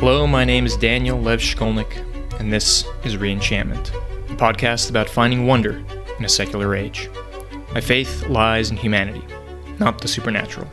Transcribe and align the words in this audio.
Hello, 0.00 0.26
my 0.26 0.46
name 0.46 0.64
is 0.64 0.78
Daniel 0.78 1.20
Lev 1.20 1.40
Shkolnik, 1.40 2.02
and 2.40 2.50
this 2.50 2.86
is 3.04 3.18
Reenchantment, 3.18 3.94
a 4.30 4.36
podcast 4.36 4.88
about 4.88 5.10
finding 5.10 5.46
wonder 5.46 5.84
in 6.18 6.24
a 6.24 6.28
secular 6.28 6.74
age. 6.74 7.10
My 7.74 7.82
faith 7.82 8.26
lies 8.26 8.70
in 8.70 8.78
humanity, 8.78 9.22
not 9.78 10.00
the 10.00 10.08
supernatural. 10.08 10.66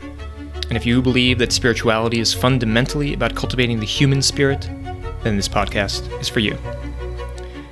And 0.68 0.78
if 0.78 0.86
you 0.86 1.02
believe 1.02 1.36
that 1.40 1.52
spirituality 1.52 2.20
is 2.20 2.32
fundamentally 2.32 3.12
about 3.12 3.36
cultivating 3.36 3.80
the 3.80 3.84
human 3.84 4.22
spirit, 4.22 4.62
then 5.22 5.36
this 5.36 5.46
podcast 5.46 6.10
is 6.22 6.30
for 6.30 6.40
you. 6.40 6.56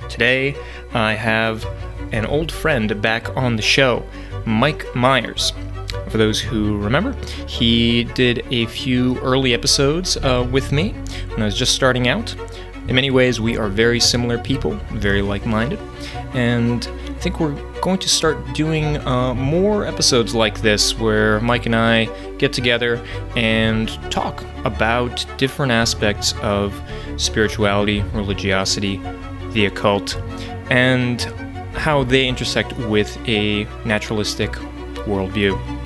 Today, 0.09 0.55
I 0.93 1.13
have 1.13 1.65
an 2.11 2.27
old 2.27 2.51
friend 2.51 3.01
back 3.01 3.35
on 3.35 3.55
the 3.55 3.63
show, 3.63 4.05
Mike 4.45 4.85
Myers. 4.95 5.53
For 6.09 6.17
those 6.17 6.39
who 6.39 6.77
remember, 6.77 7.13
he 7.47 8.05
did 8.05 8.45
a 8.51 8.65
few 8.67 9.19
early 9.19 9.53
episodes 9.53 10.17
uh, 10.17 10.47
with 10.51 10.71
me 10.71 10.93
when 11.31 11.41
I 11.41 11.45
was 11.45 11.57
just 11.57 11.75
starting 11.75 12.07
out. 12.07 12.33
In 12.87 12.95
many 12.95 13.11
ways, 13.11 13.41
we 13.41 13.57
are 13.57 13.67
very 13.67 13.99
similar 13.99 14.37
people, 14.37 14.71
very 14.93 15.21
like 15.21 15.45
minded, 15.45 15.79
and 16.33 16.87
I 17.09 17.13
think 17.19 17.41
we're 17.41 17.59
going 17.81 17.99
to 17.99 18.07
start 18.07 18.37
doing 18.53 18.97
uh, 19.05 19.33
more 19.33 19.85
episodes 19.85 20.33
like 20.33 20.61
this 20.61 20.97
where 20.97 21.41
Mike 21.41 21.65
and 21.65 21.75
I 21.75 22.05
get 22.37 22.53
together 22.53 23.03
and 23.35 23.89
talk 24.09 24.45
about 24.63 25.25
different 25.37 25.73
aspects 25.73 26.33
of 26.41 26.79
spirituality, 27.17 28.01
religiosity, 28.13 29.01
the 29.51 29.65
occult, 29.65 30.15
and 30.69 31.21
how 31.73 32.03
they 32.03 32.27
intersect 32.27 32.71
with 32.77 33.17
a 33.27 33.65
naturalistic 33.83 34.51
worldview. 35.07 35.76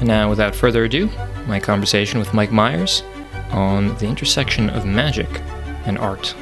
And 0.00 0.08
now, 0.08 0.30
without 0.30 0.54
further 0.56 0.84
ado, 0.84 1.10
my 1.46 1.60
conversation 1.60 2.18
with 2.18 2.32
Mike 2.32 2.50
Myers 2.50 3.02
on 3.50 3.94
the 3.98 4.06
intersection 4.06 4.70
of 4.70 4.86
magic 4.86 5.28
and 5.84 5.98
art. 5.98 6.34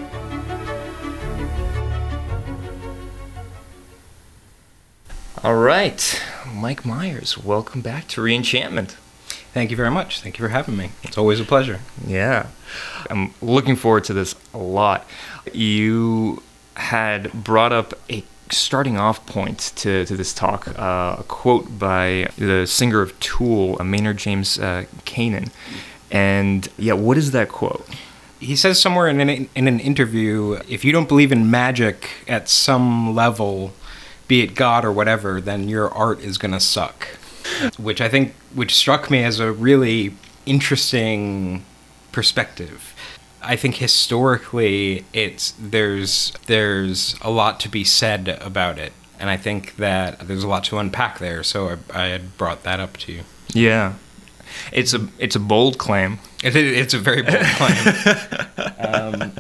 All 5.42 5.56
right, 5.56 6.22
Mike 6.54 6.84
Myers, 6.84 7.36
welcome 7.36 7.80
back 7.80 8.06
to 8.08 8.20
Reenchantment. 8.20 8.90
Thank 9.52 9.72
you 9.72 9.76
very 9.76 9.90
much. 9.90 10.20
Thank 10.20 10.38
you 10.38 10.44
for 10.44 10.50
having 10.50 10.76
me. 10.76 10.90
It's 11.02 11.18
always 11.18 11.40
a 11.40 11.44
pleasure. 11.44 11.80
Yeah, 12.06 12.46
I'm 13.10 13.34
looking 13.42 13.74
forward 13.74 14.04
to 14.04 14.12
this 14.12 14.36
a 14.54 14.58
lot. 14.58 15.04
You 15.52 16.44
had 16.76 17.32
brought 17.32 17.72
up 17.72 17.94
a 18.08 18.22
starting 18.52 18.96
off 18.96 19.24
point 19.26 19.72
to, 19.76 20.04
to 20.04 20.16
this 20.16 20.32
talk, 20.32 20.68
uh, 20.78 21.16
a 21.18 21.24
quote 21.28 21.78
by 21.78 22.28
the 22.36 22.66
singer 22.66 23.00
of 23.00 23.18
Tool, 23.20 23.76
Maynard 23.84 24.16
James 24.18 24.58
uh, 24.58 24.84
Keenan. 25.04 25.50
And 26.10 26.68
yeah, 26.78 26.94
what 26.94 27.18
is 27.18 27.32
that 27.32 27.48
quote? 27.48 27.86
He 28.40 28.56
says 28.56 28.80
somewhere 28.80 29.08
in 29.08 29.20
an, 29.20 29.48
in 29.54 29.68
an 29.68 29.80
interview 29.80 30.60
if 30.68 30.84
you 30.84 30.92
don't 30.92 31.08
believe 31.08 31.32
in 31.32 31.50
magic 31.50 32.08
at 32.28 32.48
some 32.48 33.14
level, 33.14 33.72
be 34.28 34.42
it 34.42 34.54
God 34.54 34.84
or 34.84 34.92
whatever, 34.92 35.40
then 35.40 35.68
your 35.68 35.92
art 35.92 36.20
is 36.20 36.38
going 36.38 36.52
to 36.52 36.60
suck. 36.60 37.08
Which 37.78 38.00
I 38.00 38.08
think, 38.08 38.34
which 38.54 38.74
struck 38.74 39.10
me 39.10 39.24
as 39.24 39.40
a 39.40 39.50
really 39.50 40.14
interesting 40.46 41.64
perspective. 42.12 42.94
I 43.42 43.56
think 43.56 43.76
historically, 43.76 45.04
it's 45.12 45.54
there's 45.58 46.32
there's 46.46 47.16
a 47.22 47.30
lot 47.30 47.60
to 47.60 47.68
be 47.68 47.84
said 47.84 48.28
about 48.40 48.78
it, 48.78 48.92
and 49.18 49.30
I 49.30 49.36
think 49.36 49.76
that 49.76 50.20
there's 50.26 50.44
a 50.44 50.48
lot 50.48 50.64
to 50.64 50.78
unpack 50.78 51.18
there. 51.18 51.42
So 51.42 51.78
I, 51.94 52.02
I 52.02 52.06
had 52.08 52.36
brought 52.36 52.62
that 52.64 52.80
up 52.80 52.96
to 52.98 53.12
you. 53.12 53.22
Yeah, 53.48 53.94
it's 54.72 54.92
a 54.94 55.08
it's 55.18 55.36
a 55.36 55.40
bold 55.40 55.78
claim. 55.78 56.18
It, 56.42 56.56
it's 56.56 56.94
a 56.94 56.98
very 56.98 57.22
bold 57.22 57.44
claim. 57.44 57.94
um, 58.78 59.32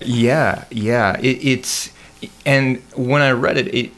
yeah, 0.00 0.64
yeah. 0.70 1.18
It, 1.18 1.44
it's 1.44 1.90
and 2.44 2.82
when 2.94 3.22
I 3.22 3.30
read 3.32 3.56
it, 3.56 3.74
it 3.74 3.92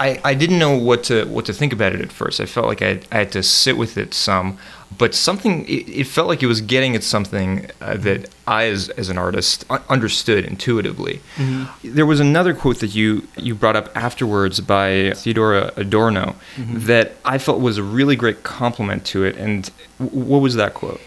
I, 0.00 0.20
I 0.24 0.34
didn't 0.34 0.58
know 0.58 0.76
what 0.76 1.04
to 1.04 1.24
what 1.26 1.46
to 1.46 1.52
think 1.52 1.72
about 1.72 1.92
it 1.92 2.00
at 2.00 2.12
first. 2.12 2.40
I 2.40 2.46
felt 2.46 2.66
like 2.66 2.82
I, 2.82 3.00
I 3.12 3.18
had 3.18 3.32
to 3.32 3.42
sit 3.42 3.76
with 3.76 3.96
it 3.96 4.14
some, 4.14 4.58
but 4.96 5.14
something 5.14 5.64
it, 5.66 5.88
it 5.88 6.06
felt 6.06 6.28
like 6.28 6.42
it 6.42 6.46
was 6.46 6.60
getting 6.60 6.96
at 6.96 7.04
something 7.04 7.70
uh, 7.80 7.96
that 7.98 8.30
I, 8.46 8.64
as, 8.64 8.88
as 8.90 9.08
an 9.08 9.18
artist, 9.18 9.64
understood 9.88 10.44
intuitively. 10.44 11.20
Mm-hmm. 11.36 11.94
There 11.94 12.06
was 12.06 12.20
another 12.20 12.54
quote 12.54 12.80
that 12.80 12.94
you 12.94 13.28
you 13.36 13.54
brought 13.54 13.76
up 13.76 13.94
afterwards 13.96 14.60
by 14.60 15.12
Theodor 15.16 15.70
Adorno 15.76 16.36
mm-hmm. 16.56 16.86
that 16.86 17.12
I 17.24 17.38
felt 17.38 17.60
was 17.60 17.78
a 17.78 17.82
really 17.82 18.16
great 18.16 18.42
compliment 18.42 19.04
to 19.06 19.24
it. 19.24 19.36
And 19.36 19.70
w- 19.98 20.24
what 20.24 20.40
was 20.40 20.54
that 20.54 20.74
quote? 20.74 21.00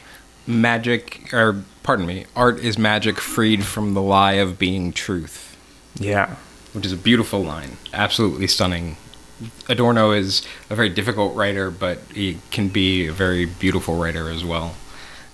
Magic, 0.47 1.33
or 1.33 1.63
pardon 1.83 2.05
me, 2.05 2.25
art 2.35 2.59
is 2.59 2.77
magic 2.77 3.19
freed 3.19 3.63
from 3.63 3.93
the 3.93 4.01
lie 4.01 4.33
of 4.33 4.59
being 4.59 4.91
truth. 4.91 5.57
Yeah 5.95 6.35
which 6.73 6.85
is 6.85 6.93
a 6.93 6.97
beautiful 6.97 7.41
line, 7.41 7.77
absolutely 7.93 8.47
stunning. 8.47 8.97
Adorno 9.67 10.11
is 10.11 10.45
a 10.69 10.75
very 10.75 10.89
difficult 10.89 11.35
writer, 11.35 11.71
but 11.71 11.99
he 12.13 12.39
can 12.51 12.69
be 12.69 13.07
a 13.07 13.11
very 13.11 13.45
beautiful 13.45 13.95
writer 13.95 14.29
as 14.29 14.43
well. 14.43 14.75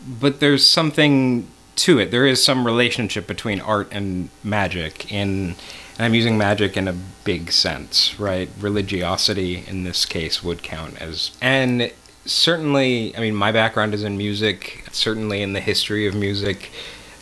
But 0.07 0.39
there's 0.39 0.65
something 0.65 1.47
to 1.77 1.99
it. 1.99 2.11
There 2.11 2.25
is 2.25 2.43
some 2.43 2.65
relationship 2.65 3.27
between 3.27 3.59
art 3.59 3.87
and 3.91 4.29
magic, 4.43 5.11
and, 5.11 5.55
and 5.97 6.05
I'm 6.05 6.13
using 6.13 6.37
magic 6.37 6.77
in 6.77 6.87
a 6.87 6.93
big 7.23 7.51
sense, 7.51 8.19
right? 8.19 8.49
Religiosity 8.59 9.63
in 9.67 9.83
this 9.83 10.05
case 10.05 10.43
would 10.43 10.63
count 10.63 11.01
as, 11.01 11.31
and 11.41 11.91
certainly, 12.25 13.15
I 13.15 13.21
mean, 13.21 13.35
my 13.35 13.51
background 13.51 13.93
is 13.93 14.03
in 14.03 14.17
music. 14.17 14.85
Certainly, 14.91 15.41
in 15.41 15.53
the 15.53 15.59
history 15.59 16.07
of 16.07 16.15
music, 16.15 16.71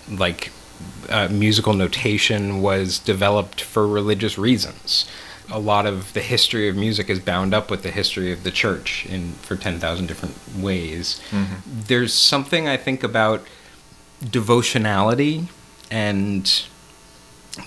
like 0.09 0.51
uh, 1.09 1.28
musical 1.29 1.74
notation 1.74 2.62
was 2.62 3.00
developed 3.00 3.62
for 3.62 3.88
religious 3.88 4.38
reasons. 4.38 5.06
A 5.51 5.59
lot 5.59 5.85
of 5.85 6.13
the 6.13 6.22
history 6.22 6.67
of 6.67 6.75
music 6.75 7.09
is 7.09 7.19
bound 7.19 7.53
up 7.53 7.69
with 7.69 7.83
the 7.83 7.91
history 7.91 8.31
of 8.31 8.44
the 8.44 8.51
church 8.51 9.06
in 9.06 9.33
for 9.33 9.56
10,000 9.56 10.07
different 10.07 10.35
ways. 10.57 11.22
Mm-hmm. 11.29 11.81
There's 11.88 12.13
something 12.13 12.67
I 12.67 12.78
think 12.78 13.03
about 13.03 13.44
devotionality 14.22 15.47
and 15.91 16.63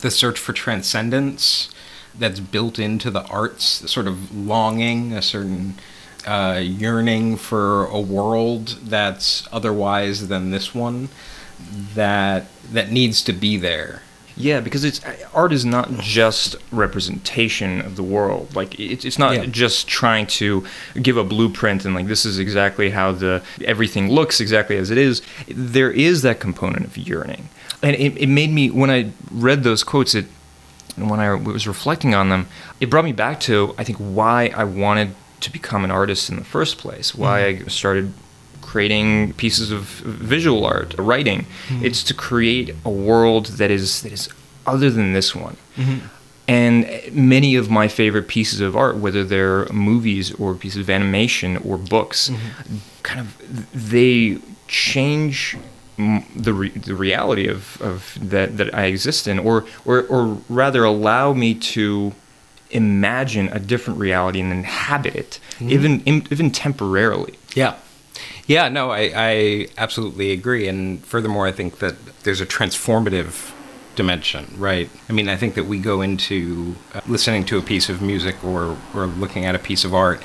the 0.00 0.10
search 0.10 0.38
for 0.38 0.52
transcendence 0.52 1.70
that's 2.18 2.40
built 2.40 2.78
into 2.78 3.10
the 3.10 3.24
arts, 3.26 3.90
sort 3.90 4.06
of 4.06 4.34
longing, 4.34 5.12
a 5.12 5.22
certain 5.22 5.74
uh, 6.26 6.60
yearning 6.62 7.36
for 7.36 7.86
a 7.86 8.00
world 8.00 8.78
that's 8.82 9.48
otherwise 9.52 10.28
than 10.28 10.50
this 10.50 10.74
one 10.74 11.08
that 11.94 12.46
that 12.70 12.90
needs 12.90 13.22
to 13.22 13.32
be 13.32 13.56
there. 13.56 14.02
Yeah, 14.38 14.60
because 14.60 14.84
it's 14.84 15.00
art 15.34 15.52
is 15.52 15.64
not 15.64 15.90
just 15.98 16.56
representation 16.70 17.80
of 17.80 17.96
the 17.96 18.02
world. 18.02 18.54
Like 18.54 18.78
it's 18.78 19.04
it's 19.04 19.18
not 19.18 19.34
yeah. 19.34 19.46
just 19.46 19.88
trying 19.88 20.26
to 20.28 20.64
give 21.02 21.16
a 21.16 21.24
blueprint 21.24 21.84
and 21.84 21.94
like 21.94 22.06
this 22.06 22.24
is 22.24 22.38
exactly 22.38 22.90
how 22.90 23.12
the 23.12 23.42
everything 23.64 24.10
looks 24.10 24.40
exactly 24.40 24.76
as 24.76 24.90
it 24.90 24.98
is. 24.98 25.22
There 25.48 25.90
is 25.90 26.22
that 26.22 26.38
component 26.38 26.86
of 26.86 26.96
yearning, 26.96 27.48
and 27.82 27.96
it, 27.96 28.16
it 28.16 28.28
made 28.28 28.50
me 28.50 28.70
when 28.70 28.90
I 28.90 29.10
read 29.30 29.64
those 29.64 29.82
quotes. 29.82 30.14
It 30.14 30.26
and 30.96 31.10
when 31.10 31.20
I 31.20 31.34
was 31.34 31.66
reflecting 31.66 32.14
on 32.14 32.28
them, 32.28 32.48
it 32.80 32.90
brought 32.90 33.04
me 33.04 33.12
back 33.12 33.40
to 33.40 33.74
I 33.76 33.84
think 33.84 33.98
why 33.98 34.52
I 34.54 34.64
wanted 34.64 35.14
to 35.40 35.52
become 35.52 35.84
an 35.84 35.90
artist 35.90 36.30
in 36.30 36.36
the 36.36 36.44
first 36.44 36.78
place. 36.78 37.14
Why 37.14 37.40
mm-hmm. 37.40 37.64
I 37.64 37.68
started 37.68 38.12
creating 38.68 39.32
pieces 39.34 39.70
of 39.70 39.82
visual 40.34 40.66
art, 40.66 40.94
writing. 40.98 41.40
Mm-hmm. 41.68 41.86
It's 41.86 42.02
to 42.04 42.14
create 42.14 42.74
a 42.84 42.90
world 42.90 43.46
that 43.60 43.70
is 43.70 44.02
that 44.02 44.12
is 44.12 44.28
other 44.66 44.90
than 44.90 45.14
this 45.14 45.34
one. 45.34 45.56
Mm-hmm. 45.76 46.06
And 46.48 46.86
many 47.12 47.56
of 47.56 47.70
my 47.70 47.88
favorite 47.88 48.28
pieces 48.28 48.60
of 48.60 48.76
art, 48.76 48.96
whether 48.96 49.24
they're 49.24 49.66
movies 49.72 50.34
or 50.34 50.54
pieces 50.54 50.80
of 50.80 50.90
animation 50.90 51.56
or 51.58 51.78
books, 51.78 52.28
mm-hmm. 52.28 52.76
kind 53.02 53.20
of 53.20 53.28
they 53.92 54.38
change 54.66 55.56
the 56.46 56.52
re- 56.52 56.78
the 56.90 56.94
reality 56.94 57.48
of, 57.48 57.80
of 57.80 58.18
that 58.20 58.56
that 58.58 58.74
I 58.74 58.84
exist 58.84 59.26
in, 59.26 59.38
or 59.38 59.64
or 59.86 60.02
or 60.14 60.42
rather 60.48 60.84
allow 60.84 61.32
me 61.32 61.54
to 61.74 62.12
imagine 62.70 63.48
a 63.48 63.58
different 63.58 63.98
reality 63.98 64.40
and 64.40 64.52
inhabit 64.52 65.14
it, 65.16 65.40
mm-hmm. 65.56 65.70
even 65.70 65.92
even 66.06 66.50
temporarily. 66.50 67.34
Yeah. 67.54 67.74
Yeah, 68.46 68.68
no, 68.68 68.90
I, 68.90 69.12
I 69.14 69.68
absolutely 69.76 70.32
agree. 70.32 70.68
And 70.68 71.04
furthermore, 71.04 71.46
I 71.46 71.52
think 71.52 71.78
that 71.78 71.96
there's 72.22 72.40
a 72.40 72.46
transformative 72.46 73.52
dimension, 73.94 74.54
right? 74.56 74.88
I 75.08 75.12
mean, 75.12 75.28
I 75.28 75.36
think 75.36 75.54
that 75.54 75.64
we 75.64 75.78
go 75.78 76.00
into 76.02 76.76
uh, 76.94 77.00
listening 77.06 77.44
to 77.46 77.58
a 77.58 77.62
piece 77.62 77.88
of 77.88 78.00
music 78.00 78.42
or, 78.44 78.76
or 78.94 79.06
looking 79.06 79.44
at 79.44 79.54
a 79.54 79.58
piece 79.58 79.84
of 79.84 79.92
art, 79.92 80.22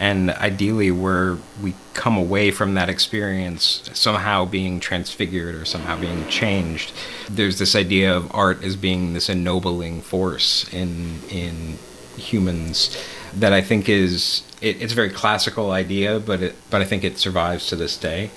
and 0.00 0.30
ideally, 0.32 0.90
where 0.90 1.38
we 1.62 1.74
come 1.94 2.16
away 2.16 2.50
from 2.50 2.74
that 2.74 2.88
experience 2.88 3.88
somehow 3.92 4.44
being 4.44 4.80
transfigured 4.80 5.54
or 5.54 5.64
somehow 5.64 5.96
being 6.00 6.26
changed. 6.28 6.92
There's 7.30 7.58
this 7.58 7.76
idea 7.76 8.12
of 8.14 8.34
art 8.34 8.64
as 8.64 8.74
being 8.74 9.12
this 9.12 9.28
ennobling 9.28 10.00
force 10.00 10.66
in 10.72 11.20
in 11.30 11.78
humans 12.16 12.96
that 13.32 13.52
I 13.52 13.60
think 13.60 13.88
is 13.88 14.42
it, 14.62 14.80
it's 14.80 14.92
a 14.92 14.96
very 14.96 15.10
classical 15.10 15.70
idea, 15.72 16.20
but 16.20 16.42
it, 16.42 16.54
but 16.70 16.80
I 16.80 16.84
think 16.84 17.04
it 17.04 17.18
survives 17.18 17.66
to 17.68 17.76
this 17.76 17.96
day. 17.96 18.30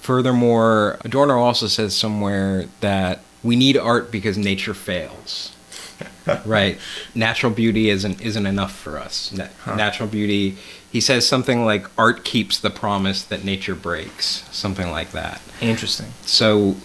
Furthermore, 0.00 0.98
Adorno 1.04 1.38
also 1.38 1.66
says 1.66 1.96
somewhere 1.96 2.66
that 2.80 3.20
we 3.42 3.56
need 3.56 3.76
art 3.76 4.10
because 4.12 4.38
nature 4.38 4.74
fails. 4.74 5.52
right. 6.44 6.78
Natural 7.14 7.50
beauty 7.52 7.88
isn't 7.88 8.20
isn't 8.20 8.46
enough 8.46 8.74
for 8.76 8.98
us. 8.98 9.32
Na- 9.32 9.48
Huh. 9.60 9.74
Natural 9.74 10.08
beauty. 10.08 10.56
He 10.92 11.00
says 11.00 11.26
something 11.26 11.64
like 11.64 11.86
art 11.98 12.24
keeps 12.24 12.58
the 12.58 12.70
promise 12.70 13.22
that 13.24 13.44
nature 13.44 13.74
breaks. 13.74 14.44
Something 14.50 14.90
like 14.90 15.10
that. 15.12 15.40
Interesting. 15.60 16.06
So 16.22 16.76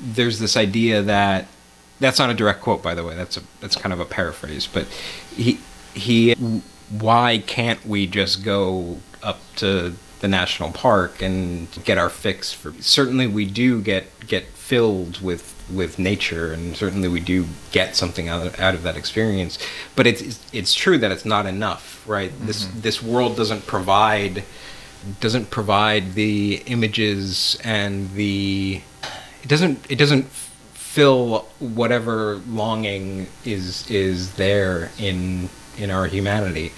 there's 0.00 0.38
this 0.38 0.56
idea 0.56 1.02
that 1.02 1.46
that's 2.00 2.18
not 2.18 2.30
a 2.30 2.34
direct 2.34 2.60
quote, 2.60 2.82
by 2.82 2.94
the 2.94 3.04
way. 3.04 3.14
That's 3.14 3.36
a 3.36 3.42
that's 3.60 3.76
kind 3.76 3.92
of 3.92 4.00
a 4.00 4.04
paraphrase. 4.04 4.66
But 4.66 4.86
he 5.34 5.58
he 5.94 6.34
why 7.00 7.38
can't 7.46 7.84
we 7.86 8.06
just 8.06 8.44
go 8.44 8.98
up 9.22 9.40
to 9.56 9.94
the 10.20 10.28
national 10.28 10.70
park 10.72 11.20
and 11.22 11.66
get 11.84 11.98
our 11.98 12.08
fix 12.10 12.52
for 12.52 12.72
certainly 12.80 13.26
we 13.26 13.44
do 13.44 13.80
get 13.80 14.04
get 14.26 14.44
filled 14.46 15.20
with 15.20 15.48
with 15.72 15.98
nature 15.98 16.52
and 16.52 16.76
certainly 16.76 17.08
we 17.08 17.18
do 17.20 17.46
get 17.72 17.96
something 17.96 18.28
out 18.28 18.46
of, 18.46 18.60
out 18.60 18.74
of 18.74 18.82
that 18.82 18.96
experience 18.96 19.58
but 19.96 20.06
it's 20.06 20.20
it's- 20.20 20.40
it's 20.52 20.74
true 20.74 20.98
that 20.98 21.10
it's 21.10 21.24
not 21.24 21.46
enough 21.46 22.04
right? 22.06 22.30
Mm-hmm. 22.32 22.46
This 22.46 22.66
this 22.66 23.02
world 23.02 23.36
doesn't 23.36 23.66
provide 23.66 24.44
doesn't 25.20 25.50
provide 25.50 26.14
the 26.14 26.62
images 26.66 27.58
and 27.64 28.12
the 28.14 28.80
it 29.42 29.48
doesn't 29.48 29.78
it 29.90 29.96
doesn't 29.96 30.26
fill 30.74 31.46
whatever 31.58 32.36
longing 32.48 33.26
is 33.44 33.90
is 33.90 34.34
there 34.34 34.90
in 34.98 35.48
in 35.78 35.90
our 35.90 36.06
humanity 36.06 36.72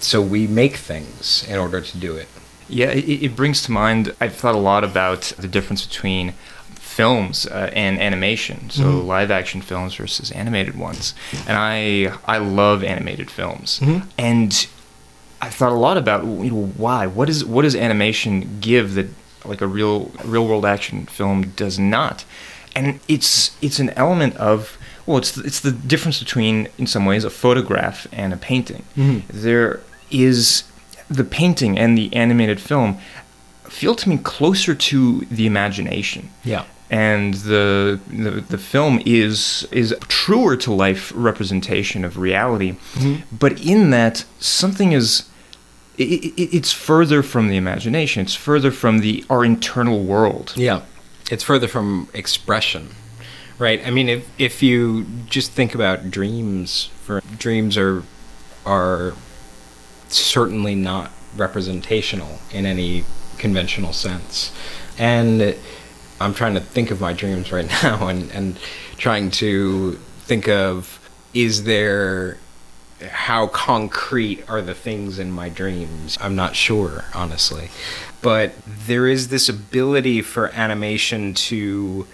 so 0.00 0.20
we 0.22 0.46
make 0.46 0.76
things 0.76 1.44
in 1.48 1.58
order 1.58 1.80
to 1.80 1.96
do 1.98 2.16
it 2.16 2.28
Yeah, 2.68 2.90
it, 2.92 3.22
it 3.26 3.34
brings 3.36 3.62
to 3.62 3.72
mind. 3.72 4.14
I've 4.20 4.34
thought 4.36 4.54
a 4.54 4.58
lot 4.72 4.84
about 4.84 5.22
the 5.38 5.48
difference 5.48 5.84
between 5.86 6.34
films 6.78 7.46
uh, 7.46 7.70
and 7.74 7.98
animation, 8.00 8.70
so 8.70 8.84
Mhm. 8.84 9.06
live 9.06 9.30
action 9.30 9.60
films 9.62 9.94
versus 9.96 10.30
animated 10.30 10.74
ones. 10.78 11.14
And 11.48 11.56
I 11.58 12.12
I 12.34 12.38
love 12.38 12.84
animated 12.84 13.28
films, 13.30 13.80
Mhm. 13.82 14.02
and 14.16 14.66
I've 15.42 15.54
thought 15.54 15.72
a 15.72 15.82
lot 15.88 15.96
about 15.96 16.22
you 16.24 16.50
know, 16.50 16.72
why. 16.76 17.06
What 17.08 17.28
is 17.28 17.44
what 17.44 17.62
does 17.62 17.74
animation 17.74 18.58
give 18.60 18.94
that 18.94 19.08
like 19.44 19.60
a 19.64 19.66
real 19.66 20.10
real 20.24 20.46
world 20.46 20.64
action 20.64 21.06
film 21.06 21.52
does 21.56 21.76
not? 21.78 22.24
And 22.76 23.00
it's 23.08 23.50
it's 23.60 23.80
an 23.80 23.90
element 23.96 24.36
of 24.36 24.76
well, 25.06 25.18
it's 25.18 25.36
it's 25.38 25.60
the 25.60 25.72
difference 25.72 26.18
between 26.18 26.68
in 26.78 26.86
some 26.86 27.04
ways 27.06 27.24
a 27.24 27.30
photograph 27.30 28.06
and 28.12 28.32
a 28.32 28.36
painting. 28.36 28.82
Mhm. 28.96 29.22
There 29.28 29.80
is 30.10 30.64
the 31.08 31.24
painting 31.24 31.78
and 31.78 31.96
the 31.98 32.14
animated 32.14 32.60
film 32.60 32.98
feel 33.68 33.94
to 33.94 34.08
me 34.08 34.18
closer 34.18 34.74
to 34.74 35.26
the 35.30 35.46
imagination. 35.46 36.30
Yeah. 36.44 36.64
And 36.90 37.34
the, 37.34 38.00
the 38.08 38.42
the 38.48 38.58
film 38.58 39.00
is 39.06 39.66
is 39.70 39.94
truer 40.08 40.56
to 40.56 40.72
life 40.72 41.12
representation 41.14 42.04
of 42.04 42.16
reality. 42.18 42.74
Mhm. 42.94 43.22
but 43.38 43.60
in 43.60 43.90
that 43.90 44.24
something 44.40 44.92
is 44.92 45.24
i 45.98 46.02
i 46.02 46.32
it's 46.58 46.72
further 46.72 47.22
from 47.22 47.48
the 47.48 47.56
imagination. 47.56 48.22
It's 48.22 48.34
further 48.36 48.70
from 48.72 49.00
the 49.00 49.24
our 49.30 49.44
internal 49.44 50.02
world. 50.04 50.52
Yeah, 50.56 50.80
it's 51.30 51.44
further 51.44 51.68
from 51.68 52.08
expression, 52.14 52.82
right? 53.60 53.86
I 53.86 53.90
mean, 53.90 54.08
if 54.08 54.28
if 54.40 54.62
you 54.62 55.04
just 55.26 55.52
think 55.52 55.74
about 55.74 56.10
dreams, 56.10 56.86
for 57.02 57.20
dreams 57.38 57.78
are 57.78 58.02
are 58.66 59.12
certainly 60.08 60.74
not 60.74 61.12
representational 61.36 62.40
in 62.50 62.66
any 62.66 63.04
conventional 63.38 63.92
sense, 63.92 64.52
and 64.98 65.54
I'm 66.20 66.34
trying 66.34 66.54
to 66.54 66.60
think 66.60 66.90
of 66.90 67.00
my 67.00 67.12
dreams 67.12 67.52
right 67.52 67.68
now, 67.82 68.08
and 68.08 68.30
and 68.32 68.58
trying 68.96 69.30
to 69.32 69.92
think 70.24 70.48
of 70.48 70.96
is 71.32 71.64
there 71.64 72.38
how 73.08 73.46
concrete 73.46 74.44
are 74.48 74.60
the 74.60 74.74
things 74.74 75.18
in 75.18 75.30
my 75.30 75.48
dreams? 75.48 76.18
I'm 76.20 76.36
not 76.36 76.54
sure, 76.54 77.04
honestly. 77.14 77.70
But 78.20 78.52
there 78.66 79.06
is 79.06 79.28
this 79.28 79.48
ability 79.48 80.20
for 80.20 80.48
animation 80.50 81.32
to 81.34 82.06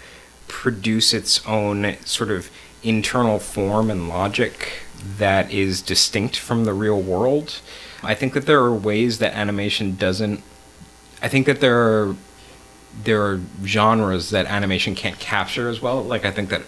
produce 0.47 1.13
its 1.13 1.45
own 1.45 1.95
sort 2.05 2.31
of 2.31 2.49
internal 2.83 3.39
form 3.39 3.89
and 3.89 4.07
logic 4.07 4.83
that 5.17 5.51
is 5.51 5.81
distinct 5.81 6.37
from 6.37 6.63
the 6.65 6.73
real 6.73 6.99
world. 7.01 7.59
I 8.03 8.13
think 8.15 8.33
that 8.33 8.45
there 8.45 8.59
are 8.59 8.73
ways 8.73 9.19
that 9.19 9.33
animation 9.33 9.95
doesn't 9.95 10.43
I 11.21 11.27
think 11.27 11.45
that 11.47 11.59
there 11.61 11.77
are 11.77 12.15
there 13.03 13.21
are 13.23 13.39
genres 13.63 14.29
that 14.31 14.45
animation 14.47 14.95
can't 14.95 15.19
capture 15.19 15.67
as 15.69 15.81
well. 15.81 16.03
Like 16.03 16.25
I 16.25 16.31
think 16.31 16.49
that 16.49 16.61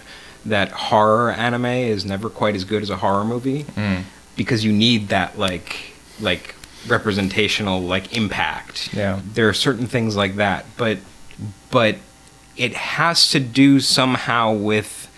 that 0.46 0.72
horror 0.72 1.32
anime 1.32 1.66
is 1.66 2.06
never 2.06 2.30
quite 2.30 2.56
as 2.56 2.64
good 2.64 2.82
as 2.84 2.90
a 2.90 2.98
horror 2.98 3.26
movie 3.26 3.64
Mm. 3.76 4.04
because 4.36 4.64
you 4.66 4.72
need 4.72 5.10
that 5.10 5.38
like 5.40 5.94
like 6.20 6.56
representational 6.88 7.82
like 7.82 8.16
impact. 8.16 8.94
Yeah. 8.94 9.20
There 9.34 9.48
are 9.50 9.54
certain 9.54 9.88
things 9.88 10.16
like 10.16 10.36
that, 10.38 10.66
but 10.78 10.98
but 11.72 11.98
it 12.60 12.74
has 12.74 13.30
to 13.30 13.40
do 13.40 13.80
somehow 13.80 14.52
with 14.52 15.10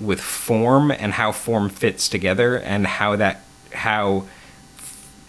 with 0.00 0.20
form 0.20 0.90
and 0.90 1.12
how 1.12 1.32
form 1.32 1.68
fits 1.68 2.08
together 2.08 2.56
and 2.58 2.86
how 2.86 3.16
that 3.16 3.40
how 3.72 4.24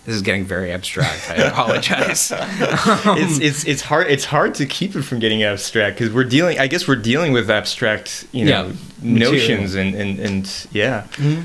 this 0.06 0.16
is 0.16 0.22
getting 0.24 0.44
very 0.46 0.72
abstract. 0.72 1.30
I 1.30 1.36
apologize. 1.36 2.32
it's, 2.36 3.06
um, 3.06 3.18
it's 3.20 3.66
it's 3.66 3.82
hard 3.82 4.08
it's 4.08 4.26
hard 4.26 4.56
to 4.56 4.66
keep 4.66 4.96
it 4.96 5.04
from 5.04 5.20
getting 5.20 5.44
abstract 5.44 6.00
because 6.00 6.14
we're 6.14 6.24
dealing 6.24 6.60
I 6.60 6.66
guess 6.68 6.88
we're 6.88 6.96
dealing 6.96 7.34
with 7.34 7.50
abstract 7.50 8.26
you 8.32 8.46
know 8.46 8.68
Yeah, 8.68 8.74
notions 9.02 9.76
and, 9.76 9.94
and 9.94 10.20
and 10.20 10.68
yeah 10.72 11.04
mm-hmm. 11.12 11.44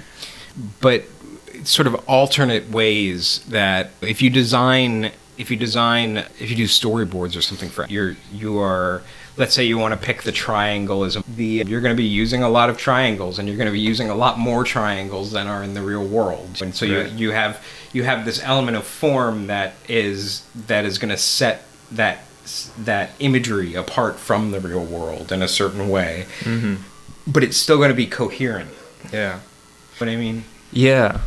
but 0.81 1.05
sort 1.65 1.87
of 1.87 1.95
alternate 2.09 2.71
ways 2.71 3.45
that 3.49 3.91
if 4.01 4.23
you 4.23 4.31
design 4.31 5.13
if 5.37 5.51
you 5.51 5.57
design 5.57 6.19
if 6.39 6.49
you 6.49 6.57
do 6.57 6.65
storyboards 6.65 7.37
or 7.37 7.43
something 7.43 7.69
for 7.69 7.87
you're 7.87 8.17
you 8.33 8.59
are 8.59 9.03
let's 9.37 9.53
say 9.55 9.65
you 9.65 9.77
want 9.79 9.93
to 9.99 10.07
pick 10.07 10.23
the 10.23 10.33
triangle 10.33 11.05
as 11.05 11.17
a, 11.17 11.23
the 11.37 11.65
you're 11.67 11.81
going 11.81 11.95
to 11.95 12.01
be 12.01 12.05
using 12.09 12.43
a 12.43 12.49
lot 12.49 12.71
of 12.71 12.77
triangles 12.79 13.39
and 13.39 13.49
you're 13.49 13.57
going 13.57 13.67
to 13.67 13.73
be 13.73 13.81
using 13.81 14.09
a 14.11 14.15
lot 14.15 14.39
more 14.39 14.63
triangles 14.65 15.33
than 15.33 15.47
are 15.49 15.63
in 15.65 15.75
the 15.75 15.83
real 15.83 16.05
world. 16.07 16.61
And 16.63 16.75
so 16.75 16.87
Right. 16.87 17.11
you 17.11 17.29
you 17.29 17.31
have 17.33 17.65
you 17.93 18.05
have 18.05 18.25
this 18.25 18.41
element 18.43 18.77
of 18.77 18.85
form 18.85 19.47
that 19.49 19.75
is 19.89 20.43
that 20.67 20.85
is 20.85 20.99
going 20.99 21.11
to 21.11 21.17
set 21.17 21.65
that 21.91 22.19
that 22.79 23.11
imagery 23.19 23.75
apart 23.75 24.17
from 24.19 24.51
the 24.51 24.61
real 24.61 24.85
world 24.85 25.33
in 25.33 25.43
a 25.43 25.49
certain 25.49 25.89
way. 25.89 26.27
Mm-hmm. 26.41 26.75
but 27.27 27.43
it's 27.43 27.57
still 27.57 27.79
going 27.79 27.89
to 27.91 27.95
be 27.97 28.07
coherent. 28.07 28.71
Yeah. 29.13 29.41
What 29.99 30.09
i 30.11 30.17
mean? 30.17 30.45
Yeah, 30.73 31.21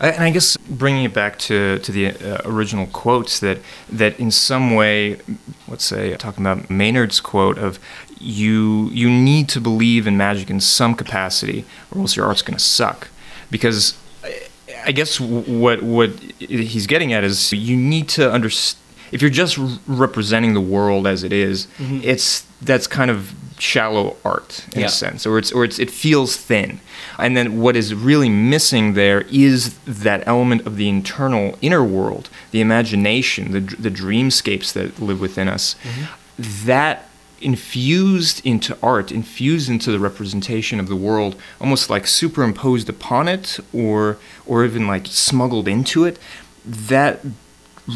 and 0.00 0.22
I 0.24 0.30
guess 0.30 0.56
bringing 0.68 1.04
it 1.04 1.14
back 1.14 1.38
to 1.40 1.78
to 1.80 1.92
the 1.92 2.06
uh, 2.08 2.40
original 2.44 2.86
quotes 2.86 3.40
that 3.40 3.58
that 3.90 4.18
in 4.18 4.30
some 4.30 4.74
way, 4.74 5.18
let's 5.66 5.84
say 5.84 6.14
talking 6.16 6.44
about 6.44 6.68
Maynard's 6.70 7.20
quote 7.20 7.58
of 7.58 7.78
you 8.20 8.88
you 8.92 9.10
need 9.10 9.48
to 9.50 9.60
believe 9.60 10.06
in 10.06 10.16
magic 10.16 10.50
in 10.50 10.60
some 10.60 10.94
capacity, 10.94 11.64
or 11.90 12.00
else 12.00 12.16
your 12.16 12.26
art's 12.26 12.42
going 12.42 12.56
to 12.56 12.62
suck, 12.64 13.08
because 13.50 13.94
I- 14.24 14.42
I 14.86 14.92
guess 14.92 15.18
what 15.20 15.82
what 15.82 16.10
he's 16.38 16.86
getting 16.86 17.12
at 17.12 17.24
is 17.24 17.52
you 17.52 17.76
need 17.76 18.08
to 18.10 18.30
understand. 18.30 18.82
If 19.10 19.22
you're 19.22 19.30
just 19.30 19.58
r- 19.58 19.68
representing 19.86 20.52
the 20.54 20.60
world 20.60 21.06
as 21.06 21.24
it 21.24 21.32
is, 21.32 21.66
Mhm. 21.80 22.04
it's 22.04 22.44
that's 22.60 22.86
kind 22.86 23.10
of 23.10 23.32
shallow 23.58 24.16
art 24.24 24.64
in 24.74 24.80
Yeah. 24.80 24.86
a 24.86 24.90
sense, 24.90 25.26
or 25.26 25.38
it's 25.38 25.50
or 25.50 25.64
it's 25.64 25.78
it 25.78 25.90
feels 25.90 26.36
thin. 26.36 26.80
And 27.18 27.36
then 27.36 27.60
what 27.60 27.76
is 27.76 27.94
really 27.94 28.28
missing 28.28 28.94
there 28.94 29.22
is 29.22 29.76
that 29.80 30.26
element 30.26 30.66
of 30.66 30.76
the 30.76 30.88
internal 30.88 31.58
inner 31.60 31.82
world, 31.82 32.30
the 32.52 32.60
imagination, 32.60 33.52
the 33.52 33.60
the 33.60 33.90
dreamscapes 33.90 34.72
that 34.72 35.00
live 35.00 35.20
within 35.20 35.48
us. 35.48 35.74
Mm-hmm. 35.82 36.66
That 36.66 37.08
infused 37.40 38.44
into 38.44 38.76
art, 38.82 39.12
infused 39.12 39.68
into 39.68 39.92
the 39.92 39.98
representation 39.98 40.80
of 40.80 40.88
the 40.88 40.96
world, 40.96 41.36
almost 41.60 41.88
like 41.90 42.06
superimposed 42.06 42.88
upon 42.88 43.28
it, 43.28 43.58
or 43.72 44.18
or 44.46 44.64
even 44.64 44.86
like 44.86 45.06
smuggled 45.06 45.66
into 45.66 46.04
it. 46.04 46.18
That 46.64 47.20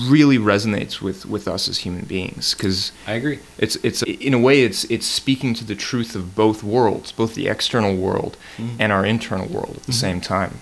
really 0.08 0.38
resonates 0.38 1.00
with 1.02 1.26
with 1.26 1.46
us 1.46 1.68
as 1.68 1.78
human 1.78 2.04
beings 2.06 2.54
because 2.54 2.92
i 3.06 3.12
agree 3.12 3.38
it's 3.58 3.76
it's 3.82 4.02
in 4.02 4.32
a 4.32 4.38
way 4.38 4.62
it's 4.62 4.84
it's 4.84 5.04
speaking 5.06 5.52
to 5.52 5.64
the 5.64 5.74
truth 5.74 6.16
of 6.16 6.34
both 6.34 6.62
worlds, 6.62 7.12
both 7.12 7.34
the 7.34 7.46
external 7.46 7.94
world 7.94 8.36
and 8.78 8.90
our 8.90 9.04
internal 9.04 9.46
world 9.48 9.76
at 9.76 9.82
the 9.82 9.92
same 9.92 10.20
time. 10.20 10.60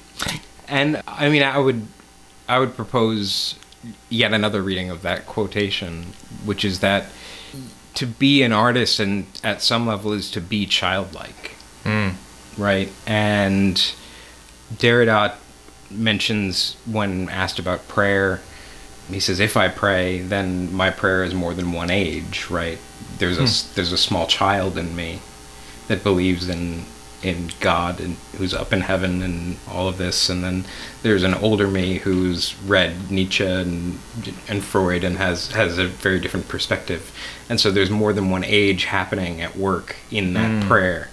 And 0.67 1.01
I 1.07 1.29
mean, 1.29 1.43
I 1.43 1.59
would, 1.59 1.87
I 2.49 2.59
would 2.59 2.75
propose 2.77 3.55
yet 4.09 4.33
another 4.33 4.63
reading 4.63 4.91
of 4.91 5.03
that 5.03 5.27
quotation, 5.27 6.13
which 6.45 6.65
is 6.65 6.81
that 6.81 7.07
to 7.95 8.07
be 8.07 8.43
an 8.43 8.53
artist 8.53 9.01
and 9.01 9.27
at 9.43 9.63
some 9.63 9.87
level 9.87 10.13
is 10.13 10.31
to 10.33 10.41
be 10.41 10.67
childlike, 10.67 11.57
Mm. 11.85 12.15
right? 12.59 12.89
And 13.07 13.77
Derrida 14.77 15.35
mentions 15.91 16.77
when 16.87 17.29
asked 17.29 17.59
about 17.59 17.87
prayer, 17.89 18.41
he 19.15 19.21
says, 19.21 19.41
"If 19.41 19.57
I 19.57 19.69
pray, 19.69 20.21
then 20.21 20.73
my 20.73 20.91
prayer 20.91 21.25
is 21.25 21.35
more 21.35 21.55
than 21.55 21.73
one 21.73 21.91
age, 21.91 22.49
right? 22.51 22.79
there's 23.21 23.37
a 23.37 23.43
hmm. 23.43 23.47
s- 23.47 23.73
there's 23.75 23.93
a 23.93 23.99
small 23.99 24.27
child 24.27 24.77
in 24.77 24.97
me 24.97 25.21
that 25.87 26.03
believes 26.03 26.49
in 26.49 26.85
in 27.23 27.51
God 27.61 28.01
and 28.01 28.17
who's 28.39 28.55
up 28.55 28.73
in 28.73 28.81
heaven 28.81 29.23
and 29.23 29.59
all 29.69 29.87
of 29.89 29.99
this, 29.99 30.31
and 30.31 30.43
then 30.43 30.65
there's 31.03 31.23
an 31.23 31.35
older 31.35 31.69
me 31.69 31.99
who's 31.99 32.57
read 32.65 33.11
Nietzsche 33.11 33.45
and 33.45 33.99
and 34.49 34.65
Freud 34.65 35.05
and 35.05 35.19
has 35.19 35.53
has 35.53 35.79
a 35.79 35.87
very 35.87 36.19
different 36.19 36.49
perspective, 36.49 37.13
and 37.49 37.61
so 37.61 37.71
there's 37.71 37.91
more 37.91 38.13
than 38.13 38.31
one 38.31 38.45
age 38.45 38.85
happening 38.85 39.41
at 39.41 39.57
work 39.57 39.97
in 40.11 40.33
that 40.33 40.63
hmm. 40.63 40.69
prayer, 40.69 41.11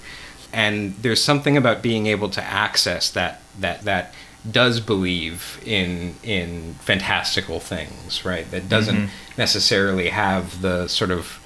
and 0.51 0.95
there's 1.01 1.23
something 1.23 1.57
about 1.57 1.81
being 1.81 2.07
able 2.07 2.29
to 2.29 2.43
access 2.43 3.11
that 3.11 3.41
that 3.59 3.81
that 3.83 4.13
does 4.51 4.79
believe 4.79 5.61
in 5.65 6.15
in 6.23 6.75
fantastical 6.75 7.59
things, 7.59 8.25
right? 8.25 8.49
That 8.51 8.69
doesn't 8.69 8.95
mm-hmm. 8.95 9.37
necessarily 9.37 10.09
have 10.09 10.61
the 10.61 10.87
sort 10.87 11.11
of 11.11 11.39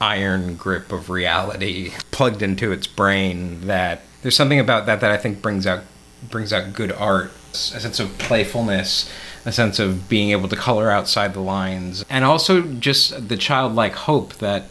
iron 0.00 0.56
grip 0.56 0.92
of 0.92 1.08
reality 1.08 1.92
plugged 2.10 2.42
into 2.42 2.70
its 2.72 2.86
brain 2.86 3.62
that 3.62 4.02
there's 4.22 4.36
something 4.36 4.60
about 4.60 4.86
that 4.86 5.00
that 5.00 5.10
I 5.10 5.16
think 5.16 5.40
brings 5.40 5.66
out 5.66 5.84
brings 6.28 6.52
out 6.52 6.74
good 6.74 6.92
art 6.92 7.30
a 7.52 7.56
sense 7.56 7.98
of 7.98 8.16
playfulness 8.18 9.10
a 9.46 9.52
sense 9.52 9.78
of 9.78 10.08
being 10.08 10.30
able 10.30 10.48
to 10.48 10.56
color 10.56 10.90
outside 10.90 11.32
the 11.32 11.40
lines 11.40 12.04
and 12.10 12.24
also 12.24 12.62
just 12.62 13.28
the 13.28 13.36
childlike 13.36 13.94
hope 13.94 14.34
that 14.34 14.64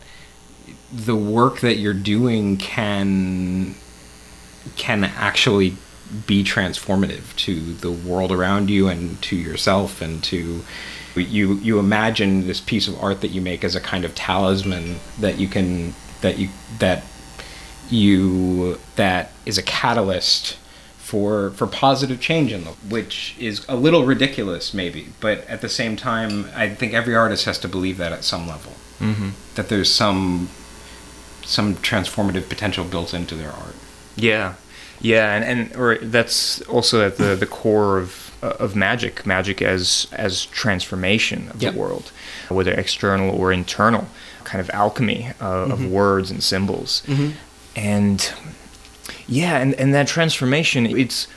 the 0.91 1.15
work 1.15 1.61
that 1.61 1.77
you're 1.77 1.93
doing 1.93 2.57
can 2.57 3.73
can 4.75 5.03
actually 5.03 5.75
be 6.27 6.43
transformative 6.43 7.35
to 7.35 7.73
the 7.75 7.91
world 7.91 8.31
around 8.31 8.69
you 8.69 8.87
and 8.87 9.21
to 9.21 9.35
yourself 9.35 10.01
and 10.01 10.23
to 10.23 10.63
you 11.15 11.55
you 11.55 11.79
imagine 11.79 12.45
this 12.45 12.59
piece 12.59 12.87
of 12.87 13.01
art 13.01 13.21
that 13.21 13.29
you 13.29 13.41
make 13.41 13.63
as 13.63 13.75
a 13.75 13.79
kind 13.79 14.03
of 14.05 14.13
talisman 14.13 14.97
that 15.19 15.39
you 15.39 15.47
can 15.47 15.93
that 16.21 16.37
you 16.37 16.49
that 16.79 17.03
you 17.89 18.79
that 18.95 19.31
is 19.45 19.57
a 19.57 19.63
catalyst 19.63 20.57
for 20.97 21.51
for 21.51 21.67
positive 21.67 22.19
change 22.19 22.51
in 22.51 22.63
the 22.63 22.71
which 22.89 23.35
is 23.39 23.65
a 23.69 23.75
little 23.75 24.05
ridiculous 24.05 24.73
maybe 24.73 25.07
but 25.19 25.45
at 25.47 25.61
the 25.61 25.69
same 25.69 25.95
time 25.95 26.49
i 26.55 26.67
think 26.67 26.93
every 26.93 27.15
artist 27.15 27.45
has 27.45 27.57
to 27.59 27.67
believe 27.67 27.97
that 27.97 28.11
at 28.11 28.23
some 28.23 28.47
level. 28.47 28.73
Mm-hmm. 28.99 29.31
that 29.55 29.67
there's 29.67 29.93
some 29.93 30.49
some 31.45 31.75
transformative 31.75 32.49
potential 32.49 32.83
built 32.83 33.13
into 33.13 33.35
their 33.35 33.51
art. 33.51 33.75
Yeah, 34.15 34.55
yeah, 35.01 35.35
and, 35.35 35.43
and 35.43 35.75
or 35.75 35.97
that's 35.97 36.61
also 36.63 37.05
at 37.05 37.17
the, 37.17 37.35
the 37.35 37.45
core 37.45 37.97
of 37.97 38.21
of 38.41 38.75
magic, 38.75 39.25
magic 39.25 39.61
as 39.61 40.07
as 40.11 40.45
transformation 40.47 41.49
of 41.49 41.61
Yep. 41.61 41.73
the 41.73 41.79
world, 41.79 42.11
whether 42.49 42.71
external 42.73 43.29
or 43.35 43.51
internal, 43.51 44.07
kind 44.43 44.61
of 44.61 44.69
alchemy 44.71 45.31
uh, 45.41 45.71
of 45.73 45.85
words 45.85 46.29
and 46.31 46.43
symbols, 46.43 47.01
and 47.75 48.33
yeah, 49.27 49.57
and, 49.57 49.73
and 49.75 49.93
that 49.93 50.07
transformation, 50.07 50.85
it's 50.85 51.27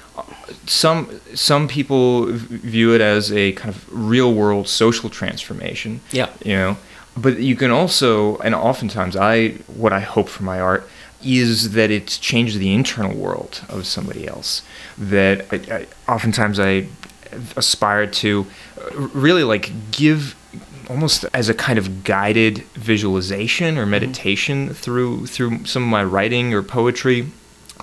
some 0.66 1.20
some 1.34 1.68
people 1.68 2.26
view 2.26 2.94
it 2.94 3.00
as 3.00 3.32
a 3.32 3.52
kind 3.52 3.70
of 3.74 3.84
real 3.90 4.34
world 4.34 4.68
social 4.68 5.08
transformation. 5.10 6.00
Yeah. 6.12 6.28
you 6.44 6.54
know, 6.56 6.76
but 7.16 7.38
you 7.38 7.56
can 7.56 7.70
also, 7.70 8.36
and 8.38 8.54
oftentimes 8.54 9.16
I, 9.16 9.50
what 9.66 9.92
I 9.92 10.00
hope 10.00 10.28
for 10.28 10.42
my 10.44 10.60
art 10.60 10.88
is 11.24 11.72
that 11.72 11.90
it 11.90 12.06
changes 12.20 12.58
the 12.58 12.72
internal 12.72 13.16
world 13.16 13.62
of 13.68 13.86
somebody 13.86 14.26
else. 14.28 14.62
That 14.96 15.46
I, 15.52 15.56
I, 16.08 16.12
oftentimes 16.12 16.58
I 16.60 16.86
aspire 17.56 18.06
to 18.06 18.46
uh, 18.80 18.96
really 19.12 19.44
like 19.44 19.70
give 19.90 20.34
almost 20.88 21.24
as 21.34 21.48
a 21.48 21.54
kind 21.54 21.78
of 21.78 22.02
guided 22.04 22.58
visualization 22.74 23.76
or 23.76 23.84
meditation 23.84 24.72
through 24.72 25.26
through 25.26 25.64
some 25.66 25.82
of 25.82 25.88
my 25.88 26.02
writing 26.02 26.54
or 26.54 26.62
poetry 26.62 27.26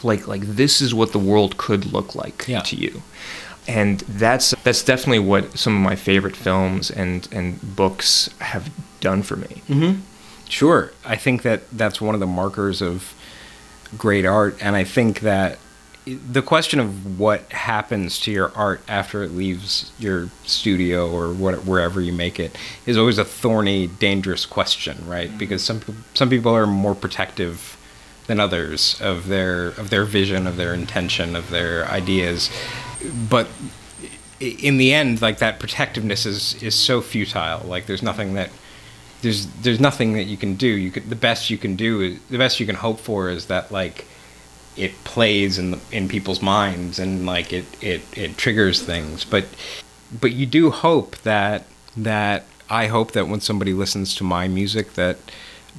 like 0.03 0.27
like 0.27 0.41
this 0.41 0.81
is 0.81 0.93
what 0.95 1.11
the 1.11 1.19
world 1.19 1.57
could 1.57 1.85
look 1.93 2.15
like 2.15 2.45
Yeah. 2.47 2.61
to 2.61 2.75
you 2.75 3.03
and 3.67 3.99
that's 4.01 4.55
that's 4.63 4.83
definitely 4.83 5.19
what 5.19 5.57
some 5.57 5.75
of 5.75 5.81
my 5.83 5.95
favorite 5.95 6.35
films 6.35 6.89
and 6.89 7.27
and 7.31 7.75
books 7.75 8.29
have 8.39 8.71
done 9.01 9.21
for 9.23 9.35
me 9.35 9.61
Mm-hmm. 9.69 10.01
Sure. 10.47 10.91
I 11.03 11.15
think 11.15 11.41
that 11.41 11.61
that's 11.71 11.99
one 11.99 12.13
of 12.13 12.19
the 12.19 12.27
markers 12.27 12.79
of 12.79 13.14
great 13.97 14.25
art. 14.25 14.57
And 14.61 14.75
I 14.75 14.83
think 14.83 15.21
that 15.21 15.59
the 16.05 16.41
question 16.41 16.79
of 16.79 17.19
what 17.19 17.51
happens 17.51 18.19
to 18.19 18.31
your 18.31 18.51
art 18.55 18.81
after 18.87 19.23
it 19.23 19.31
leaves 19.31 19.91
your 19.97 20.29
studio 20.43 21.09
or 21.09 21.33
what, 21.33 21.65
wherever 21.65 21.99
you 21.99 22.13
make 22.13 22.39
it 22.39 22.55
is 22.85 22.95
always 22.97 23.17
a 23.17 23.25
thorny, 23.25 23.87
dangerous 23.87 24.45
question, 24.45 25.07
right? 25.07 25.29
Mm-hmm. 25.29 25.37
Because 25.39 25.63
some 25.63 25.81
some 26.13 26.29
people 26.29 26.55
are 26.55 26.67
more 26.67 26.93
protective 26.93 27.77
than 28.27 28.39
others 28.39 28.99
of 29.01 29.27
their 29.27 29.69
of 29.69 29.89
their 29.89 30.05
vision, 30.05 30.45
of 30.45 30.57
their 30.57 30.73
intention, 30.73 31.35
of 31.35 31.49
their 31.49 31.87
ideas. 31.87 32.51
But 33.29 33.47
in 34.39 34.77
the 34.77 34.93
end, 34.93 35.21
like 35.21 35.39
that 35.39 35.59
protectiveness 35.59 36.25
is 36.25 36.61
is 36.61 36.75
so 36.75 37.01
futile. 37.01 37.65
Like 37.67 37.87
there's 37.87 38.03
nothing 38.03 38.35
that 38.35 38.51
there's 39.25 39.47
there's 39.63 39.79
nothing 39.79 40.13
that 40.13 40.25
you 40.25 40.37
can 40.37 40.55
do. 40.55 40.67
You 40.67 40.91
could 40.91 41.09
the 41.09 41.15
best 41.15 41.49
you 41.49 41.57
can 41.57 41.75
do 41.75 42.01
is 42.01 42.19
the 42.29 42.37
best 42.37 42.59
you 42.59 42.67
can 42.67 42.75
hope 42.75 42.99
for 42.99 43.29
is 43.29 43.47
that 43.47 43.71
like 43.71 44.05
it 44.77 45.03
plays 45.03 45.57
in 45.57 45.71
the, 45.71 45.79
in 45.91 46.07
people's 46.07 46.41
minds 46.43 46.99
and 46.99 47.25
like 47.25 47.51
it, 47.51 47.65
it 47.81 48.03
it 48.15 48.37
triggers 48.37 48.83
things. 48.83 49.25
But 49.25 49.45
but 50.21 50.31
you 50.33 50.45
do 50.45 50.69
hope 50.69 51.17
that 51.23 51.65
that 51.97 52.45
I 52.69 52.85
hope 52.87 53.13
that 53.13 53.27
when 53.27 53.41
somebody 53.41 53.73
listens 53.73 54.13
to 54.15 54.23
my 54.23 54.47
music 54.47 54.93
that 54.93 55.17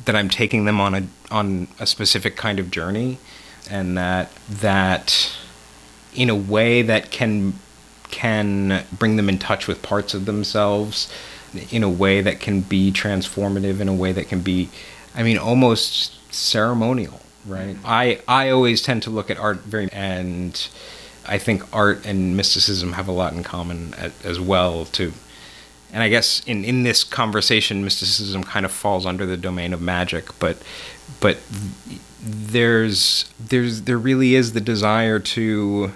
that 0.05 0.17
I'm 0.17 0.29
taking 0.29 0.65
them 0.65 0.81
on 0.81 0.95
a 0.95 1.07
on 1.31 1.69
a 1.79 1.87
specific 1.87 2.37
kind 2.37 2.59
of 2.59 2.73
journey 2.73 3.19
and 3.71 3.97
that 3.97 4.33
that 4.51 5.33
in 6.15 6.31
a 6.31 6.35
way 6.35 6.83
that 6.83 7.13
can 7.13 7.55
can 8.11 8.85
bring 8.93 9.15
them 9.17 9.29
in 9.29 9.39
touch 9.39 9.69
with 9.69 9.83
parts 9.83 10.15
of 10.15 10.25
themselves 10.25 11.13
in 11.59 11.83
a 11.83 11.89
way 11.89 12.21
that 12.21 12.41
can 12.41 12.61
be 12.61 12.91
transformative 12.93 13.81
in 13.81 13.89
a 13.89 13.95
way 13.95 14.13
that 14.13 14.29
can 14.29 14.41
be 14.41 14.69
i 15.15 15.23
mean 15.23 15.39
almost 15.39 16.13
ceremonial 16.33 17.21
right? 17.47 17.77
Mm-hmm. 17.77 17.87
I 17.87 18.21
i 18.27 18.51
always 18.51 18.83
tend 18.83 19.03
to 19.05 19.11
look 19.11 19.31
at 19.31 19.39
art 19.39 19.59
very 19.59 19.89
and 19.93 20.69
i 21.27 21.39
think 21.39 21.63
art 21.75 22.05
and 22.05 22.37
mysticism 22.37 22.93
have 22.93 23.09
a 23.09 23.13
lot 23.13 23.33
in 23.33 23.43
common 23.43 23.95
as 24.25 24.41
well 24.41 24.85
too. 24.87 25.13
And 25.93 26.03
I 26.03 26.09
guess 26.09 26.43
in, 26.47 26.65
in 26.65 26.83
this 26.83 27.05
conversation, 27.05 27.85
mysticism 27.85 28.45
kind 28.45 28.67
of 28.67 28.73
falls 28.73 29.07
under 29.07 29.25
the 29.25 29.37
domain 29.37 29.73
of 29.73 29.81
magic, 29.81 30.27
but 30.39 30.59
but 31.21 31.39
there's 32.21 33.33
there's 33.39 33.83
there 33.83 33.97
really 33.97 34.35
is 34.35 34.53
the 34.53 34.61
desire 34.61 35.19
to 35.21 35.93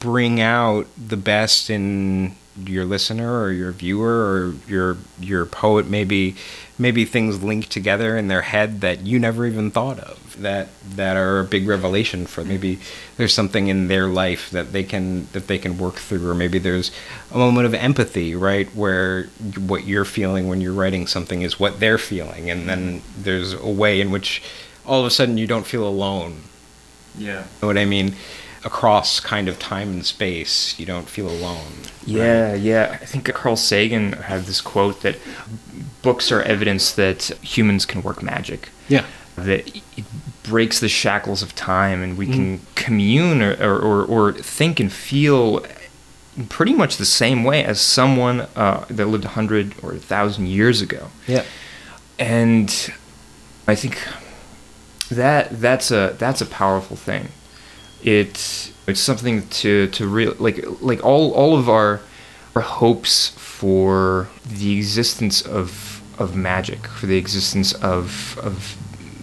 bring 0.00 0.40
out 0.40 0.86
the 0.96 1.16
best 1.16 1.68
in 1.68 2.34
your 2.64 2.84
listener 2.84 3.40
or 3.40 3.50
your 3.50 3.72
viewer 3.72 4.30
or 4.32 4.54
your 4.68 4.96
your 5.18 5.46
poet 5.46 5.86
maybe 5.86 6.36
maybe 6.78 7.04
things 7.04 7.42
linked 7.42 7.70
together 7.70 8.16
in 8.16 8.28
their 8.28 8.42
head 8.42 8.80
that 8.82 9.00
you 9.00 9.18
never 9.18 9.46
even 9.46 9.70
thought 9.70 9.98
of 9.98 10.22
that 10.40 10.68
that 10.96 11.16
are 11.16 11.40
a 11.40 11.44
big 11.44 11.66
revelation 11.66 12.26
for 12.26 12.44
maybe 12.44 12.78
there's 13.16 13.34
something 13.34 13.68
in 13.68 13.88
their 13.88 14.06
life 14.06 14.50
that 14.50 14.72
they 14.72 14.82
can 14.82 15.28
that 15.32 15.46
they 15.46 15.58
can 15.58 15.78
work 15.78 15.96
through. 15.96 16.28
Or 16.28 16.34
maybe 16.34 16.58
there's 16.58 16.90
a 17.30 17.38
moment 17.38 17.66
of 17.66 17.74
empathy 17.74 18.34
right 18.34 18.68
where 18.74 19.24
what 19.58 19.86
you're 19.86 20.04
feeling 20.04 20.48
when 20.48 20.60
you're 20.60 20.72
writing 20.72 21.06
something 21.06 21.42
is 21.42 21.58
what 21.58 21.80
they're 21.80 21.98
feeling. 21.98 22.50
And 22.50 22.68
then 22.68 23.02
there's 23.16 23.54
a 23.54 23.68
way 23.68 24.00
in 24.00 24.10
which 24.10 24.42
all 24.86 25.00
of 25.00 25.06
a 25.06 25.10
sudden 25.10 25.38
you 25.38 25.46
don't 25.46 25.66
feel 25.66 25.86
alone. 25.86 26.42
Yeah. 27.16 27.44
Know 27.60 27.68
what 27.68 27.78
I 27.78 27.84
mean? 27.84 28.14
Across 28.64 29.20
kind 29.20 29.48
of 29.48 29.58
time 29.58 29.88
and 29.88 30.06
space, 30.06 30.78
you 30.78 30.86
don't 30.86 31.08
feel 31.08 31.28
alone. 31.28 31.72
Yeah, 32.06 32.54
yeah. 32.54 32.98
I 33.00 33.04
think 33.04 33.32
Carl 33.34 33.56
Sagan 33.56 34.12
had 34.12 34.42
this 34.42 34.60
quote 34.60 35.02
that 35.02 35.16
books 36.02 36.30
are 36.30 36.42
evidence 36.42 36.92
that 36.92 37.24
humans 37.42 37.84
can 37.84 38.02
work 38.02 38.22
magic. 38.22 38.68
Yeah. 38.88 39.04
That 39.36 39.74
it 39.74 40.04
breaks 40.42 40.80
the 40.80 40.88
shackles 40.88 41.42
of 41.42 41.54
time 41.54 42.02
and 42.02 42.18
we 42.18 42.26
can 42.26 42.60
commune 42.74 43.42
or, 43.42 43.54
or, 43.54 43.78
or, 43.80 44.04
or 44.04 44.32
think 44.32 44.78
and 44.80 44.92
feel 44.92 45.64
pretty 46.48 46.72
much 46.72 46.96
the 46.96 47.04
same 47.04 47.44
way 47.44 47.64
as 47.64 47.80
someone 47.80 48.42
uh, 48.56 48.84
that 48.88 49.06
lived 49.06 49.24
100 49.24 49.74
or 49.82 49.90
1,000 49.90 50.46
years 50.46 50.80
ago. 50.80 51.08
Yeah. 51.26 51.44
And 52.18 52.92
I 53.66 53.74
think 53.74 54.06
that 55.10 55.60
that's 55.60 55.90
a 55.90 56.16
that's 56.18 56.40
a 56.40 56.46
powerful 56.46 56.96
thing. 56.96 57.28
It 58.02 58.72
it's 58.86 59.00
something 59.00 59.46
to 59.48 59.86
to 59.88 60.06
real 60.06 60.34
like 60.38 60.64
like 60.80 61.04
all 61.04 61.32
all 61.32 61.56
of 61.56 61.68
our 61.68 62.00
our 62.54 62.62
hopes 62.62 63.28
for 63.28 64.28
the 64.44 64.76
existence 64.76 65.40
of 65.42 66.02
of 66.18 66.36
magic, 66.36 66.86
for 66.86 67.06
the 67.06 67.16
existence 67.16 67.72
of 67.74 68.38
of 68.42 68.76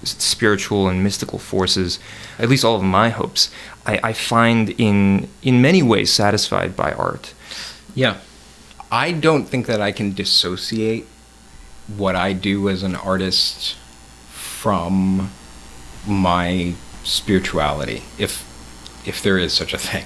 spiritual 0.03 0.87
and 0.87 1.03
mystical 1.03 1.39
forces, 1.39 1.99
at 2.37 2.49
least 2.49 2.63
all 2.63 2.75
of 2.75 2.83
my 2.83 3.09
hopes, 3.09 3.51
I, 3.85 3.99
I 4.03 4.13
find 4.13 4.69
in 4.77 5.27
in 5.41 5.61
many 5.61 5.83
ways 5.83 6.11
satisfied 6.11 6.75
by 6.75 6.93
art. 6.93 7.33
Yeah. 7.95 8.17
I 8.91 9.11
don't 9.11 9.45
think 9.45 9.67
that 9.67 9.81
I 9.81 9.91
can 9.91 10.13
dissociate 10.13 11.05
what 11.95 12.15
I 12.15 12.33
do 12.33 12.69
as 12.69 12.81
an 12.81 12.95
artist 12.95 13.75
from 14.31 15.29
my 16.07 16.73
spirituality, 17.03 18.01
if 18.17 18.48
if 19.05 19.21
there 19.21 19.37
is 19.37 19.53
such 19.53 19.73
a 19.73 19.77
thing. 19.77 20.05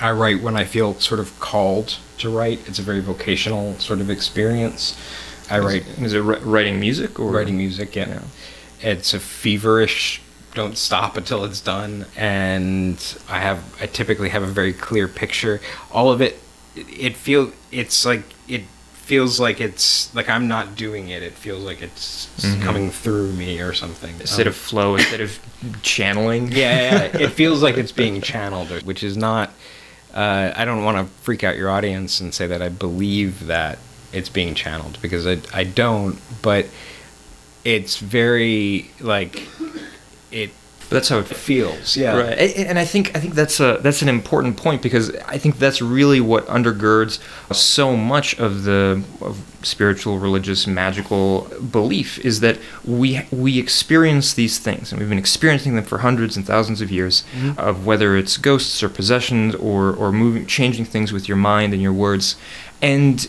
I 0.00 0.12
write 0.12 0.42
when 0.42 0.56
I 0.56 0.64
feel 0.64 0.94
sort 1.00 1.20
of 1.20 1.38
called 1.40 1.98
to 2.18 2.30
write. 2.30 2.60
It's 2.68 2.78
a 2.78 2.82
very 2.82 3.00
vocational 3.00 3.78
sort 3.78 4.00
of 4.00 4.10
experience. 4.10 4.96
I 5.50 5.58
write 5.58 5.86
Is 5.98 6.12
it 6.12 6.20
writing 6.20 6.78
music 6.78 7.18
or 7.18 7.30
writing 7.30 7.56
music. 7.56 7.96
Yeah. 7.96 8.08
Yeah. 8.08 8.90
it's 8.90 9.14
a 9.14 9.20
feverish. 9.20 10.20
Don't 10.54 10.76
stop 10.76 11.16
until 11.16 11.44
it's 11.44 11.60
done, 11.60 12.06
and 12.16 12.96
I 13.28 13.38
have. 13.40 13.76
I 13.80 13.86
typically 13.86 14.30
have 14.30 14.42
a 14.42 14.46
very 14.46 14.72
clear 14.72 15.06
picture. 15.06 15.60
All 15.92 16.10
of 16.10 16.20
it. 16.20 16.40
It, 16.74 16.86
it 16.98 17.16
feel. 17.16 17.52
It's 17.70 18.04
like 18.04 18.20
it 18.20 18.37
feels 19.08 19.40
like 19.40 19.58
it's 19.60 20.14
like 20.14 20.28
I'm 20.28 20.46
not 20.48 20.76
doing 20.76 21.08
it. 21.08 21.22
It 21.22 21.32
feels 21.32 21.64
like 21.64 21.80
it's 21.82 22.28
Mhm. 22.40 22.62
coming 22.62 22.90
through 22.90 23.32
me 23.32 23.58
or 23.60 23.72
something. 23.72 24.14
Instead 24.20 24.46
Um, 24.46 24.48
of 24.48 24.56
flow, 24.56 24.96
instead 24.96 25.22
of 25.22 25.38
channeling. 25.82 26.52
yeah, 26.52 26.80
yeah, 26.80 26.94
yeah. 27.14 27.20
it 27.26 27.32
feels 27.32 27.62
like 27.62 27.76
it's 27.78 27.90
being 27.92 28.20
channeled, 28.32 28.70
which 28.84 29.02
is 29.02 29.16
not. 29.16 29.50
Uh, 30.14 30.52
I 30.54 30.64
don't 30.66 30.84
want 30.84 30.98
to 30.98 31.04
freak 31.22 31.42
out 31.42 31.56
your 31.56 31.70
audience 31.70 32.20
and 32.20 32.34
say 32.34 32.46
that 32.46 32.60
I 32.62 32.68
believe 32.68 33.46
that 33.46 33.78
it's 34.12 34.28
being 34.28 34.54
channeled 34.54 34.98
because 35.02 35.26
I 35.26 35.38
I 35.52 35.64
don't, 35.64 36.18
but 36.42 36.66
it's 37.64 37.96
very 37.96 38.90
like 39.00 39.42
it 40.30 40.50
But 40.88 40.94
that's 40.96 41.08
how 41.10 41.18
it 41.18 41.26
feels. 41.26 41.96
Yeah, 41.98 42.16
Right, 42.16 42.38
and 42.56 42.78
I 42.78 42.84
think 42.86 43.14
I 43.14 43.20
think 43.20 43.34
that's 43.34 43.60
a 43.60 43.78
that's 43.82 44.00
an 44.00 44.08
important 44.08 44.56
point 44.56 44.80
because 44.80 45.14
I 45.26 45.36
think 45.36 45.58
that's 45.58 45.82
really 45.82 46.20
what 46.20 46.46
undergirds 46.46 47.18
so 47.52 47.94
much 47.94 48.38
of 48.38 48.62
the 48.64 49.02
of 49.20 49.36
spiritual, 49.62 50.18
religious, 50.18 50.66
magical 50.66 51.48
belief 51.72 52.18
is 52.24 52.40
that 52.40 52.56
we 52.86 53.20
we 53.30 53.58
experience 53.58 54.32
these 54.32 54.58
things, 54.58 54.90
and 54.90 54.98
we've 54.98 55.10
been 55.10 55.18
experiencing 55.18 55.74
them 55.76 55.84
for 55.84 55.98
hundreds 55.98 56.36
and 56.38 56.46
thousands 56.46 56.80
of 56.80 56.90
years, 56.90 57.22
Mhm. 57.36 57.58
of 57.58 57.84
whether 57.84 58.16
it's 58.16 58.38
ghosts 58.38 58.82
or 58.82 58.88
possessions 58.88 59.54
or 59.56 59.92
or 59.92 60.10
moving, 60.10 60.46
changing 60.46 60.86
things 60.86 61.12
with 61.12 61.28
your 61.28 61.36
mind 61.36 61.74
and 61.74 61.82
your 61.82 61.92
words, 61.92 62.36
and 62.80 63.28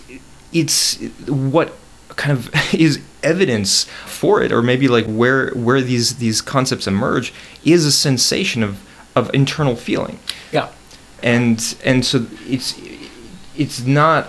it's 0.53 0.95
what 1.27 1.73
kind 2.15 2.31
of 2.31 2.49
is 2.73 2.99
evidence 3.23 3.85
for 4.05 4.41
it 4.41 4.51
or 4.51 4.61
maybe 4.61 4.87
like 4.87 5.05
where 5.05 5.49
where 5.51 5.81
these 5.81 6.15
these 6.17 6.41
concepts 6.41 6.87
emerge 6.87 7.33
is 7.65 7.85
a 7.85 7.91
sensation 7.91 8.63
of 8.63 8.79
of 9.15 9.29
internal 9.33 9.75
feeling 9.75 10.19
yeah, 10.51 10.69
and 11.23 11.75
and 11.83 12.05
so 12.05 12.25
it's 12.47 12.75
it's 13.57 13.81
not 13.85 14.27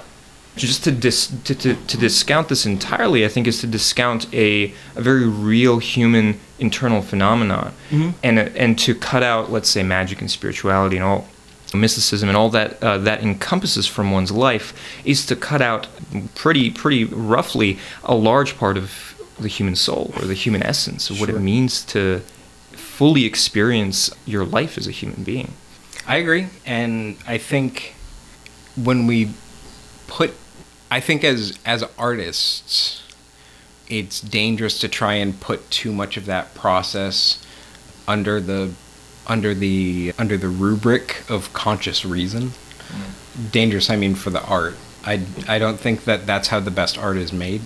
just 0.56 0.82
to 0.85 0.90
dis 0.90 1.28
to, 1.44 1.54
to, 1.54 1.75
to 1.87 1.97
discount 1.97 2.49
this 2.49 2.66
entirely 2.66 3.25
i 3.25 3.28
think 3.28 3.47
is 3.47 3.61
to 3.61 3.66
discount 3.66 4.26
a, 4.35 4.75
a 4.97 5.00
very 5.00 5.26
real 5.26 5.78
human 5.78 6.38
internal 6.59 7.00
phenomenon 7.02 7.73
Mhm. 7.90 8.14
and 8.23 8.38
and 8.38 8.78
to 8.80 8.94
cut 8.94 9.23
out 9.23 9.50
let's 9.52 9.68
say 9.70 9.82
magic 9.82 10.20
and 10.20 10.30
spirituality 10.30 10.97
and 10.97 11.04
all 11.04 11.28
mysticism 11.75 12.29
and 12.29 12.37
all 12.37 12.49
that 12.50 12.83
uh, 12.83 12.99
that 12.99 13.23
encompasses 13.23 13.87
from 13.87 14.11
one's 14.11 14.33
life 14.33 14.75
is 15.05 15.25
to 15.27 15.37
cut 15.37 15.62
out 15.62 15.87
pretty 16.35 16.71
pretty 16.71 17.05
roughly 17.05 17.79
a 18.05 18.15
large 18.15 18.57
part 18.57 18.77
of 18.77 19.15
the 19.39 19.49
human 19.49 19.75
soul 19.75 20.12
or 20.17 20.25
the 20.27 20.35
human 20.35 20.62
essence 20.62 21.11
of 21.11 21.21
what 21.21 21.31
it 21.31 21.41
means 21.41 21.83
to 21.85 22.21
fully 22.73 23.25
experience 23.25 24.11
your 24.27 24.45
life 24.45 24.77
as 24.77 24.87
a 24.87 24.91
human 24.91 25.23
being. 25.25 25.55
I 26.07 26.17
agree, 26.17 26.49
and 26.67 27.17
I 27.27 27.39
think 27.39 27.95
when 28.77 29.07
we 29.07 29.33
put, 30.07 30.35
I 30.91 31.00
think 31.00 31.25
as 31.25 31.59
as 31.65 31.85
artists, 31.99 33.03
it's 33.89 34.21
dangerous 34.21 34.79
to 34.81 34.89
try 34.89 35.15
and 35.15 35.39
put 35.41 35.71
too 35.71 35.93
much 35.93 36.17
of 36.17 36.27
that 36.27 36.55
process 36.55 37.45
under 38.07 38.41
the 38.41 38.73
under 39.31 39.55
the 39.55 40.13
under 40.19 40.37
the 40.37 40.49
rubric 40.49 41.23
of 41.31 41.53
conscious 41.53 42.05
reason. 42.05 42.51
Dangerous, 43.53 43.88
I 43.88 43.97
mean, 43.97 44.16
for 44.16 44.31
the 44.31 44.43
art. 44.45 44.75
I 45.05 45.23
I 45.49 45.59
don't 45.59 45.79
think 45.79 46.05
that 46.05 46.27
that's 46.27 46.49
how 46.49 46.59
the 46.61 46.73
best 46.73 46.99
art 46.99 47.16
is 47.16 47.33
made. 47.33 47.62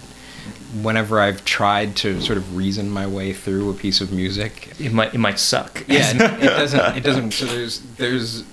Whenever 0.83 1.21
I've 1.21 1.45
tried 1.45 1.97
to 1.97 2.21
sort 2.21 2.37
of 2.37 2.57
reason 2.57 2.91
my 2.91 3.07
way 3.07 3.33
through 3.33 3.71
a 3.71 3.75
piece 3.75 4.03
of 4.03 4.13
music, 4.13 4.73
it 4.79 4.93
might 4.93 5.15
it 5.15 5.19
might 5.19 5.39
suck 5.39 5.83
yeah, 5.89 6.11
it, 6.11 6.43
it 6.45 6.47
doesn't. 6.61 6.97
It 6.99 7.03
doesn't. 7.03 7.33
So 7.33 7.47
there's 7.47 7.81
there's. 7.97 8.45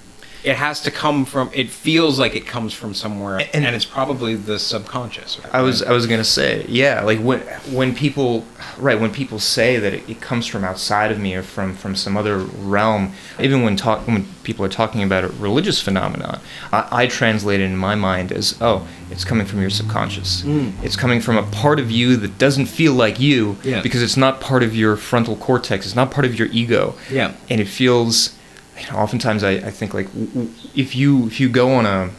It 0.44 0.56
has 0.56 0.82
to 0.82 0.92
come 0.92 1.26
from. 1.26 1.50
It 1.54 1.70
feels 1.70 2.18
like 2.20 2.36
it 2.36 2.46
comes 2.48 2.74
from 2.74 2.94
somewhere, 2.94 3.40
And- 3.54 3.66
and, 3.66 3.76
it's 3.76 3.86
probably 3.86 4.36
the 4.36 4.58
subconscious. 4.60 5.38
I 5.54 5.62
was 5.62 5.82
I 5.84 5.92
was 5.92 6.08
gonna 6.08 6.24
say 6.24 6.66
yeah 6.68 7.02
like 7.04 7.20
when 7.20 7.40
when 7.72 7.94
people 7.96 8.46
right 8.78 9.00
when 9.00 9.12
people 9.12 9.40
say 9.40 9.78
that 9.78 9.94
it, 9.94 10.04
it 10.08 10.22
comes 10.22 10.48
from 10.48 10.64
outside 10.64 11.12
of 11.12 11.20
me 11.20 11.36
or 11.36 11.44
from 11.44 11.76
from 11.76 11.96
some 11.96 12.18
other 12.18 12.38
realm 12.38 13.14
even 13.40 13.64
when 13.64 13.76
talk 13.76 14.08
when 14.08 14.26
people 14.44 14.66
are 14.66 14.70
talking 14.70 15.04
about 15.04 15.24
a 15.24 15.28
religious 15.40 15.82
phenomenon 15.82 16.40
I, 16.72 16.88
I 17.04 17.08
translate 17.08 17.60
it 17.60 17.66
in 17.66 17.78
my 17.78 17.96
mind 17.96 18.32
as 18.32 18.56
oh 18.62 18.88
it's 19.10 19.24
coming 19.26 19.46
from 19.46 19.62
your 19.62 19.70
subconscious 19.70 20.42
Mm. 20.44 20.72
it's 20.84 20.96
coming 20.96 21.22
from 21.22 21.38
a 21.38 21.44
part 21.44 21.80
of 21.80 21.92
you 21.92 22.16
that 22.18 22.38
doesn't 22.38 22.66
feel 22.68 22.94
like 22.94 23.20
you 23.20 23.58
Yeah. 23.64 23.82
because 23.82 24.02
it's 24.02 24.18
not 24.18 24.40
part 24.42 24.64
of 24.64 24.76
your 24.76 24.96
frontal 24.96 25.36
cortex 25.36 25.86
it's 25.86 25.96
not 25.96 26.12
part 26.12 26.26
of 26.26 26.38
your 26.40 26.48
ego 26.52 26.96
Yeah. 27.12 27.32
and 27.50 27.60
it 27.62 27.68
feels 27.68 28.32
you 28.82 28.92
know, 28.92 28.98
oftentimes 28.98 29.44
I, 29.44 29.52
I 29.52 29.72
think 29.72 29.94
like 29.94 30.08
if 30.76 30.96
you 30.96 31.28
if 31.28 31.40
you 31.40 31.50
go 31.50 31.74
on 31.74 31.86
a 31.86 32.10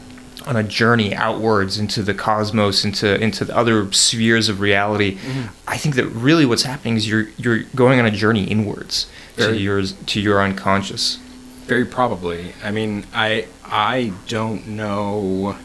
on 0.46 0.56
a 0.56 0.62
journey 0.62 1.14
outwards 1.14 1.78
into 1.78 2.02
the 2.02 2.14
cosmos 2.14 2.84
into 2.84 3.20
into 3.22 3.44
the 3.44 3.56
other 3.56 3.90
spheres 3.92 4.48
of 4.48 4.60
reality 4.60 5.16
Mm-hmm. 5.18 5.42
i 5.68 5.76
think 5.76 5.94
that 5.94 6.06
really 6.06 6.44
what's 6.44 6.64
happening 6.64 6.96
is 6.96 7.08
you're 7.08 7.28
you're 7.36 7.60
going 7.76 8.00
on 8.00 8.06
a 8.06 8.10
journey 8.10 8.44
inwards 8.44 9.06
to 9.36 9.44
Very- 9.44 9.58
yours 9.58 9.92
to 10.06 10.20
your 10.20 10.42
unconscious 10.42 11.18
Very 11.66 11.84
probably. 11.84 12.54
I 12.64 12.70
mean, 12.72 13.04
I 13.14 13.46
I 13.64 14.12
don't 14.28 14.66
know. 14.66 15.56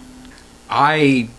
I 0.70 1.30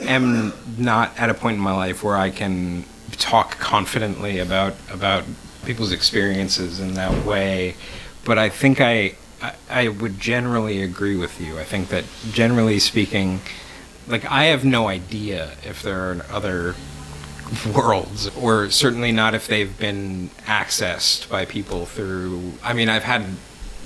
am 0.00 0.52
not 0.78 1.16
at 1.18 1.28
a 1.30 1.34
point 1.34 1.56
in 1.56 1.62
my 1.62 1.72
life 1.76 2.02
where 2.02 2.16
I 2.16 2.30
can 2.30 2.84
talk 3.18 3.58
confidently 3.58 4.38
about 4.38 4.74
about 4.90 5.24
people's 5.66 5.92
experiences 5.92 6.80
in 6.80 6.94
that 6.94 7.24
way, 7.26 7.76
but 8.24 8.38
I 8.38 8.48
think 8.48 8.80
I 8.80 9.16
I, 9.40 9.54
I 9.68 9.88
would 9.88 10.20
generally 10.20 10.82
agree 10.82 11.16
with 11.16 11.40
you. 11.40 11.58
I 11.58 11.64
think 11.64 11.88
that 11.88 12.04
generally 12.32 12.78
speaking, 12.78 13.40
like 14.06 14.24
I 14.30 14.44
have 14.44 14.64
no 14.64 14.88
idea 14.88 15.52
if 15.64 15.82
there 15.82 16.10
are 16.10 16.26
other 16.30 16.74
worlds 17.74 18.28
or 18.36 18.70
certainly 18.70 19.12
not 19.12 19.34
if 19.34 19.46
they've 19.46 19.78
been 19.78 20.30
accessed 20.46 21.28
by 21.28 21.44
people 21.44 21.84
through 21.84 22.50
i 22.62 22.72
mean 22.72 22.88
i've 22.88 23.02
had 23.02 23.22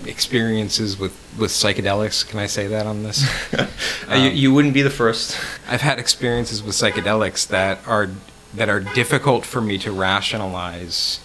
experiences 0.04 0.98
with 0.98 1.12
with 1.38 1.50
psychedelics. 1.50 2.26
Can 2.26 2.38
i 2.38 2.46
say 2.46 2.66
that 2.68 2.86
on 2.86 3.02
this? 3.02 3.24
Uh, 3.52 3.66
you, 4.14 4.30
you 4.30 4.54
wouldn't 4.54 4.74
be 4.74 4.82
the 4.82 4.90
first. 4.90 5.38
I've 5.68 5.80
had 5.80 5.98
experiences 5.98 6.62
with 6.62 6.74
psychedelics 6.74 7.46
that 7.48 7.86
are 7.86 8.10
that 8.54 8.68
are 8.68 8.80
difficult 8.80 9.44
for 9.44 9.60
me 9.60 9.78
to 9.78 9.92
rationalize 9.92 11.20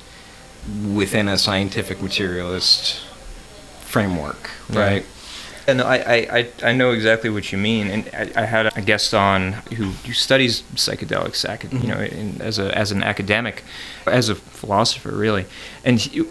within 0.93 1.27
a 1.27 1.37
scientific 1.37 2.01
materialist 2.01 3.01
framework 3.81 4.51
right? 4.69 5.05
And 5.67 5.79
I, 5.81 5.95
I, 5.95 6.49
I, 6.63 6.73
know 6.73 6.91
exactly 6.91 7.29
what 7.29 7.51
you 7.51 7.57
mean, 7.57 7.87
and 7.87 8.09
I, 8.13 8.41
I 8.41 8.45
had 8.45 8.75
a 8.75 8.81
guest 8.81 9.13
on 9.13 9.53
who, 9.75 9.89
who 9.91 10.11
studies 10.11 10.63
psychedelics, 10.73 11.43
you 11.71 11.87
know, 11.87 11.97
mm-hmm. 11.97 12.17
in, 12.17 12.41
as 12.41 12.57
a 12.57 12.75
as 12.75 12.91
an 12.91 13.03
academic, 13.03 13.63
as 14.07 14.27
a 14.27 14.35
philosopher, 14.35 15.11
really, 15.11 15.45
and 15.85 15.99
he, 15.99 16.23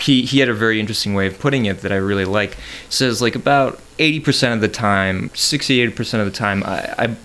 he 0.00 0.22
he 0.22 0.38
had 0.38 0.48
a 0.48 0.54
very 0.54 0.78
interesting 0.78 1.14
way 1.14 1.26
of 1.26 1.38
putting 1.40 1.66
it 1.66 1.80
that 1.80 1.90
I 1.90 1.96
really 1.96 2.24
like. 2.24 2.54
He 2.54 2.60
says 2.90 3.20
like 3.20 3.34
about 3.34 3.80
eighty 3.98 4.20
percent 4.20 4.54
of 4.54 4.60
the 4.60 4.68
time, 4.68 5.30
68 5.34 5.96
percent 5.96 6.20
of 6.20 6.32
the 6.32 6.38
time, 6.38 6.62
I, 6.62 6.94
I 6.96 7.16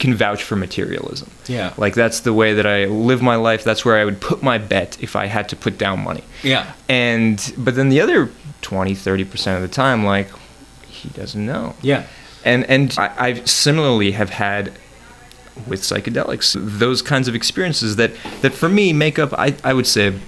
can 0.00 0.14
vouch 0.14 0.42
for 0.42 0.56
materialism. 0.56 1.30
Yeah. 1.46 1.72
like 1.76 1.94
that's 1.94 2.20
the 2.20 2.32
way 2.32 2.54
that 2.54 2.66
I 2.66 2.86
live 2.86 3.20
my 3.22 3.36
life. 3.36 3.62
That's 3.62 3.84
where 3.84 3.96
I 3.96 4.04
would 4.04 4.20
put 4.20 4.42
my 4.42 4.58
bet 4.58 4.98
if 5.00 5.14
I 5.14 5.26
had 5.26 5.48
to 5.50 5.56
put 5.56 5.78
down 5.78 6.00
money 6.02 6.24
yeah 6.42 6.72
and 6.88 7.52
but 7.58 7.74
then 7.76 7.88
the 7.90 8.00
other 8.00 8.30
20 8.62 8.94
30% 8.94 9.56
of 9.56 9.62
the 9.62 9.68
time 9.68 10.04
like 10.04 10.28
he 10.88 11.08
doesn't 11.10 11.44
know 11.44 11.74
yeah 11.82 12.06
and 12.44 12.64
and 12.68 12.94
I, 12.98 13.08
I 13.28 13.34
similarly 13.44 14.12
have 14.12 14.30
had 14.30 14.72
with 15.66 15.82
psychedelics 15.82 16.56
those 16.78 17.02
kinds 17.02 17.28
of 17.28 17.34
experiences 17.34 17.96
that 17.96 18.12
that 18.40 18.52
for 18.54 18.68
me 18.68 18.92
make 18.92 19.18
up 19.18 19.32
i, 19.34 19.54
I 19.62 19.72
would 19.74 19.86
say 19.86 20.18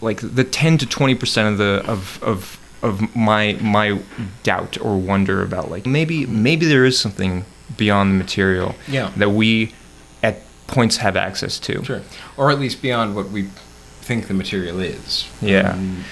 like 0.00 0.20
the 0.22 0.44
10 0.44 0.78
to 0.78 0.86
20% 0.86 1.52
of 1.52 1.58
the 1.58 1.84
of 1.86 2.22
of 2.22 2.58
of 2.82 3.14
my 3.14 3.58
my 3.60 4.00
doubt 4.42 4.80
or 4.80 4.96
wonder 4.96 5.42
about 5.42 5.70
like 5.70 5.84
maybe 5.86 6.24
maybe 6.26 6.64
there 6.66 6.86
is 6.86 6.98
something 6.98 7.44
beyond 7.76 8.12
the 8.12 8.18
material 8.18 8.74
Yeah. 8.88 9.10
that 9.16 9.30
we 9.30 9.72
at 10.22 10.42
points 10.66 10.98
have 10.98 11.16
access 11.16 11.58
to 11.60 11.84
sure 11.84 12.02
or 12.36 12.50
at 12.50 12.58
least 12.58 12.80
beyond 12.82 13.14
what 13.16 13.30
we 13.30 13.48
think 14.02 14.28
the 14.28 14.34
material 14.34 14.80
is 14.80 15.26
Yeah. 15.40 15.72
Um, 15.72 16.04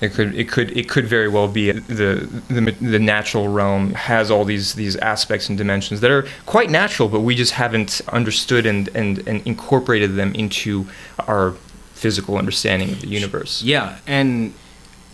It 0.00 0.14
could 0.14 0.32
it 0.36 0.48
could 0.48 0.70
it 0.76 0.88
could 0.88 1.06
very 1.08 1.28
well 1.28 1.48
be 1.48 1.72
the 1.72 2.28
the 2.48 2.60
the 2.80 3.00
natural 3.00 3.48
realm 3.48 3.94
has 3.94 4.30
all 4.30 4.44
these 4.44 4.74
these 4.74 4.94
aspects 4.96 5.48
and 5.48 5.58
dimensions 5.58 5.98
that 6.02 6.10
are 6.12 6.24
quite 6.46 6.70
natural, 6.70 7.08
but 7.08 7.22
we 7.22 7.34
just 7.34 7.54
haven't 7.54 8.00
understood 8.12 8.64
and 8.64 8.88
and, 8.94 9.26
and 9.26 9.42
incorporated 9.44 10.14
them 10.14 10.32
into 10.36 10.86
our 11.26 11.54
physical 11.94 12.36
understanding 12.38 12.92
of 12.92 13.00
the 13.00 13.08
universe. 13.08 13.60
Yeah, 13.64 13.96
and 14.06 14.52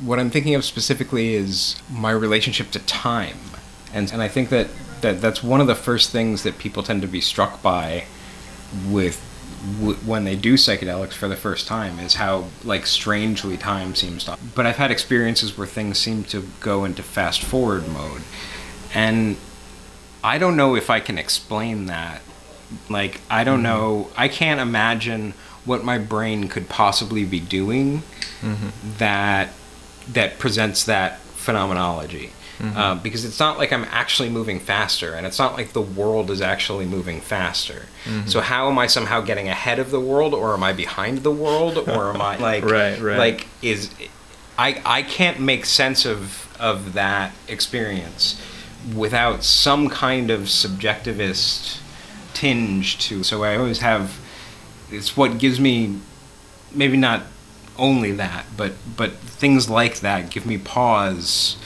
what 0.04 0.18
I'm 0.20 0.28
thinking 0.30 0.54
of 0.54 0.62
specifically 0.66 1.34
is 1.34 1.76
my 1.90 2.10
relationship 2.10 2.70
to 2.72 2.78
time, 2.80 3.38
and 3.94 4.12
and 4.12 4.20
I 4.20 4.28
think 4.28 4.50
that 4.50 4.66
that 5.04 5.20
that's 5.20 5.42
one 5.42 5.60
of 5.60 5.66
the 5.66 5.74
first 5.74 6.10
things 6.10 6.42
that 6.42 6.58
people 6.58 6.82
tend 6.82 7.02
to 7.02 7.08
be 7.08 7.20
struck 7.20 7.62
by 7.62 8.04
with 8.90 9.20
w- 9.78 9.96
when 9.96 10.24
they 10.24 10.34
do 10.34 10.54
psychedelics 10.54 11.12
for 11.12 11.28
the 11.28 11.36
first 11.36 11.68
time 11.68 11.98
is 11.98 12.14
how 12.14 12.46
like 12.64 12.86
strangely 12.86 13.56
time 13.56 13.94
seems 13.94 14.24
to. 14.24 14.38
But 14.54 14.66
I've 14.66 14.76
had 14.76 14.90
experiences 14.90 15.56
where 15.56 15.66
things 15.66 15.98
seem 15.98 16.24
to 16.24 16.48
go 16.60 16.84
into 16.84 17.02
fast 17.02 17.42
forward 17.42 17.86
mode, 17.86 18.22
and 18.94 19.36
I 20.22 20.38
don't 20.38 20.56
know 20.56 20.74
if 20.74 20.88
I 20.88 21.00
can 21.00 21.18
explain 21.18 21.86
that. 21.86 22.22
Like 22.88 23.20
I 23.30 23.44
don't 23.44 23.62
mm-hmm. 23.62 23.62
know. 23.64 24.10
I 24.16 24.28
can't 24.28 24.60
imagine 24.60 25.34
what 25.66 25.84
my 25.84 25.98
brain 25.98 26.48
could 26.48 26.68
possibly 26.68 27.24
be 27.24 27.40
doing 27.40 28.02
mm-hmm. 28.40 28.68
that 28.98 29.50
that 30.08 30.38
presents 30.38 30.84
that 30.84 31.20
phenomenology. 31.20 32.32
Uh, 32.62 32.94
because 32.94 33.24
it's 33.24 33.40
not 33.40 33.58
like 33.58 33.72
I'm 33.72 33.84
actually 33.90 34.28
moving 34.30 34.60
faster, 34.60 35.14
and 35.14 35.26
it's 35.26 35.38
not 35.38 35.54
like 35.54 35.72
the 35.72 35.82
world 35.82 36.30
is 36.30 36.40
actually 36.40 36.86
moving 36.86 37.20
faster. 37.20 37.86
So 38.26 38.40
how 38.40 38.68
am 38.68 38.78
I 38.78 38.86
somehow 38.86 39.20
getting 39.22 39.48
ahead 39.48 39.78
of 39.78 39.90
the 39.90 40.00
world, 40.00 40.34
or 40.34 40.54
am 40.54 40.62
I 40.62 40.72
behind 40.72 41.18
the 41.24 41.32
world, 41.32 41.76
or 41.78 42.10
am 42.10 42.20
I 42.20 42.36
like 42.50 42.64
Right, 42.64 43.00
right. 43.00 43.18
like 43.18 43.46
is 43.62 43.90
I 44.58 44.80
I 44.84 45.02
can't 45.02 45.40
make 45.40 45.66
sense 45.66 46.04
of 46.06 46.48
of 46.60 46.92
that 46.92 47.32
experience 47.48 48.40
without 48.94 49.42
some 49.42 49.88
kind 49.88 50.30
of 50.30 50.42
subjectivist 50.42 51.78
tinge 52.34 52.98
to. 53.08 53.22
So 53.24 53.42
I 53.42 53.56
always 53.56 53.80
have. 53.80 54.18
It's 54.90 55.16
what 55.16 55.38
gives 55.38 55.58
me 55.58 55.98
maybe 56.72 56.96
not 56.96 57.22
only 57.78 58.12
that, 58.12 58.44
but 58.56 58.72
but 58.96 59.12
things 59.12 59.68
like 59.68 60.00
that 60.00 60.30
give 60.30 60.46
me 60.46 60.58
pause 60.58 61.56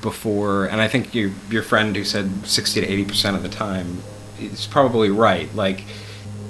before. 0.00 0.66
And 0.66 0.80
I 0.80 0.88
think 0.88 1.14
your 1.14 1.30
your 1.50 1.62
friend 1.62 1.94
who 1.94 2.04
said 2.04 2.46
sixty 2.46 2.80
to 2.80 2.86
eighty 2.86 3.04
percent 3.04 3.36
of 3.36 3.42
the 3.42 3.48
time 3.48 4.02
is 4.40 4.66
probably 4.66 5.10
right. 5.10 5.52
Like. 5.54 5.84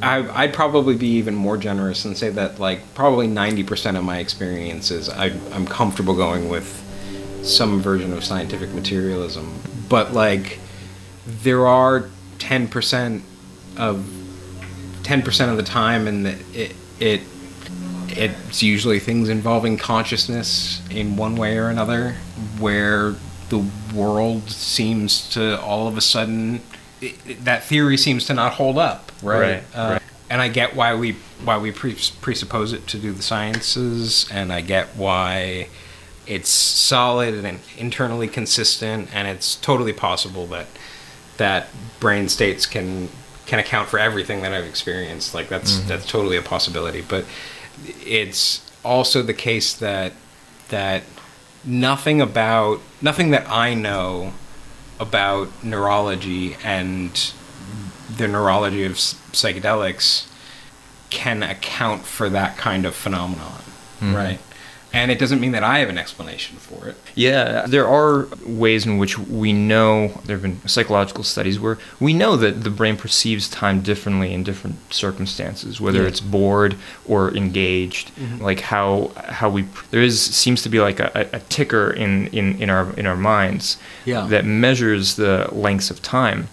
I, 0.01 0.45
I'd 0.45 0.55
probably 0.55 0.95
be 0.97 1.09
even 1.15 1.35
more 1.35 1.57
generous 1.57 2.05
and 2.05 2.17
say 2.17 2.31
that 2.31 2.61
like 2.61 2.95
probably 2.95 3.27
90% 3.27 3.99
of 3.99 4.05
my 4.05 4.19
experiences 4.19 5.09
I, 5.09 5.37
I'm 5.51 5.67
comfortable 5.67 6.15
going 6.15 6.49
with 6.49 6.69
some 7.43 7.81
version 7.81 8.13
of 8.13 8.23
scientific 8.23 8.71
materialism 8.71 9.53
but 9.89 10.13
like 10.13 10.61
there 11.27 11.67
are 11.67 12.09
10% 12.39 13.23
of 13.77 14.07
10% 15.03 15.51
of 15.51 15.57
the 15.57 15.63
time 15.63 16.07
and 16.07 16.27
it 16.27 16.77
it 17.01 17.23
it's 18.09 18.63
usually 18.63 18.99
things 18.99 19.29
involving 19.29 19.77
consciousness 19.77 20.83
in 20.91 21.17
one 21.17 21.37
way 21.37 21.57
or 21.57 21.69
another 21.69 22.13
where 22.59 23.15
the 23.49 23.65
world 23.95 24.51
seems 24.51 25.29
to 25.31 25.61
all 25.61 25.89
of 25.89 25.97
a 25.97 26.01
sudden 26.01 26.61
it, 27.01 27.15
it- 27.27 27.45
that 27.45 27.65
theory 27.65 27.97
seems 27.97 28.25
to 28.27 28.35
not 28.35 28.53
hold 28.55 28.79
up 28.79 29.11
right, 29.23 29.41
Right, 29.41 29.63
Uh, 29.75 29.89
right. 29.93 30.03
and 30.31 30.41
i 30.43 30.49
get 30.49 30.75
why 30.77 30.95
we 30.95 31.13
why 31.45 31.57
we 31.59 31.71
presuppose 31.73 32.73
it 32.73 32.87
to 32.89 32.99
do 32.99 33.13
the 33.13 33.23
sciences 33.23 34.27
and 34.31 34.53
i 34.53 34.61
get 34.61 34.89
why 34.97 35.69
it's 36.27 36.51
solid 36.51 37.33
and 37.35 37.61
internally 37.79 38.29
consistent 38.29 39.09
and 39.15 39.27
it's 39.29 39.57
totally 39.57 39.93
possible 39.95 40.47
that 40.49 40.67
that 41.39 41.69
brain 42.01 42.29
states 42.29 42.67
can 42.67 43.09
can 43.47 43.59
account 43.59 43.89
for 43.89 43.99
everything 43.99 44.43
that 44.43 44.53
I've 44.53 44.67
experienced. 44.67 45.33
Like 45.33 45.49
that's 45.49 45.79
that's 45.89 46.05
totally 46.05 46.37
a 46.37 46.43
possibility. 46.43 47.01
But 47.01 47.25
it's 48.05 48.61
also 48.85 49.23
the 49.23 49.33
case 49.33 49.73
that 49.73 50.13
that 50.69 51.03
nothing 51.69 52.21
about 52.21 52.81
nothing 53.03 53.31
that 53.31 53.49
I 53.49 53.75
know 53.75 54.33
about 54.99 55.63
neurology 55.63 56.57
and 56.65 57.33
the 58.17 58.27
neurology 58.27 58.85
of 58.85 58.95
psychedelics 58.95 60.27
can 61.11 61.43
account 61.43 62.05
for 62.05 62.29
that 62.31 62.57
kind 62.57 62.85
of 62.85 62.95
phenomenon, 62.95 63.63
hmm. 64.01 64.15
right? 64.15 64.41
And 64.91 65.11
it 65.11 65.19
doesn't 65.19 65.41
mean 65.41 65.53
that 65.53 65.63
I 65.63 65.81
have 65.81 65.91
an 65.91 65.99
explanation 65.99 66.57
for 66.57 66.89
it. 66.89 66.97
Yeah, 67.15 67.67
there 67.69 67.87
are 67.87 68.27
ways 68.47 68.87
in 68.87 68.97
which 68.97 69.19
we 69.19 69.53
know 69.53 70.09
there 70.25 70.37
have 70.37 70.43
been 70.43 70.67
psychological 70.67 71.25
studies 71.25 71.61
where 71.61 71.77
we 72.01 72.15
know 72.15 72.37
that 72.37 72.65
the 72.65 72.71
brain 72.71 72.97
perceives 72.97 73.51
time 73.51 73.83
differently 73.83 74.33
in 74.33 74.45
different 74.45 74.77
circumstances, 74.93 75.79
whether 75.79 76.03
Yeah. 76.03 76.09
it's 76.09 76.21
bored 76.21 76.77
or 77.07 77.35
engaged. 77.37 78.15
Mm-hmm. 78.17 78.43
Like 78.43 78.61
how 78.61 79.11
how 79.17 79.51
we 79.51 79.67
there 79.91 80.01
is 80.03 80.21
seems 80.23 80.63
to 80.63 80.71
be 80.71 80.81
like 80.81 81.01
a, 81.01 81.29
a- 81.33 81.41
ticker 81.51 81.91
in, 81.91 82.29
in, 82.29 82.61
in 82.63 82.71
our 82.71 82.91
in 82.95 83.05
our 83.07 83.17
minds 83.17 83.77
Yeah. 84.07 84.27
that 84.29 84.47
measures 84.47 85.17
the 85.17 85.49
lengths 85.53 85.91
of 85.91 86.01
time. 86.01 86.49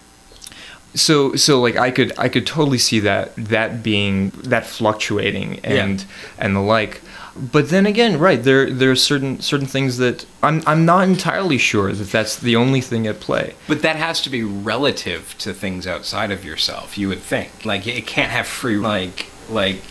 So 0.94 1.36
so 1.36 1.60
like 1.60 1.76
I 1.76 1.90
could 1.90 2.12
I 2.18 2.28
could 2.28 2.46
totally 2.46 2.78
see 2.78 3.00
that 3.00 3.34
that 3.36 3.82
being 3.82 4.30
that 4.44 4.66
fluctuating 4.66 5.60
and 5.64 6.04
and 6.38 6.54
the 6.54 6.60
like. 6.60 7.00
But 7.38 7.68
then 7.68 7.86
again, 7.86 8.18
right 8.18 8.42
there 8.42 8.70
there 8.70 8.90
are 8.90 8.96
certain 8.96 9.40
certain 9.40 9.66
things 9.66 9.98
that 9.98 10.26
I'm 10.42 10.62
I'm 10.66 10.84
not 10.84 11.08
entirely 11.08 11.58
sure 11.58 11.92
that 11.92 12.10
that's 12.10 12.36
the 12.36 12.56
only 12.56 12.80
thing 12.80 13.06
at 13.06 13.20
play. 13.20 13.54
But 13.68 13.82
that 13.82 13.96
has 13.96 14.20
to 14.22 14.30
be 14.30 14.42
relative 14.42 15.36
to 15.38 15.52
things 15.52 15.86
outside 15.86 16.30
of 16.30 16.44
yourself, 16.44 16.96
you 16.96 17.08
would 17.08 17.20
think. 17.20 17.64
Like 17.64 17.86
it 17.86 18.06
can't 18.06 18.30
have 18.30 18.46
free 18.46 18.76
like 18.76 19.26
like 19.50 19.82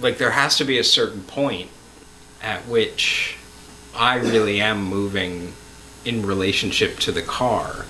like 0.00 0.18
there 0.18 0.30
has 0.30 0.56
to 0.58 0.64
be 0.64 0.78
a 0.78 0.84
certain 0.84 1.22
point 1.22 1.70
at 2.42 2.66
which 2.66 3.36
I 3.94 4.16
really 4.16 4.60
am 4.60 4.84
moving 4.84 5.52
in 6.04 6.26
relationship 6.26 6.98
to 7.00 7.12
the 7.12 7.22
car 7.22 7.86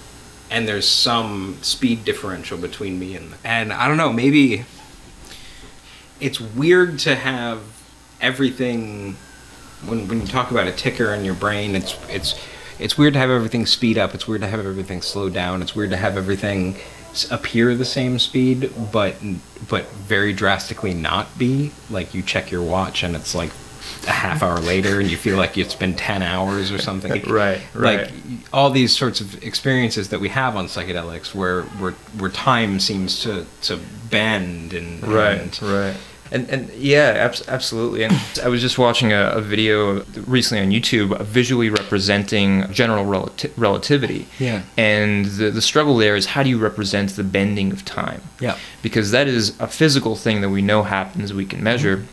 and 0.51 0.69
there's 0.69 0.87
some 0.87 1.59
speed 1.63 2.05
differential 2.05 2.57
between 2.57 2.99
me 2.99 3.17
and 3.17 3.33
the, 3.33 3.37
and 3.45 3.73
I 3.73 3.89
don't 3.89 3.97
know, 3.97 4.13
maybe 4.13 4.65
it's 6.21 6.41
weird 6.41 6.99
to 7.01 7.17
have 7.17 7.61
everything 8.25 9.17
when 9.87 10.09
when 10.09 10.21
you 10.21 10.27
talk 10.27 10.51
about 10.51 10.67
a 10.67 10.73
ticker 10.73 11.13
in 11.15 11.25
your 11.25 11.35
brain, 11.35 11.75
it's 11.77 11.97
it's 12.09 12.35
it's 12.79 12.99
weird 12.99 13.13
to 13.15 13.19
have 13.21 13.31
everything 13.31 13.67
speed 13.67 13.99
up. 13.99 14.15
It's 14.15 14.27
weird 14.27 14.41
to 14.41 14.49
have 14.49 14.61
everything 14.61 15.03
slow 15.03 15.29
down. 15.29 15.63
It's 15.63 15.77
weird 15.77 15.91
to 15.91 15.97
have 15.97 16.17
everything 16.17 16.77
appear 17.31 17.77
the 17.77 17.85
same 17.85 18.19
speed, 18.19 18.73
but 18.91 19.15
but 19.69 19.87
very 19.93 20.33
drastically 20.33 20.95
not 20.95 21.39
be. 21.39 21.71
Like 21.91 22.15
you 22.15 22.23
check 22.23 22.51
your 22.51 22.63
watch 22.63 23.03
and 23.03 23.15
it's 23.15 23.35
like 23.35 23.51
a 24.07 24.11
half 24.11 24.43
hour 24.43 24.59
later, 24.61 24.99
and 25.01 25.11
you 25.11 25.17
feel 25.17 25.37
like 25.37 25.57
it's 25.59 25.75
been 25.75 25.95
ten 25.95 26.23
hours 26.23 26.73
or 26.73 26.79
something. 26.79 27.13
Right, 27.31 27.61
right. 27.75 28.11
Like 28.11 28.13
all 28.53 28.71
these 28.71 28.97
sorts 28.97 29.21
of 29.21 29.43
experiences 29.45 30.09
that 30.09 30.21
we 30.21 30.29
have 30.31 30.57
on 30.57 30.67
psychedelics, 30.67 31.35
where 31.35 31.63
where 31.81 31.93
where 32.19 32.31
time 32.31 32.81
seems 32.81 33.23
to 33.23 33.47
to 33.63 33.79
bend 34.11 34.73
and 34.73 35.03
and- 35.05 35.63
right. 35.63 35.97
And 36.35 36.51
and 36.51 36.69
yeah, 36.73 37.15
abs- 37.17 37.49
absolutely. 37.49 38.03
And 38.03 38.15
I 38.43 38.49
was 38.49 38.61
just 38.61 38.77
watching 38.77 39.13
a, 39.13 39.31
a 39.37 39.41
video 39.41 40.05
recently 40.27 40.65
on 40.65 40.73
YouTube 40.73 41.19
visually 41.23 41.71
representing 41.71 42.71
general 42.73 43.05
relati- 43.05 43.53
relativity. 43.57 44.27
Yeah. 44.41 44.63
And 44.77 45.27
the 45.27 45.51
the 45.51 45.63
struggle 45.63 45.97
there 45.97 46.17
is 46.17 46.27
how 46.27 46.43
do 46.43 46.51
you 46.51 46.59
represent 46.59 47.11
the 47.11 47.23
bending 47.23 47.71
of 47.71 47.85
time? 47.85 48.21
Yeah. 48.41 48.59
Because 48.83 49.13
that 49.13 49.29
is 49.29 49.59
a 49.61 49.69
physical 49.69 50.17
thing 50.17 50.41
that 50.41 50.51
we 50.51 50.61
know 50.61 50.83
happens, 50.83 51.33
we 51.33 51.47
can 51.47 51.63
measure. 51.63 51.99
Mm-hmm. 51.99 52.09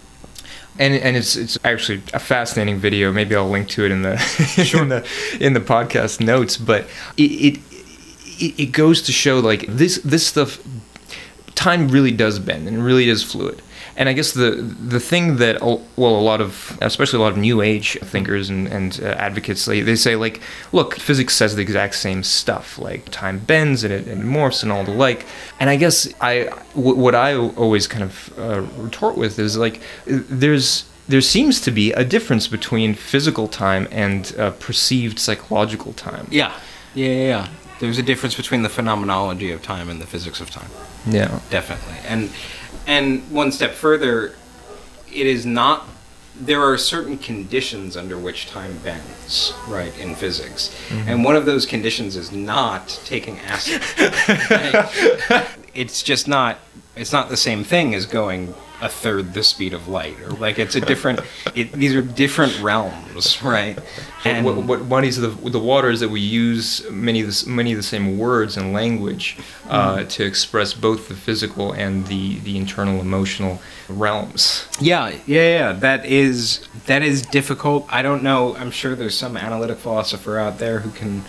And, 0.79 0.93
and 0.95 1.17
it's 1.17 1.35
it's 1.35 1.57
actually 1.63 2.01
a 2.13 2.19
fascinating 2.19 2.77
video. 2.77 3.11
Maybe 3.11 3.35
I'll 3.35 3.49
link 3.49 3.69
to 3.69 3.85
it 3.85 3.91
in 3.91 4.03
the 4.03 4.13
in 4.79 4.89
the 4.89 5.07
in 5.39 5.53
the 5.53 5.59
podcast 5.59 6.21
notes. 6.21 6.57
But 6.57 6.85
it, 7.17 7.31
it 7.31 7.59
it 8.39 8.59
it 8.59 8.71
goes 8.71 9.01
to 9.03 9.11
show 9.11 9.39
like 9.39 9.65
this 9.67 9.99
this 10.03 10.25
stuff 10.25 10.59
time 11.55 11.89
really 11.89 12.11
does 12.11 12.39
bend 12.39 12.67
and 12.67 12.85
really 12.85 13.09
is 13.09 13.23
fluid. 13.23 13.61
And 14.01 14.09
I 14.09 14.13
guess 14.13 14.31
the 14.31 14.49
the 14.95 14.99
thing 14.99 15.37
that 15.37 15.61
well 15.61 16.15
a 16.23 16.25
lot 16.31 16.41
of 16.41 16.75
especially 16.81 17.19
a 17.19 17.21
lot 17.21 17.33
of 17.33 17.37
new 17.37 17.61
age 17.61 17.99
thinkers 18.01 18.49
and, 18.49 18.67
and 18.67 18.99
uh, 19.03 19.09
advocates 19.27 19.65
they, 19.65 19.81
they 19.81 19.95
say 19.95 20.15
like 20.15 20.41
look 20.71 20.95
physics 20.95 21.35
says 21.35 21.55
the 21.55 21.61
exact 21.61 21.93
same 21.93 22.23
stuff 22.23 22.79
like 22.79 23.03
time 23.11 23.37
bends 23.37 23.83
and 23.83 23.93
it 23.93 24.07
and 24.07 24.23
morphs 24.23 24.63
and 24.63 24.71
all 24.71 24.83
the 24.83 24.91
like 25.07 25.27
and 25.59 25.69
I 25.69 25.75
guess 25.75 26.11
I 26.19 26.45
w- 26.73 26.95
what 26.95 27.13
I 27.13 27.35
always 27.35 27.85
kind 27.85 28.03
of 28.03 28.13
uh, 28.39 28.61
retort 28.81 29.17
with 29.17 29.37
is 29.37 29.55
like 29.55 29.79
there's 30.07 30.85
there 31.07 31.21
seems 31.21 31.61
to 31.61 31.69
be 31.69 31.91
a 31.93 32.03
difference 32.03 32.47
between 32.47 32.95
physical 32.95 33.47
time 33.47 33.87
and 33.91 34.33
uh, 34.39 34.49
perceived 34.67 35.19
psychological 35.19 35.93
time. 35.93 36.25
Yeah. 36.31 36.51
Yeah, 36.95 37.07
yeah, 37.07 37.27
yeah. 37.33 37.47
There's 37.79 37.99
a 37.99 38.03
difference 38.03 38.35
between 38.35 38.63
the 38.63 38.69
phenomenology 38.69 39.51
of 39.51 39.61
time 39.61 39.89
and 39.89 40.01
the 40.01 40.07
physics 40.07 40.41
of 40.41 40.49
time. 40.49 40.71
Yeah. 41.05 41.39
Definitely. 41.51 41.97
And 42.07 42.31
and 42.91 43.31
one 43.31 43.51
step 43.53 43.71
further, 43.71 44.35
it 45.11 45.25
is 45.25 45.45
not 45.45 45.87
there 46.35 46.61
are 46.61 46.77
certain 46.77 47.17
conditions 47.17 47.95
under 47.95 48.17
which 48.17 48.47
time 48.47 48.77
bends, 48.79 49.53
right, 49.67 49.97
in 49.99 50.15
physics. 50.15 50.75
Mm-hmm. 50.89 51.09
And 51.09 51.23
one 51.23 51.35
of 51.35 51.45
those 51.45 51.65
conditions 51.65 52.15
is 52.15 52.31
not 52.31 52.99
taking 53.05 53.39
acid. 53.39 53.81
It's 55.73 56.03
just 56.03 56.27
not 56.27 56.59
it's 56.97 57.13
not 57.13 57.29
the 57.29 57.37
same 57.37 57.63
thing 57.63 57.95
as 57.95 58.05
going 58.05 58.53
a 58.81 58.89
third 58.89 59.33
the 59.33 59.43
speed 59.43 59.73
of 59.73 59.87
light, 59.87 60.19
or 60.21 60.31
like 60.31 60.59
it's 60.59 60.75
a 60.75 60.81
different. 60.81 61.19
it, 61.55 61.71
these 61.71 61.95
are 61.95 62.01
different 62.01 62.59
realms, 62.61 63.41
right? 63.43 63.77
And 64.25 64.45
what, 64.45 64.57
what 64.57 64.89
bodies 64.89 65.17
of 65.17 65.51
the, 65.51 65.59
water 65.59 65.89
is 65.89 65.99
that 65.99 66.09
we 66.09 66.19
use 66.19 66.87
many 66.89 67.21
of 67.21 67.27
the, 67.27 67.49
many 67.49 67.71
of 67.71 67.77
the 67.77 67.83
same 67.83 68.17
words 68.17 68.57
and 68.57 68.73
language 68.73 69.37
uh, 69.69 69.97
mm. 69.97 70.09
to 70.09 70.25
express 70.25 70.73
both 70.73 71.07
the 71.07 71.15
physical 71.15 71.71
and 71.71 72.05
the, 72.07 72.39
the 72.39 72.57
internal 72.57 72.99
emotional 72.99 73.61
realms. 73.89 74.67
Yeah, 74.79 75.09
yeah, 75.25 75.57
yeah. 75.57 75.71
That 75.73 76.05
is 76.05 76.67
that 76.85 77.01
is 77.01 77.21
difficult. 77.21 77.87
I 77.89 78.01
don't 78.01 78.23
know. 78.23 78.55
I'm 78.55 78.71
sure 78.71 78.95
there's 78.95 79.17
some 79.17 79.37
analytic 79.37 79.77
philosopher 79.77 80.37
out 80.37 80.57
there 80.57 80.79
who 80.79 80.91
can 80.91 81.23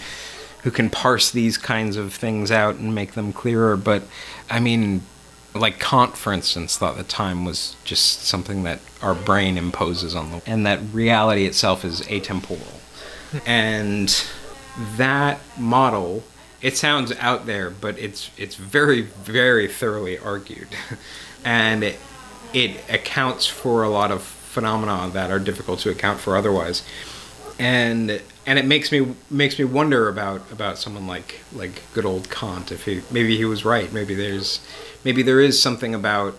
who 0.63 0.71
can 0.71 0.89
parse 0.91 1.31
these 1.31 1.59
kinds 1.59 1.97
of 1.97 2.15
things 2.15 2.51
out 2.51 2.77
and 2.77 2.95
make 2.95 3.13
them 3.13 3.33
clearer. 3.33 3.77
But 3.77 4.05
I 4.49 4.61
mean, 4.61 5.03
like 5.55 5.79
Kant, 5.79 6.17
for 6.17 6.33
instance, 6.33 6.77
thought 6.77 6.97
that 6.97 7.09
time 7.09 7.45
was 7.45 7.77
just 7.85 8.25
something 8.25 8.63
that 8.63 8.81
our 9.03 9.15
brain 9.15 9.59
imposes 9.59 10.15
on 10.15 10.31
the, 10.31 10.43
and 10.47 10.65
that 10.67 10.81
reality 10.93 11.47
itself 11.47 11.85
is 11.85 12.01
atemporal. 12.03 12.81
Hmm. 13.31 13.39
and 13.47 14.25
that 14.97 15.41
model, 15.59 16.23
it 16.61 16.77
sounds 16.77 17.13
out 17.19 17.47
there, 17.47 17.71
but 17.71 17.99
it's 17.99 18.31
it's 18.37 18.57
very 18.57 19.03
very 19.03 19.69
thoroughly 19.69 20.19
argued, 20.19 20.69
and 21.45 21.83
it, 21.83 21.99
it 22.53 22.83
accounts 22.89 23.47
for 23.47 23.83
a 23.83 23.89
lot 23.89 24.11
of 24.11 24.23
phenomena 24.23 25.11
that 25.13 25.31
are 25.31 25.39
difficult 25.39 25.81
to 25.81 25.91
account 25.91 26.21
for 26.21 26.37
otherwise. 26.37 26.83
And 27.59 28.21
and 28.47 28.59
it 28.59 28.65
makes 28.65 28.91
me 28.91 29.15
makes 29.31 29.59
me 29.59 29.65
wonder 29.65 30.09
about 30.09 30.51
about 30.51 30.79
someone 30.79 31.07
like 31.07 31.41
like 31.53 31.83
good 31.95 32.05
old 32.05 32.31
Kant 32.31 32.73
if 32.73 32.85
he 32.85 33.03
maybe 33.11 33.37
he 33.37 33.45
was 33.45 33.65
right 33.65 33.93
maybe 33.93 34.15
there's 34.15 34.61
maybe 35.05 35.23
there 35.23 35.41
is 35.41 35.61
something 35.61 35.95
about 35.95 36.37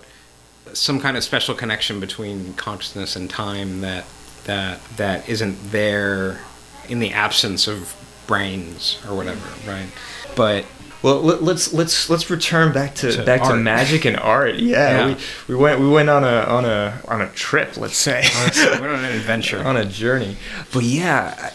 some 0.74 1.00
kind 1.00 1.18
of 1.18 1.24
special 1.24 1.56
connection 1.56 2.00
between 2.00 2.54
consciousness 2.56 3.16
and 3.16 3.30
time 3.30 3.82
that 3.82 4.06
that 4.46 4.84
that 4.98 5.28
isn't 5.30 5.72
there 5.72 6.40
in 6.90 7.00
the 7.00 7.12
absence 7.12 7.68
of 7.68 7.96
brains 8.28 9.02
or 9.08 9.16
whatever 9.16 9.70
right 9.70 9.90
but 10.36 10.66
well, 11.04 11.22
let's 11.22 11.74
let's 11.74 12.10
let's 12.10 12.30
return 12.30 12.72
back 12.72 12.96
to, 12.96 13.12
to 13.12 13.26
back 13.26 13.42
art. 13.42 13.52
to 13.52 13.58
magic 13.58 14.06
and 14.06 14.16
art. 14.16 14.56
Yeah, 14.56 15.08
yeah, 15.10 15.16
We, 15.50 15.54
we 15.54 15.62
went 15.62 15.82
we 15.82 15.90
went 15.90 16.10
on 16.10 16.24
a 16.24 16.44
on 16.44 16.64
a 16.64 17.02
on 17.10 17.22
a 17.22 17.28
trip. 17.32 17.76
Let's 17.76 17.98
say 17.98 18.22
we 18.24 18.80
went 18.80 18.86
on 18.86 19.04
an 19.04 19.12
adventure, 19.12 19.62
on 19.62 19.76
a 19.76 19.84
journey. 19.84 20.38
But 20.72 20.84
yeah, 20.84 21.52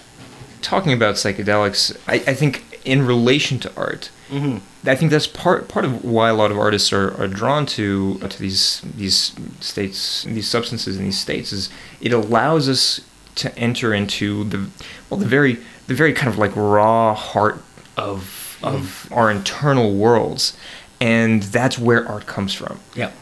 talking 0.63 0.93
about 0.93 1.17
psychedelics, 1.17 1.97
I, 2.07 2.15
I 2.15 2.35
think 2.35 2.65
in 2.85 3.07
relation 3.07 3.59
to 3.61 3.73
art, 3.77 4.11
mm-hmm. 4.31 4.59
I 4.89 4.95
think 4.95 5.11
that's 5.11 5.27
part 5.27 5.69
part 5.69 5.85
of 5.85 6.05
why 6.05 6.29
a 6.29 6.35
lot 6.35 6.51
of 6.51 6.59
artists 6.59 6.93
are, 6.93 7.15
are 7.21 7.29
drawn 7.29 7.67
to 7.67 8.19
to 8.19 8.39
these 8.39 8.81
these 8.81 9.35
states, 9.61 10.25
these 10.25 10.49
substances 10.49 10.97
in 10.97 11.05
these 11.05 11.19
states, 11.19 11.53
is 11.53 11.71
it 12.01 12.13
allows 12.13 12.69
us 12.69 13.01
to 13.37 13.57
enter 13.59 13.95
into 13.95 14.45
the 14.45 14.69
well 15.11 15.19
the 15.19 15.27
very 15.27 15.59
the 15.87 15.95
very 15.95 16.13
kind 16.13 16.29
of 16.29 16.39
like 16.39 16.55
raw 16.55 17.15
heart 17.15 17.63
of 17.97 18.59
mm-hmm. 18.61 18.77
of 18.77 19.09
our 19.13 19.31
internal 19.31 19.95
worlds, 19.95 20.57
and 21.01 21.43
that's 21.45 21.79
where 21.79 22.07
art 22.07 22.27
comes 22.27 22.55
from. 22.55 22.81
Yeah, 22.95 23.13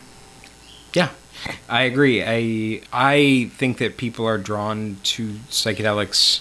yeah. 0.93 1.11
I 1.69 1.83
agree. 1.83 2.23
I 2.25 2.83
I 2.93 3.51
think 3.55 3.79
that 3.79 3.97
people 3.97 4.27
are 4.27 4.39
drawn 4.39 4.97
to 5.05 5.29
psychedelics 5.51 6.41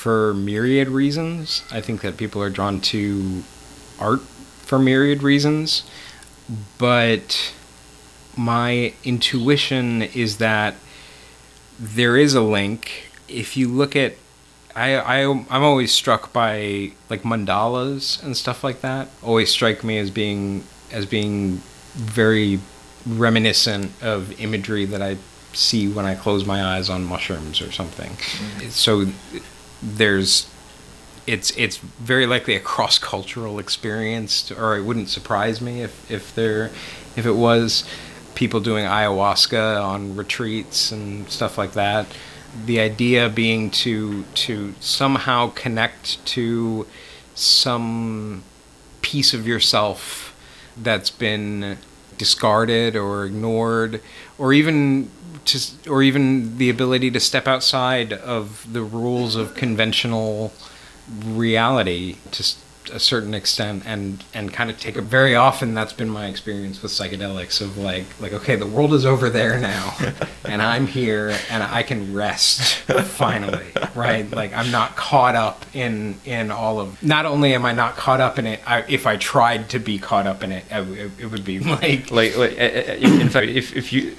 for 0.00 0.32
myriad 0.32 0.88
reasons. 0.88 1.62
I 1.70 1.82
think 1.82 2.00
that 2.00 2.16
people 2.16 2.42
are 2.42 2.48
drawn 2.48 2.80
to 2.92 3.42
art 3.98 4.22
for 4.22 4.78
myriad 4.78 5.22
reasons, 5.22 5.82
but 6.78 7.52
my 8.34 8.94
intuition 9.04 10.00
is 10.00 10.38
that 10.38 10.76
there 11.78 12.16
is 12.16 12.34
a 12.34 12.40
link. 12.40 13.10
If 13.28 13.58
you 13.58 13.68
look 13.68 13.94
at 13.94 14.14
I, 14.74 14.94
I 14.96 15.44
I'm 15.50 15.62
always 15.62 15.92
struck 15.92 16.32
by 16.32 16.92
like 17.10 17.22
mandalas 17.22 18.22
and 18.22 18.34
stuff 18.34 18.64
like 18.64 18.80
that. 18.80 19.08
Always 19.22 19.50
strike 19.50 19.84
me 19.84 19.98
as 19.98 20.10
being 20.10 20.64
as 20.90 21.04
being 21.04 21.60
very 21.94 22.60
reminiscent 23.06 23.92
of 24.02 24.40
imagery 24.40 24.86
that 24.86 25.02
I 25.02 25.18
see 25.52 25.88
when 25.88 26.06
I 26.06 26.14
close 26.14 26.46
my 26.46 26.64
eyes 26.64 26.88
on 26.88 27.04
mushrooms 27.04 27.60
or 27.60 27.70
something. 27.70 28.12
Mm-hmm. 28.12 28.68
So 28.70 29.06
there's 29.82 30.48
it's 31.26 31.50
it's 31.56 31.76
very 31.78 32.26
likely 32.26 32.54
a 32.54 32.60
cross 32.60 32.98
cultural 32.98 33.58
experience, 33.58 34.50
or 34.50 34.76
it 34.76 34.82
wouldn't 34.82 35.08
surprise 35.08 35.60
me 35.60 35.82
if 35.82 36.10
if 36.10 36.34
there 36.34 36.70
if 37.16 37.26
it 37.26 37.32
was 37.32 37.84
people 38.34 38.60
doing 38.60 38.84
ayahuasca 38.84 39.82
on 39.82 40.16
retreats 40.16 40.92
and 40.92 41.28
stuff 41.30 41.58
like 41.58 41.72
that. 41.72 42.06
The 42.66 42.80
idea 42.80 43.28
being 43.28 43.70
to 43.70 44.24
to 44.24 44.74
somehow 44.80 45.50
connect 45.50 46.24
to 46.26 46.86
some 47.34 48.42
piece 49.02 49.32
of 49.32 49.46
yourself 49.46 50.34
that's 50.76 51.10
been 51.10 51.78
discarded 52.18 52.96
or 52.96 53.24
ignored 53.24 54.02
or 54.36 54.52
even 54.52 55.10
to, 55.50 55.90
or 55.90 56.02
even 56.02 56.58
the 56.58 56.70
ability 56.70 57.10
to 57.10 57.20
step 57.20 57.46
outside 57.46 58.12
of 58.12 58.66
the 58.72 58.82
rules 58.82 59.36
of 59.36 59.54
conventional 59.54 60.52
reality 61.24 62.16
to 62.30 62.42
a 62.92 62.98
certain 62.98 63.34
extent 63.34 63.82
and 63.86 64.24
and 64.32 64.52
kind 64.52 64.70
of 64.70 64.78
take 64.78 64.96
it 64.96 65.02
very 65.02 65.34
often 65.34 65.74
that's 65.74 65.92
been 65.92 66.08
my 66.08 66.26
experience 66.26 66.82
with 66.82 66.90
psychedelics 66.90 67.60
of 67.60 67.76
like 67.76 68.04
like 68.20 68.32
okay 68.32 68.56
the 68.56 68.66
world 68.66 68.94
is 68.94 69.04
over 69.04 69.28
there 69.28 69.60
now 69.60 69.96
and 70.44 70.62
i'm 70.62 70.86
here 70.86 71.36
and 71.50 71.62
i 71.62 71.82
can 71.82 72.14
rest 72.14 72.76
finally 73.04 73.66
right? 73.94 74.30
Like 74.30 74.54
i'm 74.54 74.70
not 74.70 74.96
caught 74.96 75.34
up 75.34 75.64
in 75.74 76.18
in 76.24 76.50
all 76.50 76.80
of 76.80 77.02
not 77.02 77.26
only 77.26 77.54
am 77.54 77.64
i 77.64 77.72
not 77.72 77.96
caught 77.96 78.20
up 78.20 78.38
in 78.38 78.46
it 78.46 78.60
I, 78.66 78.84
if 78.88 79.06
i 79.06 79.16
tried 79.16 79.68
to 79.70 79.78
be 79.78 79.98
caught 79.98 80.26
up 80.26 80.42
in 80.42 80.52
it 80.52 80.64
it, 80.70 81.10
it 81.18 81.26
would 81.26 81.44
be 81.44 81.60
like 81.60 82.10
like, 82.10 82.36
like 82.36 82.52
eh, 82.52 82.54
eh, 82.56 82.84
eh, 82.86 83.20
in 83.20 83.28
fact 83.28 83.48
if, 83.48 83.76
if 83.76 83.92
you 83.92 84.14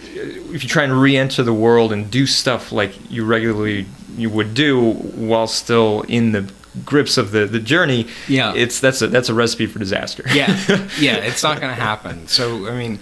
if 0.54 0.64
you 0.64 0.70
try 0.70 0.84
and 0.84 1.02
re-enter 1.02 1.44
the 1.44 1.54
world 1.54 1.92
and 1.92 2.12
do 2.12 2.26
stuff 2.26 2.72
like 2.72 2.94
you 3.10 3.26
regularly 3.26 3.86
you 4.18 4.30
would 4.30 4.54
do 4.54 4.94
while 4.94 5.48
still 5.48 6.02
in 6.04 6.32
the 6.32 6.52
grips 6.86 7.18
of 7.18 7.32
the 7.32 7.46
the 7.46 7.60
journey, 7.60 8.08
yeah, 8.28 8.54
it's 8.56 8.80
that's 8.80 9.02
a 9.02 9.08
that's 9.08 9.30
a 9.30 9.34
recipe 9.34 9.66
for 9.66 9.80
disaster. 9.80 10.24
yeah, 10.34 10.48
yeah, 11.00 11.18
it's 11.18 11.44
not 11.44 11.60
going 11.60 11.74
to 11.74 11.82
happen. 11.82 12.28
So 12.28 12.68
I 12.68 12.78
mean, 12.78 13.00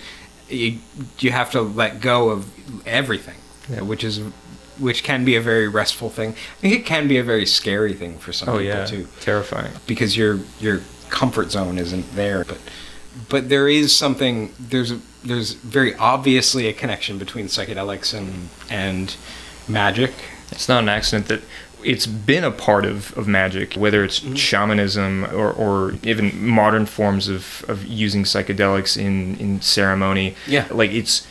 you 0.50 0.80
you 1.20 1.32
have 1.32 1.52
to 1.52 1.62
let 1.62 2.02
go 2.02 2.30
of 2.30 2.50
everything, 2.86 3.38
yeah. 3.70 3.82
which 3.82 4.04
is 4.04 4.22
which 4.80 5.04
can 5.04 5.26
be 5.26 5.36
a 5.36 5.42
very 5.42 5.68
restful 5.68 6.10
thing. 6.10 6.32
I 6.32 6.62
think 6.62 6.74
it 6.74 6.86
can 6.86 7.08
be 7.08 7.18
a 7.18 7.24
very 7.24 7.46
scary 7.46 7.94
thing 7.94 8.18
for 8.18 8.32
some 8.34 8.50
oh, 8.50 8.60
people 8.60 8.66
yeah. 8.66 8.86
too. 8.86 9.08
Terrifying. 9.22 9.72
Because 9.88 10.18
your 10.18 10.40
your 10.60 10.82
comfort 11.10 11.52
zone 11.52 11.78
isn't 11.78 12.16
there, 12.16 12.46
but 12.46 12.60
but 13.28 13.50
there 13.50 13.68
is 13.68 13.96
something 13.96 14.54
there's 14.60 14.92
a, 14.92 15.00
there's 15.24 15.54
very 15.54 15.96
obviously 15.96 16.68
a 16.68 16.74
connection 16.74 17.18
between 17.18 17.46
psychedelics 17.46 18.18
and 18.18 18.50
and 18.70 19.16
magic. 19.68 20.14
It's 20.52 20.68
not 20.68 20.82
an 20.84 20.90
accident 20.90 21.28
that 21.28 21.42
it's 21.84 22.06
been 22.06 22.44
a 22.44 22.52
part 22.52 22.86
of, 22.86 23.18
of 23.18 23.28
magic, 23.28 23.76
whether 23.76 24.04
it's 24.04 24.20
mm-hmm. 24.20 24.36
shamanism 24.36 25.26
or, 25.26 25.52
or 25.52 25.94
even 26.04 26.48
modern 26.48 26.86
forms 26.86 27.28
of, 27.28 27.64
of 27.68 27.86
using 27.86 28.24
psychedelics 28.24 28.98
in, 28.98 29.36
in 29.38 29.62
ceremony. 29.62 30.36
Yeah. 30.48 30.68
Like 30.72 30.92
it's, 30.92 31.26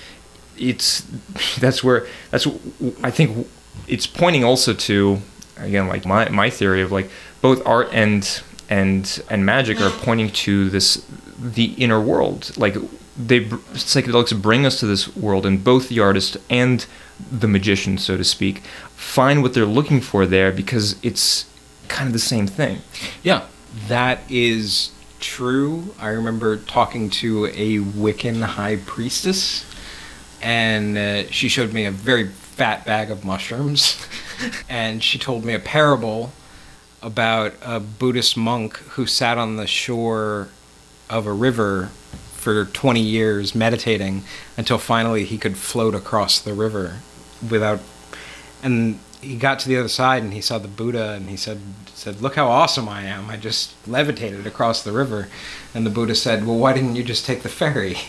it's, 0.57 1.01
that's 1.61 1.85
where, 1.85 2.07
that's, 2.31 2.47
I 3.03 3.11
think 3.11 3.47
it's 3.87 4.07
pointing 4.07 4.45
also 4.45 4.75
to, 4.75 5.21
again, 5.57 5.89
like 5.89 6.07
my, 6.07 6.29
my 6.29 6.51
theory 6.51 6.83
of 6.83 6.93
like 6.93 7.11
both 7.41 7.65
art 7.67 7.89
and, 7.93 8.43
and, 8.69 9.23
and 9.31 9.45
magic 9.45 9.81
are 9.81 9.91
pointing 10.03 10.31
to 10.31 10.71
this, 10.71 11.05
the 11.39 11.75
inner 11.75 12.01
world. 12.01 12.57
Like 12.57 12.77
they, 13.19 13.41
psychedelics 13.41 14.41
bring 14.41 14.65
us 14.65 14.79
to 14.81 14.87
this 14.87 15.15
world 15.17 15.45
and 15.45 15.63
both 15.63 15.89
the 15.89 15.99
artist 16.01 16.37
and 16.49 16.87
the 17.31 17.49
magician, 17.49 17.99
so 17.99 18.17
to 18.17 18.25
speak, 18.25 18.59
find 18.95 19.43
what 19.43 19.55
they're 19.55 19.67
looking 19.67 20.01
for 20.01 20.25
there 20.25 20.53
because 20.53 20.97
it's 21.03 21.47
kind 21.89 22.07
of 22.07 22.13
the 22.13 22.19
same 22.21 22.47
thing. 22.47 22.79
Yeah, 23.23 23.47
that 23.89 24.21
is 24.31 24.93
true. 25.19 25.95
I 25.99 26.09
remember 26.09 26.57
talking 26.57 27.11
to 27.11 27.47
a 27.47 27.79
Wiccan 27.79 28.43
high 28.43 28.77
priestess, 28.77 29.65
and 30.41 30.97
uh, 30.97 31.31
she 31.31 31.49
showed 31.49 31.73
me 31.73 31.85
a 31.87 31.91
very 31.91 32.29
fat 32.29 32.85
bag 32.87 33.11
of 33.11 33.25
mushrooms, 33.25 34.07
and 34.69 35.03
she 35.03 35.19
told 35.19 35.45
me 35.45 35.55
a 35.55 35.59
parable 35.59 36.33
about 37.03 37.55
a 37.63 37.81
Buddhist 37.81 38.37
monk 38.37 38.77
who 38.77 39.07
sat 39.07 39.39
on 39.39 39.57
the 39.57 39.67
shore 39.67 40.49
of 41.11 41.27
a 41.27 41.33
river 41.33 41.91
for 42.39 42.65
20 42.65 43.01
years 43.01 43.55
meditating 43.55 44.23
until 44.57 44.79
finally 44.79 45.25
he 45.25 45.37
could 45.37 45.57
float 45.57 45.95
across 45.95 46.41
the 46.41 46.55
river 46.55 47.01
without 47.51 47.81
and 48.63 48.99
he 49.21 49.37
got 49.37 49.59
to 49.59 49.69
the 49.69 49.77
other 49.77 49.89
side 49.89 50.23
and 50.23 50.33
he 50.33 50.41
saw 50.41 50.59
the 50.59 50.69
Buddha 50.69 51.15
and 51.15 51.29
he 51.29 51.37
said 51.37 51.61
said 51.93 52.21
look 52.21 52.37
how 52.37 52.47
awesome 52.49 52.89
I 52.89 53.03
am. 53.03 53.29
I 53.29 53.37
just 53.37 53.75
levitated 53.87 54.47
across 54.47 54.83
the 54.83 54.93
river. 54.93 55.29
And 55.75 55.85
the 55.85 55.91
Buddha 55.91 56.15
said 56.15 56.47
well 56.47 56.57
why 56.57 56.73
didn't 56.73 56.97
you 56.97 57.03
just 57.03 57.27
take 57.27 57.43
the 57.43 57.49
ferry? 57.49 57.97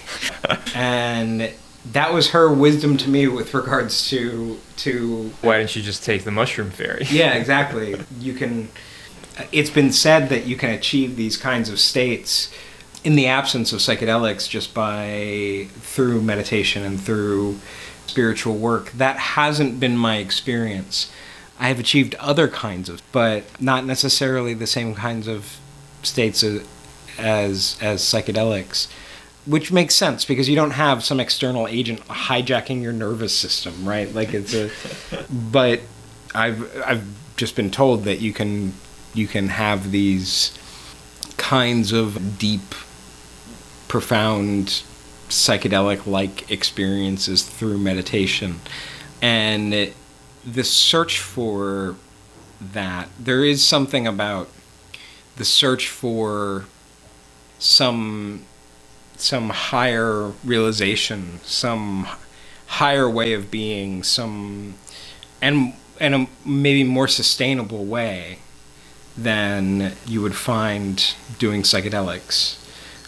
And 0.75 1.51
that 1.91 2.13
was 2.13 2.29
her 2.29 2.51
wisdom 2.53 2.95
to 2.97 3.09
me 3.09 3.27
with 3.27 3.53
regards 3.53 4.07
to 4.09 4.59
to 4.77 5.31
Why 5.41 5.57
didn't 5.57 5.75
you 5.75 5.81
just 5.81 6.03
take 6.03 6.23
the 6.23 6.31
mushroom 6.31 6.69
ferry? 6.69 7.05
Yeah 7.09 7.33
exactly. 7.33 7.99
You 8.19 8.33
can 8.33 8.69
it's 9.51 9.69
been 9.69 9.91
said 9.91 10.29
that 10.29 10.45
you 10.45 10.55
can 10.55 10.69
achieve 10.69 11.15
these 11.15 11.37
kinds 11.37 11.69
of 11.69 11.79
states 11.79 12.53
in 13.03 13.15
the 13.15 13.27
absence 13.27 13.71
of 13.71 13.79
psychedelics 13.79 14.49
just 14.49 14.73
by 14.73 15.67
through 15.79 16.21
meditation 16.21 16.83
and 16.83 16.99
through 16.99 17.57
spiritual 18.07 18.55
work 18.55 18.91
that 18.91 19.17
hasn't 19.17 19.79
been 19.79 19.95
my 19.95 20.17
experience 20.17 21.12
i 21.59 21.67
have 21.67 21.79
achieved 21.79 22.15
other 22.15 22.47
kinds 22.47 22.89
of 22.89 23.01
but 23.12 23.43
not 23.62 23.85
necessarily 23.85 24.53
the 24.53 24.67
same 24.67 24.95
kinds 24.95 25.27
of 25.27 25.57
states 26.01 26.43
as 26.43 26.67
as, 27.17 27.77
as 27.81 28.01
psychedelics 28.01 28.88
which 29.45 29.71
makes 29.71 29.95
sense 29.95 30.25
because 30.25 30.47
you 30.47 30.55
don't 30.55 30.71
have 30.71 31.03
some 31.03 31.19
external 31.19 31.67
agent 31.67 31.99
hijacking 32.07 32.81
your 32.81 32.93
nervous 32.93 33.35
system, 33.35 33.88
right? 33.88 34.13
Like 34.13 34.33
it's 34.33 34.53
a, 34.53 34.69
but 35.31 35.81
I've 36.35 36.83
I've 36.85 37.03
just 37.35 37.55
been 37.55 37.71
told 37.71 38.03
that 38.03 38.21
you 38.21 38.31
can 38.31 38.73
you 39.13 39.27
can 39.27 39.49
have 39.49 39.91
these 39.91 40.57
kinds 41.38 41.91
of 41.91 42.38
deep, 42.38 42.75
profound, 43.89 44.84
psychedelic 45.28 46.08
like 46.08 46.49
experiences 46.49 47.43
through 47.43 47.78
meditation, 47.78 48.62
and 49.21 49.73
it, 49.73 49.95
the 50.45 50.63
search 50.63 51.19
for 51.19 51.97
that 52.62 53.10
there 53.19 53.43
is 53.43 53.63
something 53.63 54.08
about 54.08 54.49
the 55.36 55.45
search 55.45 55.88
for 55.88 56.65
some 57.58 58.45
some 59.17 59.49
higher 59.49 60.32
realization, 60.45 61.39
some 61.43 62.08
higher 62.67 63.10
way 63.10 63.34
of 63.34 63.52
being, 63.52 64.04
some 64.04 64.75
and 65.41 65.73
and 65.99 66.15
a 66.15 66.28
maybe 66.45 66.84
more 66.84 67.08
sustainable 67.08 67.86
way 67.86 68.39
than 69.17 69.93
you 70.06 70.21
would 70.21 70.36
find 70.36 71.13
doing 71.38 71.63
psychedelics. 71.63 72.58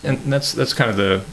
And 0.04 0.18
that's 0.32 0.52
that's 0.54 0.74
kind 0.74 0.90
of 0.90 0.98
the 0.98 1.24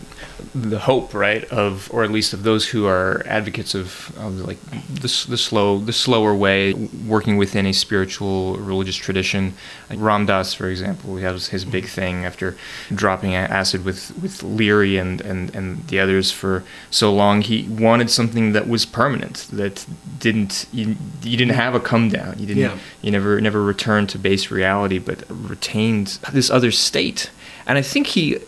the 0.55 0.79
hope, 0.79 1.15
right, 1.15 1.45
of 1.47 1.91
or 1.93 2.05
at 2.05 2.11
least 2.11 2.33
of 2.33 2.43
those 2.43 2.69
who 2.69 2.87
are 2.87 3.23
advocates 3.27 3.75
of, 3.75 4.17
of 4.19 4.41
like 4.41 4.59
the, 4.71 5.27
the 5.29 5.37
slow 5.37 5.79
the 5.79 5.93
slower 5.93 6.35
way, 6.35 6.75
working 6.75 7.37
within 7.37 7.67
a 7.67 7.73
spiritual 7.73 8.57
religious 8.57 8.97
tradition. 8.97 9.55
Like 9.91 9.99
Ram 10.01 10.27
Dass, 10.27 10.55
for 10.55 10.69
example, 10.69 11.17
he 11.17 11.25
has 11.25 11.49
his 11.49 11.65
big 11.65 11.87
thing 11.87 12.25
after 12.25 12.57
dropping 12.95 13.35
acid 13.35 13.85
with 13.85 14.17
with 14.23 14.43
Leary 14.43 14.97
and, 14.97 15.21
and 15.21 15.55
and 15.55 15.87
the 15.89 15.99
others 15.99 16.31
for 16.31 16.63
so 16.91 17.13
long. 17.13 17.43
He 17.43 17.65
wanted 17.69 18.11
something 18.11 18.53
that 18.53 18.69
was 18.69 18.87
permanent, 18.87 19.49
that 19.53 19.85
didn't 20.19 20.67
you, 20.73 20.97
you 21.23 21.37
didn't 21.37 21.55
have 21.55 21.75
a 21.75 21.81
come 21.81 22.09
down. 22.11 22.39
You 22.39 22.47
didn't 22.47 22.63
Yeah. 22.63 22.79
you 23.03 23.11
never 23.11 23.41
never 23.41 23.63
returned 23.63 24.09
to 24.11 24.19
base 24.19 24.51
reality, 24.51 24.99
but 24.99 25.25
retained 25.29 26.19
this 26.33 26.49
other 26.51 26.71
state. 26.71 27.31
And 27.69 27.79
I 27.79 27.83
think 27.83 28.07
he, 28.09 28.39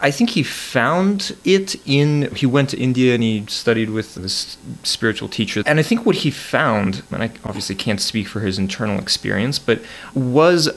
I 0.00 0.10
think 0.10 0.30
he 0.30 0.42
found 0.42 1.36
it 1.44 1.76
in. 1.86 2.34
He 2.34 2.46
went 2.46 2.70
to 2.70 2.78
India 2.78 3.14
and 3.14 3.22
he 3.22 3.44
studied 3.46 3.90
with 3.90 4.14
this 4.14 4.56
spiritual 4.82 5.28
teacher. 5.28 5.62
And 5.66 5.78
I 5.78 5.82
think 5.82 6.06
what 6.06 6.16
he 6.16 6.30
found, 6.30 7.02
and 7.12 7.22
I 7.22 7.30
obviously 7.44 7.76
can't 7.76 8.00
speak 8.00 8.26
for 8.26 8.40
his 8.40 8.58
internal 8.58 8.98
experience, 8.98 9.58
but 9.58 9.80
was 10.14 10.70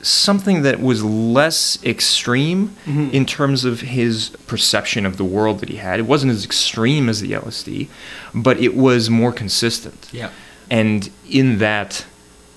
something 0.00 0.62
that 0.62 0.80
was 0.80 1.02
less 1.04 1.82
extreme 1.84 2.68
mm-hmm. 2.84 3.10
in 3.10 3.26
terms 3.26 3.64
of 3.64 3.80
his 3.80 4.30
perception 4.46 5.04
of 5.06 5.16
the 5.16 5.24
world 5.24 5.60
that 5.60 5.68
he 5.68 5.76
had. 5.76 5.98
It 5.98 6.06
wasn't 6.06 6.32
as 6.32 6.44
extreme 6.44 7.08
as 7.08 7.20
the 7.20 7.32
LSD, 7.32 7.88
but 8.34 8.58
it 8.58 8.76
was 8.76 9.10
more 9.10 9.32
consistent 9.32 10.08
Yeah. 10.12 10.30
and 10.70 11.10
in 11.28 11.58
that 11.58 12.04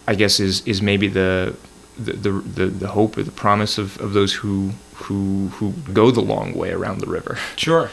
i 0.07 0.15
guess 0.15 0.39
is 0.39 0.65
is 0.67 0.81
maybe 0.81 1.07
the 1.07 1.55
the 1.97 2.13
the, 2.13 2.65
the, 2.67 2.87
hope 2.87 3.17
or 3.17 3.23
the 3.23 3.31
promise 3.31 3.77
of, 3.77 3.99
of 3.99 4.13
those 4.13 4.33
who 4.33 4.71
who 4.95 5.47
who 5.55 5.73
go 5.93 6.11
the 6.11 6.21
long 6.21 6.53
way 6.53 6.71
around 6.71 6.99
the 6.99 7.07
river 7.07 7.37
Sure. 7.55 7.89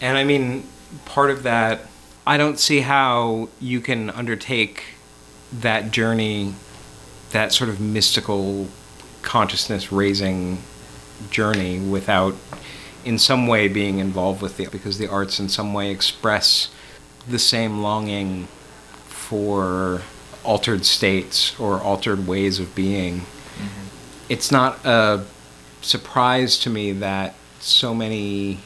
And 0.00 0.16
I 0.16 0.24
mean, 0.24 0.64
part 1.04 1.30
of 1.30 1.42
that, 1.42 1.86
I 2.26 2.36
don't 2.36 2.58
see 2.58 2.80
how 2.80 3.48
you 3.60 3.80
can 3.80 4.10
undertake 4.10 4.94
that 5.52 5.90
journey, 5.90 6.54
that 7.30 7.52
sort 7.52 7.68
of 7.68 7.80
mystical 7.80 8.68
consciousness 9.22 9.92
raising 9.92 10.58
journey 11.30 11.78
without 11.78 12.34
in 13.04 13.18
some 13.18 13.46
way 13.46 13.68
being 13.68 13.98
involved 13.98 14.40
with 14.40 14.56
the 14.56 14.66
because 14.66 14.98
the 14.98 15.06
arts 15.06 15.38
in 15.38 15.48
some 15.48 15.74
way 15.74 15.90
express 15.90 16.70
the 17.28 17.38
same 17.38 17.82
longing 17.82 18.46
for 19.06 20.02
altered 20.44 20.84
states 20.84 21.58
or 21.58 21.80
altered 21.80 22.26
ways 22.26 22.58
of 22.58 22.74
being 22.74 23.20
mm-hmm. 23.20 23.86
it's 24.28 24.50
not 24.50 24.84
a 24.84 25.24
surprise 25.82 26.58
to 26.58 26.70
me 26.70 26.92
that 26.92 27.34
so 27.58 27.94
many 27.94 28.58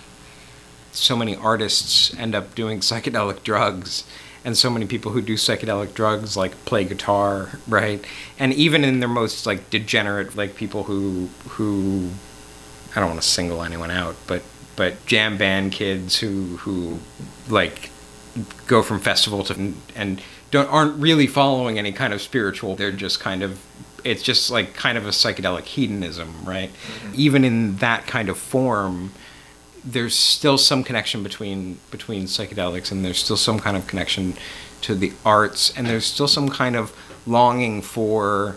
so 0.92 1.16
many 1.16 1.34
artists 1.36 2.14
end 2.16 2.34
up 2.34 2.54
doing 2.54 2.80
psychedelic 2.90 3.42
drugs 3.42 4.04
and 4.44 4.56
so 4.58 4.68
many 4.68 4.86
people 4.86 5.12
who 5.12 5.22
do 5.22 5.34
psychedelic 5.34 5.94
drugs 5.94 6.36
like 6.36 6.52
play 6.64 6.84
guitar 6.84 7.58
right? 7.66 8.04
And 8.38 8.52
even 8.52 8.84
in 8.84 9.00
their 9.00 9.08
most 9.08 9.46
like 9.46 9.70
degenerate 9.70 10.36
like 10.36 10.54
people 10.54 10.84
who 10.84 11.28
who 11.48 12.10
i 12.94 13.00
don't 13.00 13.08
want 13.08 13.20
to 13.20 13.28
single 13.28 13.62
anyone 13.62 13.90
out 13.90 14.14
but 14.26 14.42
but 14.76 15.04
jam 15.06 15.36
band 15.36 15.72
kids 15.72 16.18
who 16.18 16.56
who 16.58 16.98
like 17.48 17.90
go 18.66 18.82
from 18.82 19.00
festival 19.00 19.44
to 19.44 19.74
and 19.94 20.20
don't 20.54 20.68
aren't 20.68 20.96
really 21.00 21.26
following 21.26 21.78
any 21.78 21.92
kind 21.92 22.12
of 22.12 22.22
spiritual 22.22 22.76
they're 22.76 22.92
just 22.92 23.18
kind 23.20 23.42
of 23.42 23.60
it's 24.04 24.22
just 24.22 24.50
like 24.50 24.74
kind 24.74 24.96
of 24.96 25.06
a 25.06 25.10
psychedelic 25.10 25.64
hedonism 25.64 26.44
right? 26.44 26.70
Mm-hmm. 26.70 27.12
Even 27.16 27.44
in 27.44 27.76
that 27.76 28.06
kind 28.06 28.28
of 28.28 28.38
form 28.38 29.12
there's 29.84 30.14
still 30.14 30.56
some 30.56 30.84
connection 30.84 31.22
between 31.22 31.78
between 31.90 32.24
psychedelics 32.24 32.92
and 32.92 33.04
there's 33.04 33.18
still 33.18 33.36
some 33.36 33.58
kind 33.58 33.76
of 33.76 33.86
connection 33.86 34.34
to 34.80 34.94
the 34.94 35.12
arts 35.24 35.76
and 35.76 35.86
there's 35.86 36.06
still 36.06 36.28
some 36.28 36.48
kind 36.48 36.76
of 36.76 36.94
longing 37.26 37.82
for 37.82 38.56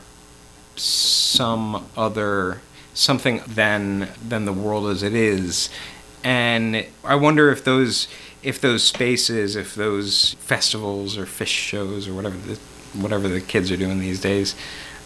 some 0.76 1.88
other 1.98 2.62
something 2.94 3.42
than 3.48 4.10
than 4.26 4.46
the 4.46 4.54
world 4.54 4.88
as 4.88 5.02
it 5.02 5.16
is. 5.16 5.70
And 6.24 6.86
i 7.04 7.16
wonder 7.16 7.52
if 7.52 7.64
those 7.64 8.08
if 8.48 8.62
those 8.62 8.82
spaces 8.82 9.58
if 9.58 9.76
those 9.76 10.36
festivals 10.36 11.18
or 11.18 11.26
Phish 11.26 11.48
shows 11.48 12.08
or 12.08 12.14
whatever 12.14 12.38
the 12.38 12.56
whatever 12.98 13.28
the 13.28 13.42
kids 13.42 13.70
are 13.70 13.76
doing 13.76 14.00
these 14.00 14.22
days 14.22 14.56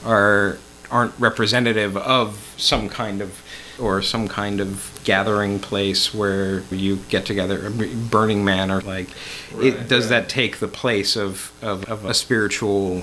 are 0.06 0.60
aren't 0.92 1.18
representative 1.18 1.98
of 1.98 2.54
some 2.58 2.88
kind 2.88 3.20
of 3.20 3.42
or 3.80 4.00
some 4.04 4.28
kind 4.28 4.60
of 4.60 5.00
gathering 5.04 5.58
place 5.58 6.14
where 6.14 6.60
you 6.70 6.98
get 7.10 7.26
together 7.26 7.72
burning 8.12 8.46
man 8.46 8.70
or 8.70 8.80
like 8.82 9.10
it 9.58 9.88
does 9.88 10.10
that 10.10 10.30
take 10.30 10.60
the 10.60 10.68
place 10.68 11.16
of, 11.16 11.52
of, 11.64 11.84
of 11.86 12.06
a 12.06 12.14
spiritual 12.14 13.02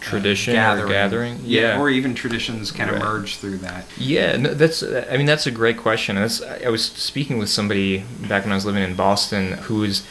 Tradition 0.00 0.54
or 0.56 0.86
gathering? 0.86 1.40
yeah, 1.44 1.60
Yeah. 1.74 1.80
or 1.80 1.90
even 1.90 2.14
traditions 2.14 2.70
can 2.70 2.88
Right. 2.88 2.96
emerge 3.00 3.36
through 3.36 3.58
that 3.58 3.84
yeah 3.96 4.36
no, 4.36 4.54
that's 4.54 4.82
i 4.82 5.16
mean 5.16 5.26
that's 5.26 5.46
a 5.46 5.50
great 5.50 5.76
question 5.78 6.16
that's, 6.16 6.40
i 6.42 6.68
was 6.68 6.84
speaking 6.84 7.38
with 7.38 7.48
somebody 7.48 8.04
back 8.28 8.44
when 8.44 8.52
i 8.52 8.54
was 8.54 8.64
living 8.64 8.82
in 8.82 8.94
boston 8.94 9.52
who 9.68 9.76
was 9.80 10.04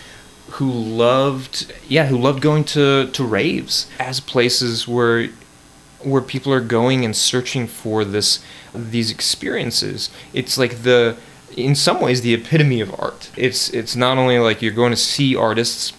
who 0.51 0.69
loved 0.69 1.73
yeah 1.87 2.05
who 2.05 2.17
loved 2.17 2.41
going 2.41 2.63
to 2.63 3.07
to 3.11 3.23
raves 3.23 3.87
as 3.99 4.19
places 4.19 4.87
where 4.87 5.29
where 6.03 6.21
people 6.21 6.53
are 6.53 6.61
going 6.61 7.03
and 7.05 7.15
searching 7.15 7.65
for 7.65 8.03
this 8.05 8.39
these 8.73 9.09
experiences 9.09 10.09
it's 10.33 10.57
like 10.57 10.83
the 10.83 11.17
in 11.55 11.73
some 11.73 12.01
ways 12.01 12.21
the 12.21 12.33
epitome 12.33 12.81
of 12.81 12.93
art 12.99 13.31
it's 13.37 13.69
it's 13.69 13.95
not 13.95 14.17
only 14.17 14.37
like 14.39 14.61
you're 14.61 14.73
going 14.73 14.91
to 14.91 14.97
see 14.97 15.35
artists 15.35 15.93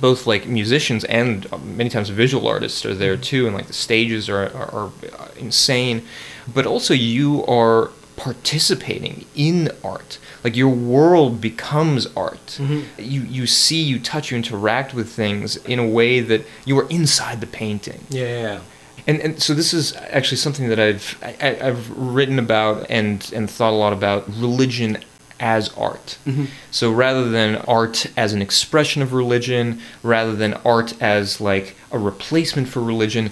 both 0.00 0.26
like 0.26 0.46
musicians 0.46 1.04
and 1.04 1.46
uh, 1.52 1.58
many 1.58 1.90
times 1.90 2.08
visual 2.08 2.46
artists 2.48 2.84
are 2.84 2.94
there 2.94 3.14
mm-hmm. 3.14 3.22
too 3.22 3.46
and 3.46 3.54
like 3.54 3.66
the 3.66 3.72
stages 3.72 4.28
are, 4.28 4.46
are, 4.54 4.70
are 4.74 4.92
uh, 5.18 5.28
insane. 5.36 6.04
But 6.52 6.66
also 6.66 6.94
you 6.94 7.44
are 7.46 7.90
participating 8.16 9.24
in 9.34 9.70
art. 9.82 10.18
Like 10.44 10.56
your 10.56 10.68
world 10.68 11.40
becomes 11.40 12.06
art. 12.16 12.58
Mm-hmm. 12.58 13.00
You 13.00 13.22
you 13.22 13.46
see 13.46 13.82
you 13.82 13.98
touch 13.98 14.30
you 14.30 14.36
interact 14.36 14.94
with 14.94 15.08
things 15.08 15.56
in 15.56 15.78
a 15.78 15.86
way 15.86 16.20
that 16.20 16.44
you 16.64 16.78
are 16.78 16.88
inside 16.88 17.40
the 17.40 17.46
painting. 17.46 18.06
Yeah 18.10 18.24
yeah. 18.24 18.60
And 19.06 19.20
and 19.20 19.42
so 19.42 19.54
this 19.54 19.74
is 19.74 19.96
actually 19.96 20.38
something 20.38 20.68
that 20.68 20.78
I've 20.78 21.18
I, 21.22 21.36
I- 21.40 21.68
I've 21.68 21.90
written 21.90 22.38
about 22.38 22.86
and 22.88 23.30
and 23.34 23.50
thought 23.50 23.72
a 23.72 23.76
lot 23.76 23.92
about 23.92 24.28
religion 24.28 24.98
as 25.40 25.68
art. 25.74 26.18
Mm-hmm. 26.26 26.46
So 26.70 26.92
rather 26.92 27.28
than 27.28 27.56
art 27.56 28.06
as 28.16 28.32
an 28.32 28.42
expression 28.42 29.02
of 29.02 29.12
religion, 29.12 29.80
rather 30.02 30.34
than 30.34 30.54
art 30.64 31.00
as 31.02 31.40
like 31.40 31.76
a 31.90 31.98
replacement 31.98 32.68
for 32.68 32.80
religion, 32.80 33.30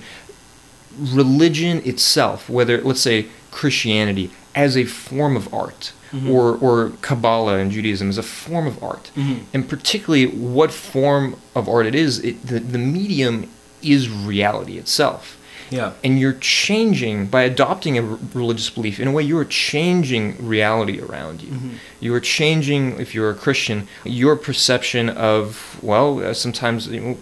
religion 0.99 1.79
itself, 1.85 2.49
whether 2.49 2.81
let's 2.81 3.01
say 3.01 3.27
Christianity 3.51 4.31
as 4.55 4.77
a 4.77 4.85
form 4.85 5.37
of 5.37 5.53
art, 5.53 5.93
mm-hmm. 6.11 6.31
or, 6.31 6.57
or 6.57 6.93
Kabbalah 7.03 7.59
in 7.59 7.71
Judaism 7.71 8.11
is 8.11 8.19
a 8.19 8.23
form 8.23 8.67
of 8.67 8.83
art. 8.83 9.11
Mm-hmm. 9.17 9.45
And 9.55 9.69
particularly 9.69 10.27
what 10.27 10.73
form 10.73 11.37
of 11.55 11.69
art 11.69 11.87
it 11.87 11.95
is, 11.95 12.19
it, 12.21 12.47
the, 12.47 12.61
the 12.61 12.79
medium 12.79 13.49
is 13.83 14.09
reality 14.09 14.79
itself. 14.79 15.39
Yeah. 15.73 15.93
And 16.05 16.19
you're 16.21 16.35
changing, 16.41 17.27
by 17.27 17.43
adopting 17.43 17.97
a 17.99 18.03
r- 18.03 18.19
religious 18.35 18.69
belief, 18.71 19.01
in 19.01 19.09
a 19.09 19.13
way, 19.13 19.23
you 19.23 19.39
are 19.39 19.45
changing 19.45 20.37
reality 20.47 21.01
around 21.01 21.43
you. 21.43 21.53
You 22.01 22.15
are 22.15 22.21
changing, 22.21 23.01
if 23.01 23.15
you're 23.15 23.31
a 23.31 23.35
Christian, 23.35 23.89
your 24.05 24.37
perception 24.37 25.09
of, 25.09 25.79
well, 25.83 26.23
uh, 26.25 26.35
sometimes 26.35 26.89
you 26.89 27.01
know, 27.01 27.17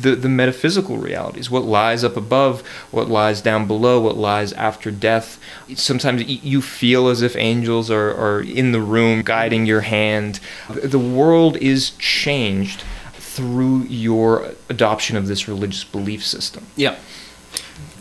the, 0.00 0.14
the 0.14 0.28
metaphysical 0.28 0.98
realities, 0.98 1.50
what 1.50 1.64
lies 1.64 2.04
up 2.04 2.16
above, 2.16 2.60
what 2.90 3.08
lies 3.08 3.40
down 3.40 3.66
below, 3.66 4.00
what 4.00 4.16
lies 4.16 4.52
after 4.52 4.90
death. 4.90 5.38
Sometimes 5.74 6.22
y- 6.22 6.40
you 6.42 6.60
feel 6.60 7.08
as 7.08 7.22
if 7.22 7.34
angels 7.36 7.90
are, 7.90 8.10
are 8.14 8.40
in 8.42 8.72
the 8.72 8.80
room 8.80 9.22
guiding 9.22 9.64
your 9.66 9.80
hand. 9.82 10.40
The 10.68 10.98
world 10.98 11.56
is 11.56 11.90
changed 11.92 12.84
through 13.14 13.82
your 13.84 14.52
adoption 14.68 15.16
of 15.16 15.26
this 15.26 15.48
religious 15.48 15.84
belief 15.84 16.24
system. 16.24 16.66
Yeah. 16.76 16.96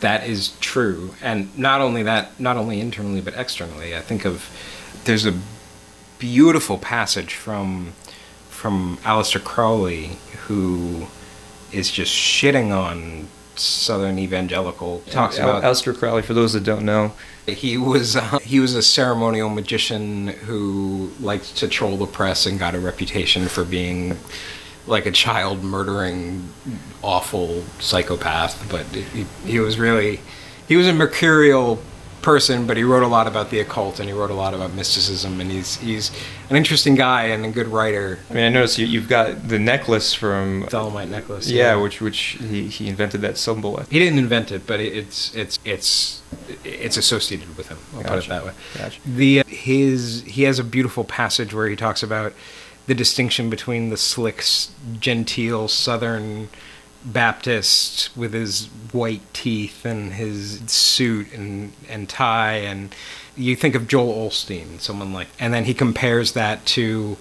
That 0.04 0.28
is 0.28 0.50
true. 0.60 1.16
And 1.22 1.58
not 1.58 1.80
only 1.80 2.04
that, 2.04 2.38
not 2.38 2.58
only 2.58 2.82
internally 2.82 3.22
but 3.22 3.36
externally. 3.38 3.96
I 3.96 4.02
think 4.02 4.26
of 4.26 4.50
there's 5.06 5.26
a 5.26 5.34
beautiful 6.20 6.78
passage 6.78 7.34
from 7.34 7.94
from 8.50 8.98
Aleister 9.04 9.42
Crowley 9.42 10.18
who 10.48 11.08
is 11.72 11.90
just 11.90 12.14
shitting 12.14 12.76
on 12.76 13.30
Southern 13.56 14.20
evangelical 14.20 15.04
talks 15.10 15.40
Al- 15.40 15.58
about 15.58 15.64
Aleister 15.64 15.98
Crowley, 15.98 16.22
for 16.22 16.34
those 16.34 16.52
that 16.52 16.66
don't 16.66 16.84
know, 16.84 17.14
he 17.48 17.78
was 17.78 18.18
uh, 18.18 18.40
he 18.40 18.60
was 18.60 18.76
a 18.76 18.84
ceremonial 18.84 19.50
magician 19.50 20.28
who 20.28 21.12
liked 21.22 21.56
to 21.58 21.70
troll 21.70 21.96
the 21.96 22.08
press 22.08 22.46
and 22.46 22.60
got 22.60 22.76
a 22.76 22.80
reputation 22.80 23.48
for 23.48 23.64
being 23.64 24.18
like 24.88 25.06
a 25.06 25.12
child 25.12 25.64
murdering 25.64 26.50
awful 27.02 27.64
psychopath 27.80 28.70
but 28.70 28.86
he, 28.88 29.26
he 29.46 29.60
was 29.60 29.78
really 29.80 30.20
he 30.68 30.76
was 30.76 30.88
a 30.88 30.94
mercurial 30.94 31.82
person 32.22 32.66
but 32.66 32.78
he 32.78 32.84
wrote 32.84 33.04
a 33.04 33.08
lot 33.08 33.28
about 33.28 33.50
the 33.50 33.60
occult 33.60 34.00
and 34.00 34.08
he 34.08 34.16
wrote 34.16 34.32
a 34.32 34.34
lot 34.34 34.54
about 34.54 34.74
mysticism 34.74 35.42
and 35.42 35.52
he's 35.52 35.76
he's 35.78 36.10
an 36.50 36.56
interesting 36.56 36.96
guy 36.96 37.26
and 37.26 37.46
a 37.46 37.50
good 37.50 37.68
writer 37.68 38.18
I 38.30 38.34
mean, 38.34 38.44
I 38.46 38.50
noticed 38.50 38.78
you, 38.78 38.86
you've 38.86 39.10
got 39.10 39.48
the 39.50 39.60
necklace 39.60 40.14
from 40.14 40.66
Dolomite 40.70 41.10
necklace 41.10 41.50
yeah, 41.50 41.76
which 41.76 42.00
which 42.00 42.38
he, 42.40 42.68
he 42.68 42.88
invented 42.88 43.20
that 43.22 43.38
symbol 43.38 43.74
with. 43.74 43.92
he 43.92 44.00
didn't 44.00 44.20
invent 44.20 44.54
it 44.54 44.66
but 44.66 44.80
it's 44.80 45.36
it's 45.36 45.60
it's 45.66 46.22
it's 46.64 46.96
associated 46.96 47.58
with 47.58 47.68
him 47.68 47.78
i'll 47.96 48.04
put 48.04 48.20
it 48.24 48.28
that 48.30 48.46
way 48.46 48.52
Gotcha. 48.78 49.00
the 49.06 49.40
uh, 49.42 49.44
his 49.48 50.24
he 50.26 50.44
has 50.44 50.60
a 50.60 50.64
beautiful 50.64 51.04
passage 51.04 51.54
where 51.54 51.68
he 51.68 51.76
talks 51.76 52.04
about 52.04 52.32
the 52.88 52.96
distinction 52.96 53.50
between 53.50 53.90
the 53.90 53.98
slick 53.98 54.44
genteel 55.00 55.68
southern 55.68 56.50
baptist 57.06 58.16
with 58.16 58.34
his 58.34 58.68
white 58.92 59.22
teeth 59.34 59.86
and 59.86 60.14
his 60.14 60.62
suit 60.68 61.32
and 61.34 61.74
and 61.90 62.08
tie 62.08 62.54
and 62.54 62.96
you 63.36 63.56
think 63.56 63.76
of 63.76 63.88
Joel 63.88 64.30
Osteen 64.30 64.80
someone 64.80 65.12
like 65.12 65.28
and 65.40 65.54
then 65.54 65.66
he 65.66 65.74
compares 65.74 66.34
that 66.34 66.66
to 66.68 67.18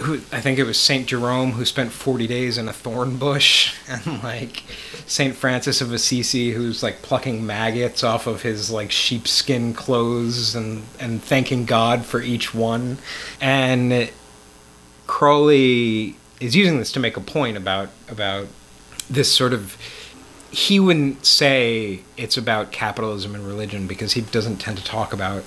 who 0.00 0.14
I 0.32 0.40
think 0.40 0.58
it 0.58 0.64
was 0.64 0.78
Saint 0.78 1.08
Jerome 1.08 1.52
who 1.52 1.64
spent 1.64 1.90
40 1.90 2.26
days 2.26 2.56
in 2.56 2.68
a 2.68 2.72
thorn 2.72 3.16
bush 3.16 3.74
and 3.88 4.22
like 4.22 4.62
Saint 5.06 5.34
Francis 5.34 5.80
of 5.80 5.92
Assisi 5.92 6.52
who's 6.52 6.82
like 6.82 7.02
plucking 7.02 7.44
maggots 7.44 8.04
off 8.04 8.26
of 8.26 8.42
his 8.42 8.70
like 8.70 8.90
sheepskin 8.90 9.74
clothes 9.74 10.54
and 10.54 10.84
and 11.00 11.22
thanking 11.22 11.64
God 11.64 12.04
for 12.04 12.22
each 12.22 12.54
one. 12.54 12.98
And 13.40 14.10
Crowley 15.08 16.14
is 16.38 16.54
using 16.54 16.78
this 16.78 16.92
to 16.92 17.00
make 17.00 17.16
a 17.16 17.20
point 17.20 17.56
about 17.56 17.88
about 18.08 18.46
this 19.10 19.32
sort 19.32 19.52
of 19.52 19.76
he 20.50 20.78
wouldn't 20.78 21.26
say 21.26 22.00
it's 22.16 22.36
about 22.36 22.70
capitalism 22.70 23.34
and 23.34 23.46
religion 23.46 23.86
because 23.86 24.12
he 24.12 24.20
doesn't 24.20 24.58
tend 24.58 24.78
to 24.78 24.84
talk 24.84 25.12
about 25.12 25.42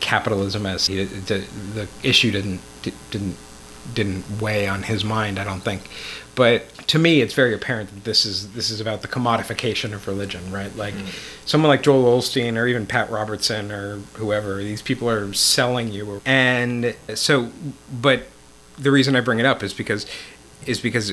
capitalism 0.00 0.66
as 0.66 0.88
the, 0.88 1.04
the, 1.04 1.38
the 1.74 1.88
issue 2.02 2.32
didn't 2.32 2.60
didn't 3.10 3.36
didn't 3.94 4.24
weigh 4.40 4.66
on 4.66 4.82
his 4.82 5.04
mind 5.04 5.38
I 5.38 5.44
don't 5.44 5.60
think. 5.60 5.88
But 6.34 6.68
to 6.88 6.98
me 6.98 7.20
it's 7.20 7.34
very 7.34 7.54
apparent 7.54 7.90
that 7.90 8.04
this 8.04 8.24
is 8.24 8.52
this 8.52 8.70
is 8.70 8.80
about 8.80 9.02
the 9.02 9.08
commodification 9.08 9.92
of 9.92 10.08
religion 10.08 10.50
right? 10.50 10.74
Like 10.74 10.94
mm. 10.94 11.46
someone 11.46 11.68
like 11.68 11.82
Joel 11.82 12.18
Osteen 12.18 12.56
or 12.56 12.66
even 12.66 12.86
Pat 12.86 13.10
Robertson 13.10 13.70
or 13.70 13.98
whoever 14.14 14.56
these 14.56 14.82
people 14.82 15.08
are 15.08 15.32
selling 15.34 15.88
you. 15.88 16.22
And 16.24 16.96
so 17.14 17.50
but 18.00 18.24
the 18.82 18.90
reason 18.90 19.16
I 19.16 19.20
bring 19.20 19.38
it 19.38 19.46
up 19.46 19.62
is 19.62 19.72
because 19.72 20.06
is 20.66 20.80
because 20.80 21.12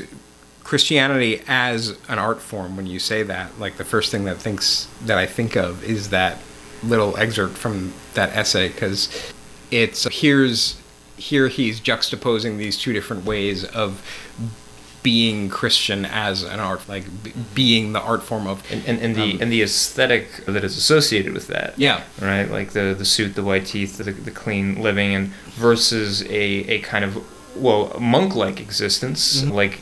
Christianity 0.63 1.41
as 1.47 1.97
an 2.07 2.19
art 2.19 2.41
form 2.41 2.75
when 2.77 2.85
you 2.85 2.99
say 2.99 3.23
that 3.23 3.59
like 3.59 3.77
the 3.77 3.83
first 3.85 4.11
thing 4.11 4.25
that 4.25 4.37
thinks 4.37 4.87
that 5.05 5.17
I 5.17 5.25
think 5.25 5.55
of 5.55 5.83
is 5.83 6.09
that 6.09 6.37
little 6.83 7.17
excerpt 7.17 7.57
from 7.57 7.93
that 8.13 8.29
essay 8.35 8.69
cuz 8.69 9.09
it's 9.71 10.07
here's 10.11 10.77
here 11.17 11.47
he's 11.47 11.79
juxtaposing 11.81 12.57
these 12.57 12.77
two 12.77 12.93
different 12.93 13.25
ways 13.25 13.63
of 13.65 14.01
being 15.01 15.49
Christian 15.49 16.05
as 16.05 16.43
an 16.43 16.59
art 16.59 16.87
like 16.89 17.05
b- 17.23 17.33
being 17.55 17.93
the 17.93 18.01
art 18.01 18.21
form 18.21 18.47
of 18.47 18.63
And, 18.71 18.85
and, 18.85 18.99
and 19.01 19.15
the 19.15 19.31
Um, 19.33 19.41
and 19.41 19.51
the 19.51 19.61
aesthetic 19.61 20.45
that 20.45 20.63
is 20.63 20.77
associated 20.77 21.33
with 21.33 21.47
that. 21.47 21.73
yeah 21.77 22.03
Right, 22.21 22.49
like 22.49 22.71
the 22.71 22.93
the 22.97 23.05
suit, 23.05 23.35
the 23.35 23.43
white 23.43 23.65
teeth, 23.65 23.97
the, 23.97 24.11
the 24.11 24.31
clean 24.31 24.81
living, 24.81 25.15
and 25.15 25.27
versus 25.55 26.21
a, 26.23 26.27
a 26.75 26.79
kind 26.81 27.03
of 27.05 27.17
well 27.55 27.95
monk 27.99 28.35
like 28.35 28.59
existence, 28.59 29.41
Mhm. 29.41 29.53
like 29.53 29.79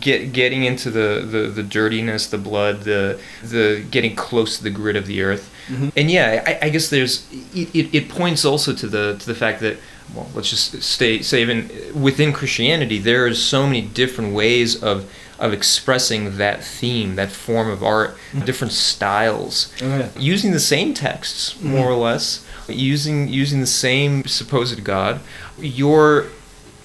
get 0.00 0.32
getting 0.32 0.64
into 0.64 0.90
the, 0.90 1.24
the, 1.30 1.42
the 1.48 1.62
dirtiness, 1.62 2.26
the 2.26 2.38
blood, 2.38 2.82
the 2.82 3.18
the 3.42 3.84
getting 3.90 4.16
close 4.16 4.56
to 4.58 4.64
the 4.64 4.70
grit 4.70 4.96
of 4.96 5.06
the 5.06 5.22
earth, 5.22 5.48
Mhm. 5.70 5.92
and 5.96 6.10
yeah, 6.10 6.42
I, 6.46 6.66
I 6.66 6.68
guess 6.70 6.88
there's 6.88 7.22
it, 7.54 7.94
it, 7.94 8.08
points 8.08 8.44
also 8.44 8.72
to 8.74 8.86
the 8.88 9.16
to 9.20 9.26
the 9.26 9.34
fact 9.34 9.60
that 9.60 9.76
well, 10.14 10.28
let's 10.34 10.50
just 10.50 10.82
stay 10.82 11.22
say 11.22 11.40
even 11.42 11.70
within 11.94 12.32
Christianity, 12.32 12.98
there 12.98 13.26
is 13.28 13.40
so 13.40 13.64
many 13.66 13.80
different 13.80 14.34
ways 14.34 14.74
of 14.82 15.04
of 15.38 15.52
expressing 15.52 16.36
that 16.38 16.62
theme, 16.64 17.16
that 17.16 17.30
form 17.30 17.68
of 17.70 17.82
art, 17.82 18.16
different 18.44 18.72
styles 18.72 19.68
Okay. 19.80 20.08
using 20.18 20.52
the 20.52 20.60
same 20.60 20.94
texts 20.94 21.54
more 21.62 21.88
or 21.90 21.96
less 21.96 22.40
using 22.68 23.28
using 23.28 23.60
the 23.60 23.66
same 23.66 24.24
supposed 24.26 24.82
god 24.84 25.20
your 25.60 26.26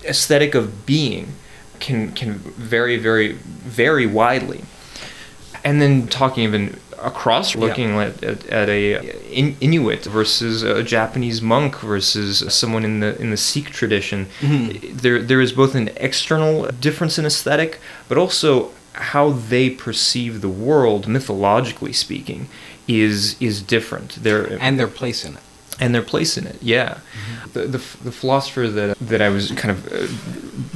aesthetic 0.10 0.56
of 0.56 0.86
being 0.86 1.34
can 1.80 2.12
can 2.14 2.34
vary 2.34 2.98
very 2.98 3.34
very 3.34 4.06
widely. 4.06 4.64
And 5.64 5.82
then 5.82 6.08
talking 6.08 6.44
even 6.44 6.80
across 7.00 7.56
looking 7.56 7.98
at, 7.98 8.22
at, 8.24 8.46
at 8.48 8.70
a 8.70 8.96
in, 9.32 9.56
inuit 9.62 10.04
versus 10.04 10.64
a 10.64 10.84
japanese 10.84 11.42
monk 11.42 11.80
versus 11.80 12.44
someone 12.54 12.84
in 12.84 13.00
the 13.00 13.18
in 13.22 13.30
the 13.30 13.38
sikh 13.38 13.70
tradition 13.70 14.28
mm-hmm. 14.42 14.98
there 14.98 15.22
there 15.22 15.40
is 15.40 15.54
both 15.54 15.76
an 15.76 15.90
external 15.96 16.68
difference 16.82 17.18
in 17.18 17.26
aesthetic 17.26 17.80
but 18.10 18.18
also 18.18 18.72
how 18.94 19.30
they 19.30 19.70
perceive 19.70 20.42
the 20.42 20.50
world 20.50 21.08
mythologically 21.08 21.94
speaking 21.94 22.50
is 22.88 23.36
is 23.40 23.62
different. 23.62 24.22
There 24.24 24.58
and 24.60 24.80
their 24.80 24.88
place 24.88 25.24
in 25.24 25.36
it 25.36 25.44
and 25.80 25.94
their 25.96 26.02
place 26.04 26.38
in 26.38 26.46
it. 26.48 26.58
Yeah, 26.62 27.00
the, 27.54 27.62
the 27.62 27.78
the 28.04 28.12
philosopher 28.12 28.68
that 28.68 28.98
that 29.00 29.22
I 29.22 29.30
was 29.30 29.52
kind 29.52 29.72
of 29.72 29.88
uh, 29.94 30.08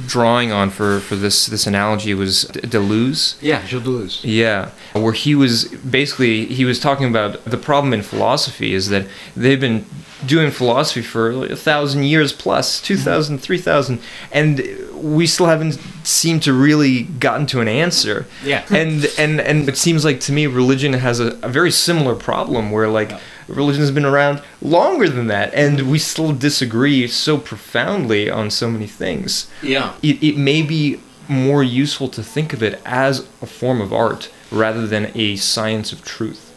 drawing 0.06 0.52
on 0.52 0.70
for 0.70 1.00
for 1.00 1.16
this 1.16 1.46
this 1.46 1.66
analogy 1.66 2.14
was 2.14 2.44
D- 2.44 2.60
Deleuze. 2.60 3.36
yeah 3.40 3.64
Gilles 3.66 3.82
Deleuze 3.82 4.20
Yeah, 4.24 4.70
where 4.92 5.12
he 5.12 5.34
was 5.34 5.64
basically 5.98 6.46
he 6.46 6.64
was 6.64 6.78
talking 6.80 7.08
about 7.08 7.44
the 7.44 7.56
problem 7.56 7.92
in 7.92 8.02
philosophy 8.02 8.74
is 8.74 8.88
that 8.88 9.06
they've 9.36 9.60
been 9.60 9.84
doing 10.26 10.50
philosophy 10.50 11.02
for 11.02 11.32
like 11.34 11.50
a 11.50 11.56
thousand 11.56 12.04
years 12.04 12.32
plus, 12.32 12.80
2,000, 12.80 13.38
3,000, 13.38 14.00
and 14.32 14.62
we 14.94 15.26
still 15.26 15.46
haven't 15.46 15.74
seemed 16.02 16.42
to 16.42 16.52
really 16.54 17.02
gotten 17.02 17.44
to 17.46 17.60
an 17.60 17.68
answer. 17.68 18.24
Yeah. 18.42 18.64
and 18.70 19.06
and 19.18 19.40
and 19.40 19.68
it 19.68 19.76
seems 19.76 20.02
like 20.04 20.20
to 20.20 20.32
me 20.32 20.46
religion 20.46 20.92
has 20.94 21.20
a, 21.20 21.38
a 21.42 21.48
very 21.48 21.70
similar 21.70 22.14
problem 22.14 22.70
where 22.70 22.88
like 22.88 23.10
Yeah. 23.10 23.20
Religion 23.48 23.80
has 23.80 23.90
been 23.90 24.04
around 24.04 24.42
longer 24.62 25.08
than 25.08 25.26
that, 25.26 25.52
and 25.54 25.90
we 25.90 25.98
still 25.98 26.32
disagree 26.32 27.06
so 27.06 27.38
profoundly 27.38 28.30
on 28.30 28.50
so 28.50 28.70
many 28.70 28.86
things 28.86 29.50
yeah 29.62 29.94
it, 30.02 30.22
it 30.22 30.36
may 30.36 30.62
be 30.62 31.00
more 31.28 31.62
useful 31.62 32.08
to 32.08 32.22
think 32.22 32.52
of 32.52 32.62
it 32.62 32.80
as 32.84 33.20
a 33.40 33.46
form 33.46 33.80
of 33.80 33.92
art 33.92 34.30
rather 34.50 34.86
than 34.86 35.10
a 35.14 35.36
science 35.36 35.92
of 35.92 36.04
truth. 36.04 36.50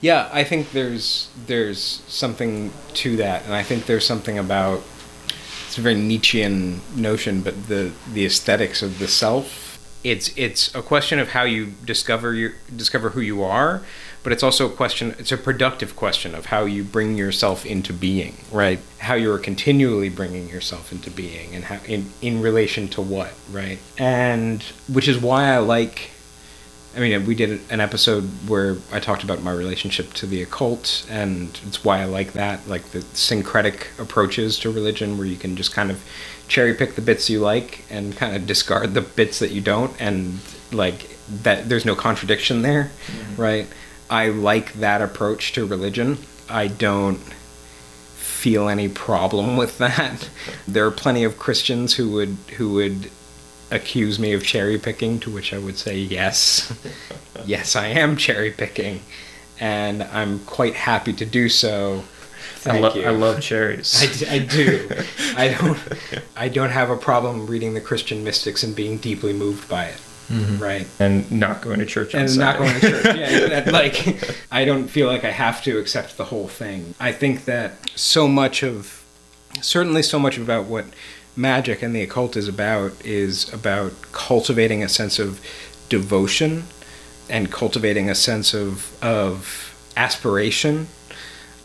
Yeah, 0.00 0.28
I 0.32 0.44
think 0.44 0.72
there's 0.72 1.28
there's 1.46 2.02
something 2.06 2.72
to 2.94 3.16
that, 3.16 3.44
and 3.44 3.54
I 3.54 3.62
think 3.62 3.86
there's 3.86 4.06
something 4.06 4.38
about 4.38 4.82
it's 5.66 5.76
a 5.76 5.82
very 5.82 5.94
Nietzschean 5.94 6.80
notion, 6.96 7.42
but 7.42 7.68
the 7.68 7.92
the 8.12 8.24
aesthetics 8.24 8.82
of 8.82 8.98
the 8.98 9.08
self. 9.08 9.66
It's 10.02 10.36
it's 10.36 10.74
a 10.74 10.80
question 10.80 11.18
of 11.18 11.30
how 11.30 11.42
you 11.42 11.74
discover 11.84 12.32
your 12.32 12.54
discover 12.74 13.10
who 13.10 13.20
you 13.20 13.42
are, 13.42 13.82
but 14.22 14.32
it's 14.32 14.42
also 14.42 14.66
a 14.66 14.72
question 14.72 15.14
it's 15.18 15.32
a 15.32 15.36
productive 15.36 15.96
question 15.96 16.34
of 16.34 16.46
how 16.46 16.64
you 16.64 16.84
bring 16.84 17.16
yourself 17.16 17.64
into 17.64 17.92
being 17.92 18.36
right 18.52 18.78
how 18.98 19.14
you 19.14 19.32
are 19.32 19.38
continually 19.38 20.08
bringing 20.08 20.48
yourself 20.48 20.92
into 20.92 21.10
being 21.10 21.54
and 21.54 21.64
how 21.64 21.78
in 21.86 22.10
in 22.20 22.40
relation 22.40 22.88
to 22.88 23.00
what 23.00 23.32
right 23.50 23.78
and 23.98 24.62
which 24.92 25.08
is 25.08 25.18
why 25.18 25.50
i 25.50 25.58
like 25.58 26.10
I 26.96 26.98
mean, 26.98 27.24
we 27.24 27.36
did 27.36 27.60
an 27.70 27.80
episode 27.80 28.24
where 28.48 28.76
I 28.92 28.98
talked 28.98 29.22
about 29.22 29.42
my 29.42 29.52
relationship 29.52 30.12
to 30.14 30.26
the 30.26 30.42
occult, 30.42 31.06
and 31.08 31.58
it's 31.66 31.84
why 31.84 32.00
I 32.00 32.04
like 32.06 32.32
that, 32.32 32.66
like 32.66 32.90
the 32.90 33.02
syncretic 33.14 33.88
approaches 33.98 34.58
to 34.60 34.72
religion, 34.72 35.16
where 35.16 35.26
you 35.26 35.36
can 35.36 35.54
just 35.54 35.72
kind 35.72 35.90
of 35.90 36.02
cherry 36.48 36.74
pick 36.74 36.96
the 36.96 37.00
bits 37.00 37.30
you 37.30 37.38
like 37.38 37.84
and 37.90 38.16
kind 38.16 38.34
of 38.34 38.44
discard 38.44 38.94
the 38.94 39.02
bits 39.02 39.38
that 39.38 39.52
you 39.52 39.60
don't, 39.60 39.94
and 40.00 40.40
like 40.72 41.16
that, 41.42 41.68
there's 41.68 41.84
no 41.84 41.94
contradiction 41.94 42.62
there, 42.62 42.90
mm-hmm. 43.06 43.40
right? 43.40 43.68
I 44.10 44.28
like 44.28 44.74
that 44.74 45.00
approach 45.00 45.52
to 45.52 45.64
religion. 45.64 46.18
I 46.48 46.66
don't 46.66 47.20
feel 48.16 48.68
any 48.68 48.88
problem 48.88 49.56
with 49.62 49.78
that. 49.78 50.28
There 50.66 50.86
are 50.86 50.90
plenty 50.90 51.24
of 51.24 51.38
Christians 51.38 51.94
who 51.94 52.10
would 52.10 52.36
who 52.56 52.72
would 52.74 53.10
accuse 53.70 54.18
me 54.18 54.32
of 54.32 54.42
cherry 54.42 54.78
picking, 54.78 55.20
to 55.20 55.30
which 55.30 55.52
I 55.54 55.58
would 55.58 55.78
say 55.78 55.96
yes. 55.96 56.76
yes, 57.46 57.76
I 57.76 57.86
am 57.86 58.16
cherry 58.16 58.50
picking, 58.50 59.00
and 59.60 60.02
I'm 60.02 60.40
quite 60.40 60.74
happy 60.74 61.12
to 61.12 61.24
do 61.24 61.48
so. 61.48 62.02
Thank 62.56 62.84
I, 62.84 62.88
lo- 62.88 62.94
you. 62.94 63.04
I 63.04 63.10
love 63.10 63.40
cherries. 63.40 64.24
I, 64.28 64.34
I 64.34 64.38
do. 64.40 64.90
I 65.36 65.48
don't. 65.48 65.78
I 66.36 66.48
don't 66.48 66.70
have 66.70 66.90
a 66.90 66.96
problem 66.96 67.46
reading 67.46 67.74
the 67.74 67.80
Christian 67.80 68.24
mystics 68.24 68.62
and 68.64 68.74
being 68.74 68.98
deeply 68.98 69.32
moved 69.32 69.68
by 69.68 69.84
it. 69.84 70.00
Mm-hmm. 70.30 70.62
Right. 70.62 70.86
And 71.00 71.30
not 71.30 71.60
going 71.60 71.80
to 71.80 71.86
church. 71.86 72.14
and 72.14 72.38
not 72.38 72.58
going 72.58 72.72
to 72.74 72.80
church. 72.80 73.04
Yeah. 73.16 73.48
That, 73.50 73.72
like, 73.72 74.36
I 74.52 74.64
don't 74.64 74.86
feel 74.88 75.08
like 75.08 75.24
I 75.24 75.30
have 75.30 75.62
to 75.64 75.78
accept 75.78 76.16
the 76.16 76.26
whole 76.26 76.46
thing. 76.46 76.94
I 77.00 77.10
think 77.12 77.46
that 77.46 77.90
so 77.96 78.28
much 78.28 78.62
of, 78.62 79.02
certainly 79.60 80.02
so 80.02 80.18
much 80.20 80.38
about 80.38 80.66
what 80.66 80.84
magic 81.36 81.82
and 81.82 81.94
the 81.94 82.02
occult 82.02 82.36
is 82.36 82.46
about 82.48 82.92
is 83.04 83.52
about 83.52 83.92
cultivating 84.12 84.82
a 84.82 84.88
sense 84.88 85.18
of 85.18 85.40
devotion 85.88 86.64
and 87.28 87.50
cultivating 87.50 88.10
a 88.10 88.14
sense 88.14 88.52
of 88.54 89.02
of 89.02 89.90
aspiration 89.96 90.88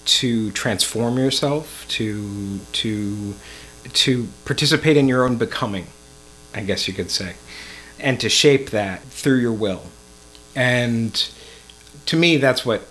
to 0.06 0.52
transform 0.52 1.18
yourself 1.18 1.86
to 1.88 2.60
to 2.72 3.34
to 3.94 4.28
participate 4.46 4.98
in 4.98 5.08
your 5.08 5.24
own 5.26 5.36
becoming 5.38 5.88
i 6.54 6.62
guess 6.62 6.88
you 6.88 6.94
could 6.94 7.10
say 7.10 7.34
and 8.00 8.20
to 8.20 8.30
shape 8.30 8.70
that 8.72 9.02
through 9.04 9.38
your 9.38 9.54
will 9.54 9.84
and 10.56 11.30
to 12.06 12.16
me 12.16 12.38
that's 12.38 12.66
what 12.66 12.88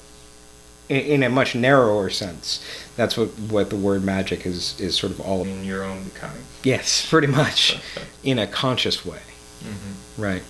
in 0.89 1.23
a 1.23 1.29
much 1.31 1.55
narrower 1.55 2.11
sense 2.11 2.61
that's 2.97 3.17
what 3.17 3.29
what 3.39 3.71
the 3.71 3.77
word 3.77 4.05
magic 4.05 4.47
is 4.47 4.79
is 4.81 4.97
sort 4.97 5.13
of 5.13 5.21
all 5.21 5.43
in 5.45 5.65
your 5.65 5.83
own 5.85 6.05
becoming. 6.05 6.43
Yes, 6.63 7.09
pretty 7.09 7.27
much, 7.27 7.79
in 8.25 8.39
a 8.39 8.47
conscious 8.47 9.05
way. 9.05 9.21
Mm-hmm. 9.63 10.23
Right. 10.23 10.43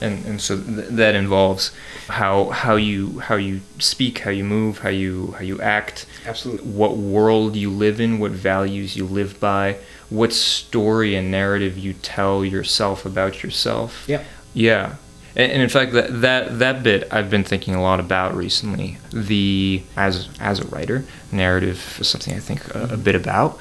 And 0.00 0.24
and 0.26 0.40
so 0.40 0.60
th- 0.60 0.88
that 0.90 1.14
involves 1.14 1.72
how 2.08 2.50
how 2.50 2.76
you 2.76 3.20
how 3.20 3.36
you 3.36 3.60
speak, 3.78 4.20
how 4.20 4.30
you 4.30 4.44
move, 4.44 4.78
how 4.78 4.90
you 4.90 5.32
how 5.32 5.42
you 5.42 5.60
act. 5.60 6.06
Absolutely. 6.26 6.68
What 6.70 6.96
world 6.96 7.56
you 7.56 7.70
live 7.70 8.00
in, 8.00 8.18
what 8.18 8.32
values 8.32 8.96
you 8.96 9.04
live 9.04 9.38
by, 9.40 9.76
what 10.10 10.32
story 10.32 11.14
and 11.14 11.30
narrative 11.30 11.76
you 11.78 11.92
tell 11.94 12.44
yourself 12.44 13.04
about 13.04 13.42
yourself. 13.42 14.04
Yeah. 14.06 14.24
Yeah 14.54 14.96
and 15.38 15.62
in 15.62 15.68
fact 15.68 15.92
that 15.92 16.20
that 16.20 16.58
that 16.58 16.82
bit 16.82 17.06
I've 17.12 17.30
been 17.30 17.44
thinking 17.44 17.74
a 17.74 17.80
lot 17.80 18.00
about 18.00 18.34
recently. 18.34 18.98
The 19.12 19.82
as 19.96 20.28
as 20.40 20.58
a 20.58 20.66
writer, 20.66 21.04
narrative 21.30 21.96
is 22.00 22.08
something 22.08 22.34
I 22.34 22.40
think 22.40 22.74
a, 22.74 22.94
a 22.94 22.96
bit 22.96 23.14
about, 23.14 23.58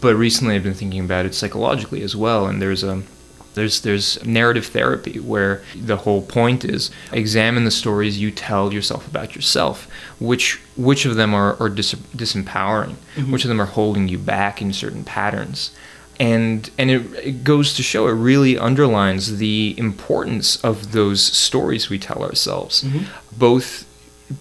but 0.00 0.16
recently 0.16 0.56
I've 0.56 0.64
been 0.64 0.74
thinking 0.74 1.00
about 1.00 1.26
it 1.26 1.34
psychologically 1.34 2.02
as 2.02 2.16
well. 2.16 2.46
And 2.46 2.60
there's 2.60 2.82
a 2.82 3.02
there's 3.54 3.82
there's 3.82 4.24
narrative 4.24 4.66
therapy 4.66 5.20
where 5.20 5.62
the 5.74 5.98
whole 5.98 6.22
point 6.22 6.64
is 6.64 6.90
examine 7.12 7.64
the 7.64 7.70
stories 7.70 8.18
you 8.18 8.32
tell 8.32 8.72
yourself 8.72 9.06
about 9.06 9.36
yourself. 9.36 9.88
Which 10.18 10.60
which 10.76 11.04
of 11.04 11.14
them 11.14 11.32
are, 11.32 11.56
are 11.62 11.68
dis- 11.68 11.94
disempowering? 11.94 12.96
Mm-hmm. 13.14 13.30
Which 13.30 13.44
of 13.44 13.48
them 13.48 13.60
are 13.60 13.66
holding 13.66 14.08
you 14.08 14.18
back 14.18 14.60
in 14.60 14.72
certain 14.72 15.04
patterns? 15.04 15.70
And 16.20 16.70
and 16.78 16.90
it, 16.90 17.14
it, 17.14 17.44
goes 17.44 17.74
to 17.74 17.82
show 17.82 18.06
it 18.06 18.12
really 18.12 18.56
underlines 18.56 19.38
the 19.38 19.74
importance 19.78 20.62
of 20.62 20.92
those 20.92 21.20
stories 21.20 21.88
we 21.88 21.98
tell 21.98 22.22
ourselves 22.22 22.82
mm-hmm. 22.84 23.04
both 23.36 23.86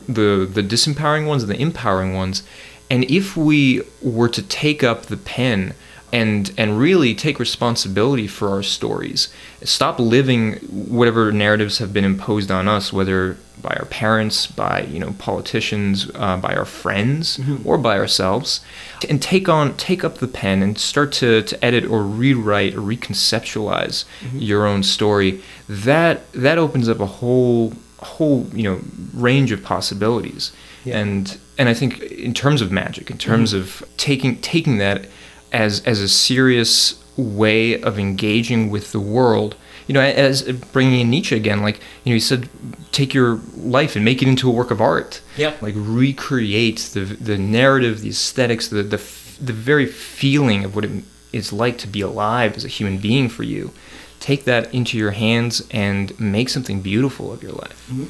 the 0.07 0.47
the 0.53 0.61
disempowering 0.61 1.25
ones 1.25 1.41
and 1.41 1.51
the 1.51 1.59
empowering 1.59 2.13
ones 2.13 2.43
and 2.91 3.05
if 3.05 3.37
we 3.37 3.81
were 4.01 4.29
to 4.29 4.43
take 4.43 4.83
up 4.83 5.03
the 5.03 5.17
pen 5.17 5.73
and 6.11 6.51
and 6.57 6.77
really 6.77 7.15
take 7.15 7.39
responsibility 7.39 8.27
for 8.27 8.49
our 8.49 8.61
stories 8.63 9.33
stop 9.63 9.99
living 9.99 10.55
whatever 10.67 11.31
narratives 11.31 11.77
have 11.77 11.93
been 11.93 12.05
imposed 12.05 12.51
on 12.51 12.67
us 12.67 12.91
whether 12.91 13.37
by 13.61 13.75
our 13.79 13.85
parents, 13.85 14.47
by 14.47 14.81
you 14.83 14.99
know 14.99 15.13
politicians, 15.19 16.09
uh, 16.15 16.37
by 16.37 16.55
our 16.55 16.65
friends, 16.65 17.37
mm-hmm. 17.37 17.67
or 17.67 17.77
by 17.77 17.97
ourselves, 17.97 18.61
and 19.09 19.21
take 19.21 19.49
on 19.49 19.75
take 19.77 20.03
up 20.03 20.17
the 20.17 20.27
pen 20.27 20.61
and 20.63 20.77
start 20.77 21.11
to, 21.13 21.41
to 21.43 21.65
edit 21.65 21.85
or 21.85 22.03
rewrite 22.03 22.75
or 22.75 22.81
reconceptualize 22.81 24.05
mm-hmm. 24.21 24.39
your 24.39 24.65
own 24.65 24.83
story. 24.83 25.41
That 25.67 26.31
that 26.33 26.57
opens 26.57 26.89
up 26.89 26.99
a 26.99 27.05
whole 27.05 27.73
whole 27.99 28.47
you 28.53 28.63
know 28.63 28.79
range 29.13 29.51
of 29.51 29.63
possibilities. 29.63 30.51
Yeah. 30.85 30.99
And 30.99 31.37
and 31.57 31.69
I 31.69 31.73
think 31.73 31.99
in 32.01 32.33
terms 32.33 32.61
of 32.61 32.71
magic, 32.71 33.11
in 33.11 33.17
terms 33.17 33.53
mm-hmm. 33.53 33.83
of 33.83 33.97
taking 33.97 34.41
taking 34.41 34.77
that 34.77 35.07
as 35.51 35.81
as 35.85 35.99
a 35.99 36.07
serious 36.07 37.03
way 37.17 37.81
of 37.81 37.99
engaging 37.99 38.69
with 38.69 38.91
the 38.91 38.99
world 38.99 39.55
you 39.89 39.93
know, 39.93 40.01
as 40.01 40.43
bringing 40.71 40.99
in 40.99 41.09
Nietzsche 41.09 41.35
again, 41.35 41.63
like 41.63 41.79
you 42.03 42.11
know, 42.11 42.13
he 42.13 42.19
said, 42.19 42.47
take 42.91 43.11
your 43.11 43.39
life 43.57 43.95
and 43.95 44.05
make 44.05 44.21
it 44.21 44.27
into 44.27 44.47
a 44.47 44.53
work 44.53 44.69
of 44.69 44.79
art. 44.79 45.19
Yeah. 45.35 45.55
Like 45.61 45.73
recreate 45.75 46.91
the 46.93 47.05
the 47.05 47.39
narrative, 47.39 48.01
the 48.01 48.09
aesthetics, 48.09 48.67
the 48.67 48.83
the 48.83 48.97
the 49.41 49.51
very 49.51 49.87
feeling 49.87 50.63
of 50.63 50.75
what 50.75 50.85
it 50.85 50.91
is 51.33 51.51
like 51.51 51.79
to 51.79 51.87
be 51.87 52.01
alive 52.01 52.55
as 52.55 52.63
a 52.63 52.67
human 52.67 52.99
being 52.99 53.29
for 53.29 53.41
you. 53.41 53.71
Take 54.19 54.43
that 54.43 54.71
into 54.71 54.95
your 54.95 55.11
hands 55.11 55.67
and 55.71 56.17
make 56.19 56.49
something 56.49 56.81
beautiful 56.81 57.33
of 57.33 57.41
your 57.41 57.53
life. 57.53 57.89
Mm-hmm. 57.91 58.05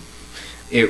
It 0.71 0.89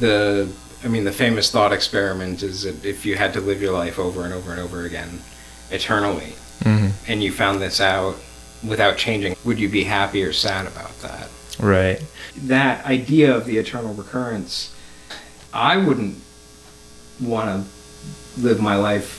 the 0.00 0.52
I 0.82 0.88
mean 0.88 1.04
the 1.04 1.12
famous 1.12 1.52
thought 1.52 1.72
experiment 1.72 2.42
is 2.42 2.62
that 2.62 2.84
if 2.84 3.06
you 3.06 3.14
had 3.14 3.32
to 3.34 3.40
live 3.40 3.62
your 3.62 3.72
life 3.72 3.96
over 3.96 4.24
and 4.24 4.34
over 4.34 4.50
and 4.50 4.58
over 4.58 4.84
again 4.84 5.20
eternally 5.70 6.34
mm-hmm. 6.64 6.88
and 7.06 7.22
you 7.22 7.30
found 7.30 7.62
this 7.62 7.80
out 7.80 8.16
without 8.66 8.96
changing, 8.96 9.36
would 9.44 9.58
you 9.58 9.68
be 9.68 9.84
happy 9.84 10.22
or 10.22 10.32
sad 10.32 10.66
about 10.66 10.96
that? 11.00 11.28
Right. 11.58 12.02
That 12.36 12.84
idea 12.86 13.34
of 13.34 13.44
the 13.44 13.58
eternal 13.58 13.94
recurrence, 13.94 14.74
I 15.52 15.76
wouldn't 15.76 16.16
want 17.20 17.66
to 17.66 18.40
live 18.40 18.60
my 18.60 18.76
life 18.76 19.18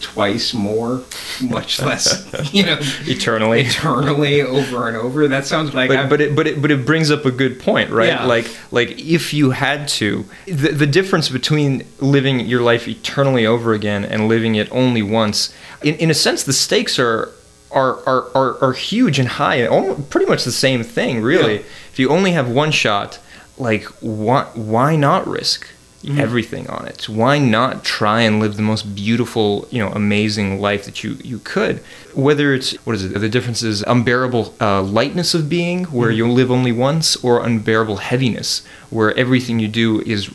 twice 0.00 0.52
more, 0.52 1.04
much 1.42 1.80
less, 1.80 2.28
you 2.52 2.64
know, 2.64 2.78
eternally, 2.80 3.62
eternally 3.62 4.42
over 4.42 4.88
and 4.88 4.96
over. 4.96 5.28
That 5.28 5.46
sounds 5.46 5.72
like, 5.72 5.88
but, 5.88 6.08
but 6.08 6.20
it, 6.20 6.36
but 6.36 6.46
it, 6.46 6.60
but 6.60 6.70
it 6.70 6.84
brings 6.84 7.10
up 7.10 7.24
a 7.24 7.30
good 7.30 7.60
point, 7.60 7.90
right? 7.90 8.08
Yeah. 8.08 8.24
Like, 8.24 8.50
like 8.70 8.98
if 8.98 9.32
you 9.32 9.52
had 9.52 9.88
to, 9.88 10.24
the, 10.46 10.72
the 10.72 10.86
difference 10.86 11.28
between 11.28 11.86
living 12.00 12.40
your 12.40 12.62
life 12.62 12.88
eternally 12.88 13.46
over 13.46 13.72
again 13.72 14.04
and 14.04 14.28
living 14.28 14.56
it 14.56 14.70
only 14.72 15.02
once, 15.02 15.54
in, 15.82 15.94
in 15.96 16.10
a 16.10 16.14
sense, 16.14 16.42
the 16.42 16.52
stakes 16.52 16.98
are 16.98 17.30
are, 17.72 17.98
are, 18.06 18.28
are, 18.34 18.64
are 18.64 18.72
huge 18.72 19.18
and 19.18 19.28
high. 19.28 19.66
Almost, 19.66 20.10
pretty 20.10 20.26
much 20.26 20.44
the 20.44 20.52
same 20.52 20.82
thing, 20.82 21.22
really. 21.22 21.56
Yeah. 21.56 21.64
If 21.92 21.98
you 21.98 22.08
only 22.08 22.32
have 22.32 22.50
one 22.50 22.70
shot, 22.70 23.18
like 23.58 23.84
why 24.00 24.44
why 24.54 24.96
not 24.96 25.26
risk 25.26 25.68
mm-hmm. 26.02 26.18
everything 26.18 26.68
on 26.70 26.86
it? 26.86 27.08
Why 27.08 27.38
not 27.38 27.84
try 27.84 28.22
and 28.22 28.40
live 28.40 28.56
the 28.56 28.62
most 28.62 28.94
beautiful, 28.94 29.68
you 29.70 29.78
know, 29.78 29.90
amazing 29.90 30.60
life 30.60 30.84
that 30.84 31.04
you 31.04 31.18
you 31.22 31.38
could? 31.38 31.78
Whether 32.14 32.54
it's 32.54 32.72
what 32.86 32.96
is 32.96 33.04
it? 33.04 33.20
The 33.20 33.28
difference 33.28 33.62
is 33.62 33.82
unbearable 33.82 34.54
uh, 34.60 34.82
lightness 34.82 35.34
of 35.34 35.48
being, 35.48 35.84
where 35.84 36.10
mm-hmm. 36.10 36.16
you 36.16 36.28
live 36.28 36.50
only 36.50 36.72
once, 36.72 37.16
or 37.24 37.44
unbearable 37.44 37.98
heaviness, 37.98 38.64
where 38.90 39.16
everything 39.18 39.58
you 39.58 39.68
do 39.68 40.00
is 40.02 40.30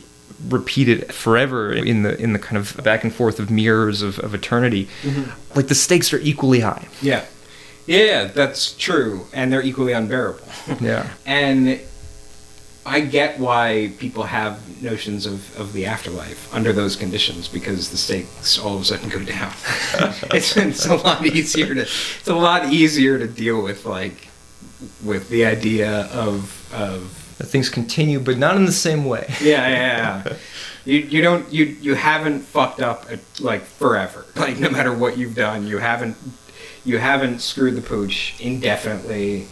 repeated 0.46 1.12
forever 1.12 1.72
in 1.72 2.02
the 2.02 2.20
in 2.20 2.32
the 2.32 2.38
kind 2.38 2.56
of 2.56 2.76
back 2.84 3.02
and 3.04 3.12
forth 3.12 3.40
of 3.40 3.50
mirrors 3.50 4.02
of, 4.02 4.18
of 4.20 4.34
eternity. 4.34 4.88
Mm-hmm. 5.02 5.56
Like 5.56 5.68
the 5.68 5.74
stakes 5.74 6.12
are 6.12 6.20
equally 6.20 6.60
high. 6.60 6.86
Yeah. 7.02 7.24
Yeah, 7.86 8.24
that's 8.24 8.74
true. 8.76 9.26
And 9.32 9.50
they're 9.52 9.62
equally 9.62 9.92
unbearable. 9.92 10.46
Yeah. 10.80 11.08
and 11.24 11.80
I 12.84 13.00
get 13.00 13.38
why 13.38 13.92
people 13.98 14.22
have 14.24 14.82
notions 14.82 15.26
of, 15.26 15.58
of 15.60 15.72
the 15.74 15.84
afterlife 15.86 16.52
under 16.54 16.72
those 16.72 16.96
conditions 16.96 17.46
because 17.46 17.90
the 17.90 17.98
stakes 17.98 18.58
all 18.58 18.76
of 18.76 18.82
a 18.82 18.84
sudden 18.84 19.08
go 19.10 19.22
down. 19.22 19.52
it's, 20.32 20.56
it's 20.56 20.86
a 20.86 20.96
lot 20.96 21.24
easier 21.26 21.74
to 21.74 21.82
it's 21.82 22.28
a 22.28 22.34
lot 22.34 22.72
easier 22.72 23.18
to 23.18 23.26
deal 23.26 23.62
with 23.62 23.84
like 23.84 24.28
with 25.04 25.28
the 25.28 25.44
idea 25.44 26.02
of 26.12 26.72
of 26.72 27.17
that 27.38 27.46
things 27.46 27.68
continue, 27.68 28.20
but 28.20 28.36
not 28.36 28.56
in 28.56 28.64
the 28.66 28.72
same 28.72 29.04
way. 29.04 29.26
Yeah, 29.40 29.68
yeah, 29.68 30.22
yeah. 30.24 30.36
You, 30.84 30.98
you 30.98 31.22
don't 31.22 31.52
you 31.52 31.64
you 31.64 31.94
haven't 31.94 32.40
fucked 32.40 32.80
up 32.80 33.06
uh, 33.10 33.16
like 33.40 33.62
forever. 33.62 34.26
Like 34.36 34.58
no 34.58 34.70
matter 34.70 34.92
what 34.94 35.16
you've 35.18 35.34
done, 35.34 35.66
you 35.66 35.78
haven't 35.78 36.16
you 36.84 36.98
haven't 36.98 37.40
screwed 37.40 37.76
the 37.76 37.82
pooch 37.82 38.34
indefinitely. 38.40 39.46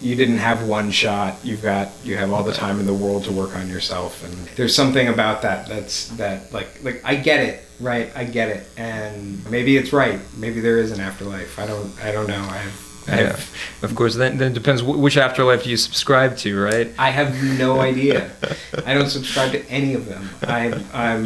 You 0.00 0.16
didn't 0.16 0.38
have 0.38 0.66
one 0.68 0.90
shot. 0.90 1.36
You've 1.44 1.62
got 1.62 1.88
you 2.04 2.16
have 2.16 2.32
all 2.32 2.42
the 2.42 2.52
time 2.52 2.78
in 2.80 2.86
the 2.86 2.94
world 2.94 3.24
to 3.24 3.32
work 3.32 3.56
on 3.56 3.68
yourself, 3.68 4.24
and 4.24 4.34
there's 4.56 4.74
something 4.74 5.08
about 5.08 5.42
that 5.42 5.66
that's 5.66 6.08
that 6.16 6.52
like 6.52 6.82
like 6.82 7.00
I 7.04 7.14
get 7.16 7.40
it, 7.40 7.64
right? 7.80 8.10
I 8.14 8.24
get 8.24 8.48
it, 8.50 8.66
and 8.76 9.48
maybe 9.50 9.76
it's 9.76 9.92
right. 9.92 10.20
Maybe 10.36 10.60
there 10.60 10.78
is 10.78 10.92
an 10.92 11.00
afterlife. 11.00 11.58
I 11.58 11.66
don't 11.66 11.92
I 12.02 12.12
don't 12.12 12.26
know. 12.28 12.42
I've 12.50 12.83
Yeah, 13.06 13.36
of 13.82 13.94
course. 13.94 14.14
Then, 14.14 14.38
then 14.38 14.52
it 14.52 14.54
depends 14.54 14.82
which 14.82 15.16
afterlife 15.16 15.66
you 15.66 15.76
subscribe 15.76 16.36
to, 16.38 16.58
right? 16.62 16.90
I 16.98 17.10
have 17.10 17.42
no 17.58 17.80
idea. 17.80 18.30
I 18.86 18.94
don't 18.94 19.10
subscribe 19.10 19.52
to 19.52 19.64
any 19.68 19.94
of 19.94 20.06
them. 20.06 20.28
I'm, 20.42 20.84
I'm. 20.94 21.24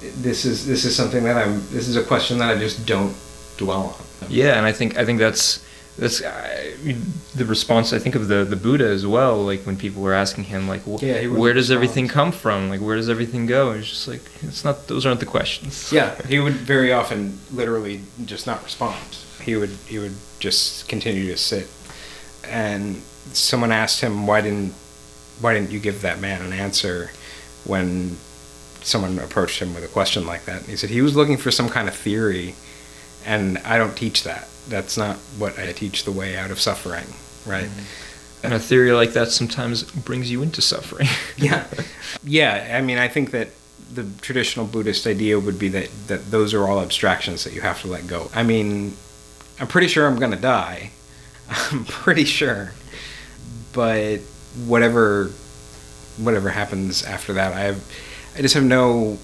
This 0.00 0.44
is 0.44 0.66
this 0.66 0.84
is 0.84 0.94
something 0.94 1.24
that 1.24 1.36
I'm. 1.36 1.54
This 1.70 1.88
is 1.88 1.96
a 1.96 2.04
question 2.04 2.38
that 2.38 2.56
I 2.56 2.58
just 2.58 2.86
don't 2.86 3.16
dwell 3.56 3.96
on. 3.98 4.28
Yeah, 4.30 4.56
and 4.58 4.66
I 4.66 4.72
think 4.72 4.96
I 4.98 5.04
think 5.04 5.18
that's 5.18 5.64
that's 5.98 6.22
uh, 6.22 6.72
the 7.34 7.44
response. 7.44 7.92
I 7.92 7.98
think 7.98 8.14
of 8.14 8.28
the 8.28 8.44
the 8.44 8.54
Buddha 8.56 8.86
as 8.86 9.04
well. 9.06 9.42
Like 9.42 9.62
when 9.62 9.76
people 9.76 10.02
were 10.02 10.14
asking 10.14 10.44
him, 10.44 10.68
like, 10.68 10.82
wh- 10.84 11.02
Yeah, 11.02 11.26
where 11.26 11.52
does 11.54 11.70
everything 11.70 12.06
come 12.06 12.30
from? 12.32 12.68
Like, 12.68 12.80
where 12.80 12.96
does 12.96 13.08
everything 13.08 13.46
go? 13.46 13.72
He's 13.72 13.88
just 13.88 14.06
like 14.06 14.22
it's 14.42 14.64
not. 14.64 14.86
Those 14.86 15.04
aren't 15.06 15.20
the 15.20 15.26
questions. 15.26 15.90
Yeah, 15.92 16.14
he 16.26 16.38
would 16.38 16.54
very 16.54 16.92
often 16.92 17.38
literally 17.50 18.02
just 18.24 18.46
not 18.46 18.62
respond. 18.62 18.96
He 19.48 19.56
would 19.56 19.70
he 19.86 19.98
would 19.98 20.14
just 20.40 20.88
continue 20.88 21.26
to 21.30 21.38
sit. 21.38 21.68
And 22.44 22.96
someone 23.32 23.72
asked 23.72 24.02
him 24.02 24.26
why 24.26 24.42
didn't 24.42 24.74
why 25.40 25.54
didn't 25.54 25.70
you 25.70 25.80
give 25.80 26.02
that 26.02 26.20
man 26.20 26.42
an 26.42 26.52
answer 26.52 27.10
when 27.64 28.16
someone 28.82 29.18
approached 29.18 29.60
him 29.60 29.74
with 29.74 29.84
a 29.84 29.88
question 29.88 30.26
like 30.26 30.44
that? 30.44 30.60
And 30.60 30.66
he 30.66 30.76
said 30.76 30.90
he 30.90 31.00
was 31.00 31.16
looking 31.16 31.38
for 31.38 31.50
some 31.50 31.70
kind 31.70 31.88
of 31.88 31.94
theory 31.94 32.54
and 33.24 33.56
I 33.58 33.78
don't 33.78 33.96
teach 33.96 34.24
that. 34.24 34.48
That's 34.68 34.98
not 34.98 35.16
what 35.38 35.58
I 35.58 35.72
teach 35.72 36.04
the 36.04 36.12
way 36.12 36.36
out 36.36 36.50
of 36.50 36.60
suffering, 36.60 37.06
right? 37.46 37.70
Mm-hmm. 37.70 38.44
And 38.44 38.52
a 38.52 38.58
theory 38.58 38.92
like 38.92 39.14
that 39.14 39.28
sometimes 39.30 39.82
brings 39.82 40.30
you 40.30 40.42
into 40.42 40.60
suffering. 40.60 41.08
yeah 41.38 41.66
yeah 42.24 42.76
i 42.76 42.80
mean 42.80 42.98
i 42.98 43.08
think 43.08 43.30
that 43.30 43.48
the 43.94 44.06
traditional 44.20 44.66
buddhist 44.66 45.06
idea 45.06 45.38
would 45.38 45.58
be 45.58 45.68
that 45.68 45.88
that 46.08 46.30
those 46.30 46.52
are 46.52 46.68
all 46.68 46.80
abstractions 46.80 47.44
that 47.44 47.52
you 47.52 47.60
have 47.60 47.80
to 47.80 47.88
let 47.88 48.06
go 48.06 48.30
i 48.34 48.42
mean 48.42 48.92
i'm 49.60 49.66
pretty 49.66 49.88
sure 49.88 50.06
i'm 50.06 50.16
going 50.16 50.30
to 50.30 50.36
die 50.36 50.90
i'm 51.50 51.84
pretty 51.84 52.24
sure 52.24 52.72
but 53.72 54.18
whatever 54.66 55.26
whatever 56.18 56.48
happens 56.48 57.04
after 57.04 57.34
that 57.34 57.52
i 57.52 57.60
have 57.60 57.82
i 58.36 58.42
just 58.42 58.54
have 58.54 58.64
no 58.64 59.18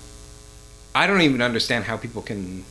i 0.95 1.07
don't 1.07 1.22
even 1.22 1.43
understand 1.43 1.85
how 1.85 1.97
people 1.97 2.22
can 2.22 2.64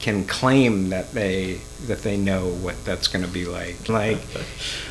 can 0.00 0.24
claim 0.24 0.88
that 0.88 1.12
they 1.12 1.54
that 1.86 2.02
they 2.02 2.16
know 2.16 2.46
what 2.46 2.74
that's 2.84 3.06
going 3.06 3.24
to 3.24 3.30
be 3.30 3.44
like 3.44 3.88
like 3.88 4.18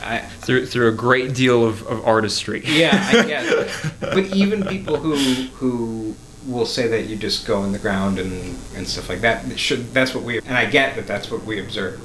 i 0.03 0.19
through 0.39 0.65
through 0.65 0.87
a 0.87 0.93
great 0.93 1.33
deal 1.35 1.65
of, 1.65 1.85
of 1.87 2.05
artistry. 2.07 2.61
yeah, 2.65 3.09
I 3.11 3.25
guess. 3.27 3.91
But 3.99 4.33
even 4.33 4.63
people 4.65 4.95
who 4.95 5.15
who 5.55 6.15
will 6.47 6.65
say 6.65 6.87
that 6.87 7.03
you 7.07 7.15
just 7.15 7.45
go 7.45 7.63
in 7.63 7.71
the 7.71 7.79
ground 7.79 8.17
and, 8.19 8.57
and 8.75 8.87
stuff 8.87 9.09
like 9.09 9.21
that, 9.21 9.59
should, 9.59 9.93
that's 9.93 10.15
what 10.15 10.23
we 10.23 10.39
and 10.39 10.57
I 10.57 10.65
get 10.65 10.95
that 10.95 11.07
that's 11.07 11.29
what 11.29 11.43
we 11.43 11.59
observe, 11.59 12.01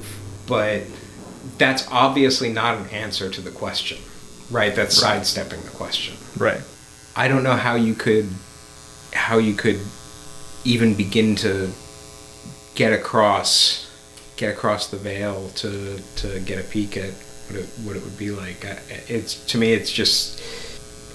but 0.47 0.83
that's 1.57 1.87
obviously 1.91 2.51
not 2.51 2.77
an 2.77 2.87
answer 2.89 3.29
to 3.29 3.41
the 3.41 3.51
question, 3.51 3.97
right? 4.51 4.75
That's 4.75 5.01
Right. 5.01 5.15
sidestepping 5.15 5.61
the 5.61 5.71
question. 5.71 6.15
Right. 6.37 6.61
I 7.15 7.27
don't 7.27 7.43
know 7.43 7.55
how 7.55 7.75
you 7.75 7.95
could 7.95 8.29
how 9.13 9.37
you 9.39 9.53
could 9.55 9.79
even 10.63 10.93
begin 10.93 11.35
to 11.37 11.71
get 12.75 12.93
across 12.93 13.89
get 14.35 14.53
across 14.53 14.87
the 14.87 14.97
veil 14.97 15.49
to 15.55 15.99
to 16.17 16.39
get 16.41 16.59
a 16.59 16.63
peek 16.63 16.95
at 16.97 17.11
what 17.47 17.55
it, 17.59 17.65
what 17.83 17.95
it 17.95 18.03
would 18.03 18.17
be 18.19 18.29
like. 18.29 18.63
It's 19.07 19.43
to 19.47 19.57
me 19.57 19.73
it's 19.73 19.91
just 19.91 20.39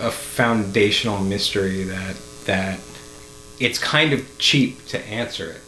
a 0.01 0.11
foundational 0.11 1.21
mystery 1.21 1.85
that 1.85 2.17
that 2.47 2.81
it's 3.61 3.79
kind 3.79 4.13
of 4.13 4.39
cheap 4.39 4.87
to 4.89 4.99
answer 5.07 5.51
it. 5.53 5.61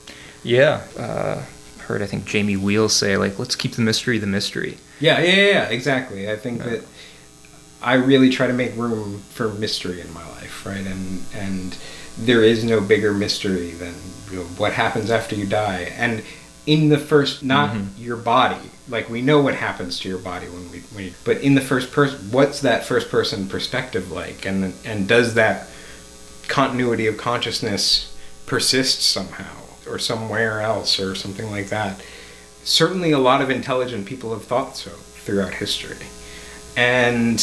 Yeah. 0.42 0.82
Uh, 0.98 1.42
heard 1.84 2.02
I 2.02 2.06
think 2.06 2.24
Jamie 2.24 2.56
Wheal 2.56 2.90
say 2.90 3.16
like, 3.16 3.38
let's 3.38 3.56
keep 3.56 3.72
the 3.72 3.82
mystery 3.82 4.18
the 4.18 4.26
mystery. 4.26 4.78
Yeah, 5.00 5.20
yeah, 5.20 5.34
yeah, 5.52 5.68
exactly. 5.68 6.30
I 6.30 6.36
think 6.36 6.58
Yeah. 6.60 6.70
that 6.70 6.82
I 7.82 7.94
really 7.94 8.30
try 8.30 8.46
to 8.46 8.52
make 8.52 8.74
room 8.76 9.22
for 9.30 9.48
mystery 9.54 10.00
in 10.00 10.12
my 10.14 10.26
life, 10.30 10.64
right? 10.64 10.86
And 10.86 11.22
and 11.34 11.76
there 12.18 12.42
is 12.42 12.64
no 12.64 12.80
bigger 12.80 13.12
mystery 13.12 13.70
than 13.72 13.94
you 14.30 14.38
know, 14.38 14.44
what 14.56 14.72
happens 14.72 15.10
after 15.10 15.34
you 15.34 15.46
die. 15.46 15.92
And 15.98 16.22
in 16.66 16.88
the 16.88 16.98
first, 16.98 17.42
not 17.42 17.74
Mhm. 17.74 17.88
your 17.98 18.16
body. 18.16 18.70
Like 18.88 19.10
we 19.10 19.20
know 19.20 19.40
what 19.40 19.54
happens 19.54 19.98
to 20.00 20.08
your 20.08 20.18
body 20.18 20.46
when 20.46 20.70
we, 20.70 20.78
when 20.94 21.04
you, 21.06 21.12
but 21.24 21.38
in 21.38 21.54
the 21.54 21.60
first 21.60 21.90
person, 21.92 22.18
what's 22.30 22.60
that 22.60 22.86
first 22.86 23.10
person 23.10 23.46
perspective 23.48 24.10
like? 24.10 24.46
And 24.46 24.72
and 24.84 25.06
does 25.08 25.34
that 25.34 25.68
continuity 26.48 27.06
of 27.06 27.16
consciousness 27.16 28.16
persists 28.46 29.04
somehow 29.04 29.56
or 29.88 29.98
somewhere 29.98 30.60
else 30.60 30.98
or 30.98 31.14
something 31.14 31.50
like 31.50 31.68
that? 31.68 32.04
Certainly, 32.64 33.12
a 33.12 33.18
lot 33.18 33.42
of 33.42 33.50
intelligent 33.50 34.06
people 34.06 34.32
have 34.32 34.44
thought 34.44 34.76
so 34.76 34.90
throughout 34.90 35.54
history, 35.54 36.06
and 36.76 37.38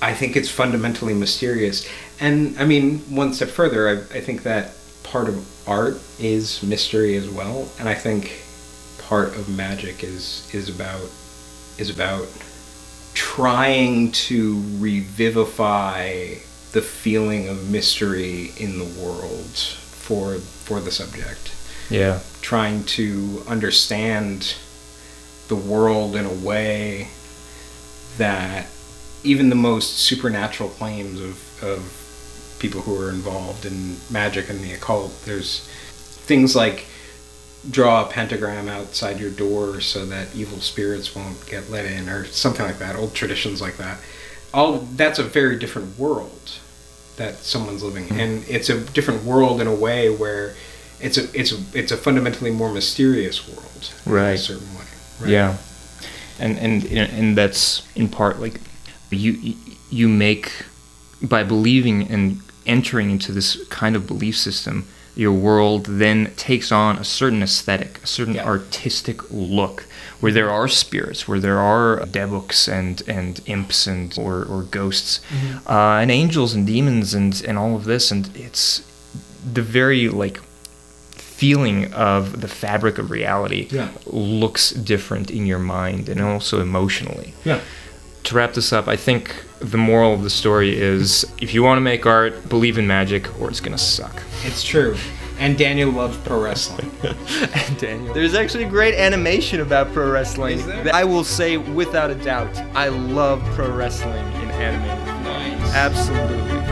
I 0.00 0.14
think 0.14 0.36
it's 0.36 0.50
fundamentally 0.50 1.14
mysterious. 1.14 1.88
And 2.20 2.56
I 2.58 2.64
mean, 2.64 2.98
one 3.14 3.32
step 3.32 3.48
further, 3.48 3.88
I, 3.88 3.92
I 4.16 4.20
think 4.20 4.44
that 4.44 4.74
part 5.02 5.28
of 5.28 5.68
art 5.68 6.00
is 6.18 6.62
mystery 6.62 7.16
as 7.16 7.28
well, 7.28 7.68
and 7.78 7.88
I 7.88 7.94
think 7.94 8.42
part 8.98 9.34
of 9.36 9.48
magic 9.48 10.04
is 10.04 10.48
is 10.54 10.68
about 10.68 11.10
is 11.78 11.90
about 11.90 12.28
trying 13.14 14.12
to 14.12 14.62
revivify 14.78 16.34
the 16.72 16.82
feeling 16.82 17.48
of 17.48 17.70
mystery 17.70 18.52
in 18.56 18.78
the 18.78 18.84
world 18.84 19.56
for 19.56 20.36
for 20.36 20.80
the 20.80 20.90
subject 20.90 21.50
Yeah. 21.90 22.20
trying 22.40 22.84
to 22.84 23.42
understand 23.48 24.54
the 25.48 25.56
world 25.56 26.14
in 26.14 26.24
a 26.24 26.32
way 26.32 27.08
that 28.18 28.66
even 29.24 29.48
the 29.50 29.56
most 29.56 29.98
supernatural 29.98 30.68
claims 30.70 31.20
of, 31.20 31.62
of 31.62 32.56
people 32.58 32.82
who 32.82 32.98
are 33.00 33.10
involved 33.10 33.64
in 33.66 33.96
magic 34.10 34.48
and 34.48 34.60
the 34.60 34.72
occult, 34.72 35.12
there's 35.24 35.60
things 36.26 36.54
like 36.54 36.86
draw 37.68 38.06
a 38.06 38.08
pentagram 38.10 38.68
outside 38.68 39.18
your 39.20 39.30
door 39.30 39.80
so 39.80 40.06
that 40.06 40.34
evil 40.34 40.60
spirits 40.60 41.14
won't 41.14 41.44
get 41.46 41.68
let 41.70 41.84
in 41.84 42.08
or 42.08 42.24
something 42.26 42.64
like 42.64 42.78
that, 42.78 42.96
old 42.96 43.14
traditions 43.14 43.60
like 43.60 43.76
that. 43.76 43.98
All 44.54 44.78
that's 44.78 45.18
a 45.18 45.22
very 45.24 45.58
different 45.58 45.98
world 45.98 46.52
that 47.20 47.36
someone's 47.36 47.82
living 47.82 48.08
in. 48.08 48.18
And 48.18 48.48
it's 48.48 48.70
a 48.70 48.80
different 48.80 49.24
world 49.24 49.60
in 49.60 49.66
a 49.66 49.74
way 49.74 50.08
where 50.08 50.54
it's 51.00 51.18
a 51.18 51.24
it's 51.38 51.52
a 51.52 51.58
it's 51.74 51.92
a 51.92 51.96
fundamentally 51.96 52.50
more 52.50 52.72
mysterious 52.72 53.46
world 53.46 53.92
right 54.06 54.30
in 54.30 54.34
a 54.34 54.38
certain 54.38 54.74
way. 54.74 54.86
right? 55.20 55.30
Yeah, 55.30 55.56
and 56.38 56.58
and 56.58 56.84
and 56.84 57.36
that's 57.36 57.86
in 57.94 58.08
part 58.08 58.40
like 58.40 58.60
you 59.10 59.54
you 59.90 60.08
make 60.08 60.64
by 61.22 61.44
believing 61.44 62.08
and 62.08 62.40
entering 62.66 63.10
into 63.10 63.32
this 63.32 63.62
kind 63.68 63.96
of 63.96 64.06
belief 64.06 64.36
system, 64.36 64.86
your 65.16 65.32
world 65.32 65.86
then 65.86 66.30
takes 66.36 66.70
on 66.72 66.96
a 66.98 67.04
certain 67.04 67.42
aesthetic, 67.42 67.98
a 68.02 68.06
certain 68.06 68.34
Yeah. 68.34 68.44
artistic 68.44 69.20
look, 69.30 69.84
where 70.20 70.32
there 70.32 70.50
are 70.50 70.68
spirits, 70.68 71.26
where 71.28 71.40
there 71.40 71.58
are 71.58 72.00
dybbuks 72.06 72.68
and 72.68 73.02
and 73.08 73.40
imps 73.46 73.86
and 73.86 74.14
or 74.18 74.44
or 74.44 74.62
ghosts, 74.62 75.20
uh, 75.68 75.98
and 76.02 76.10
angels 76.10 76.54
and 76.54 76.66
demons 76.66 77.14
and 77.14 77.42
and 77.48 77.58
all 77.58 77.74
of 77.76 77.84
this, 77.84 78.10
and 78.10 78.30
it's 78.34 78.82
the 79.54 79.62
very 79.62 80.08
like 80.08 80.40
feeling 81.16 81.92
of 81.94 82.40
the 82.40 82.48
fabric 82.48 82.98
of 82.98 83.10
reality 83.10 83.66
Yeah. 83.70 83.88
looks 84.06 84.70
different 84.70 85.30
in 85.30 85.46
your 85.46 85.58
mind 85.58 86.08
and 86.08 86.20
also 86.20 86.60
emotionally. 86.60 87.32
Yeah. 87.44 87.60
To 88.24 88.34
wrap 88.34 88.52
this 88.54 88.72
up, 88.72 88.86
I 88.88 88.96
think 88.96 89.34
the 89.60 89.76
moral 89.76 90.14
of 90.14 90.22
the 90.22 90.30
story 90.30 90.78
is 90.78 91.24
if 91.40 91.52
you 91.54 91.62
want 91.62 91.76
to 91.76 91.82
make 91.82 92.06
art, 92.06 92.48
believe 92.48 92.78
in 92.78 92.86
magic 92.86 93.40
or 93.40 93.48
it's 93.50 93.60
going 93.60 93.76
to 93.76 93.82
suck. 93.82 94.22
It's 94.42 94.62
true. 94.62 94.96
And 95.38 95.56
Daniel 95.56 95.90
loves 95.90 96.16
pro 96.18 96.42
wrestling. 96.42 96.90
and 97.02 97.78
Daniel. 97.78 98.12
There's 98.12 98.34
actually 98.34 98.66
great 98.66 98.94
animation 98.94 99.60
about 99.60 99.92
pro 99.92 100.10
wrestling. 100.10 100.58
Is 100.58 100.66
there? 100.66 100.94
I 100.94 101.04
will 101.04 101.24
say 101.24 101.56
without 101.56 102.10
a 102.10 102.14
doubt, 102.14 102.54
I 102.74 102.88
love 102.88 103.42
pro 103.54 103.74
wrestling 103.74 104.26
in 104.42 104.50
animated 104.50 104.98
form. 104.98 105.24
Nice. 105.24 105.74
Absolutely. 105.74 106.70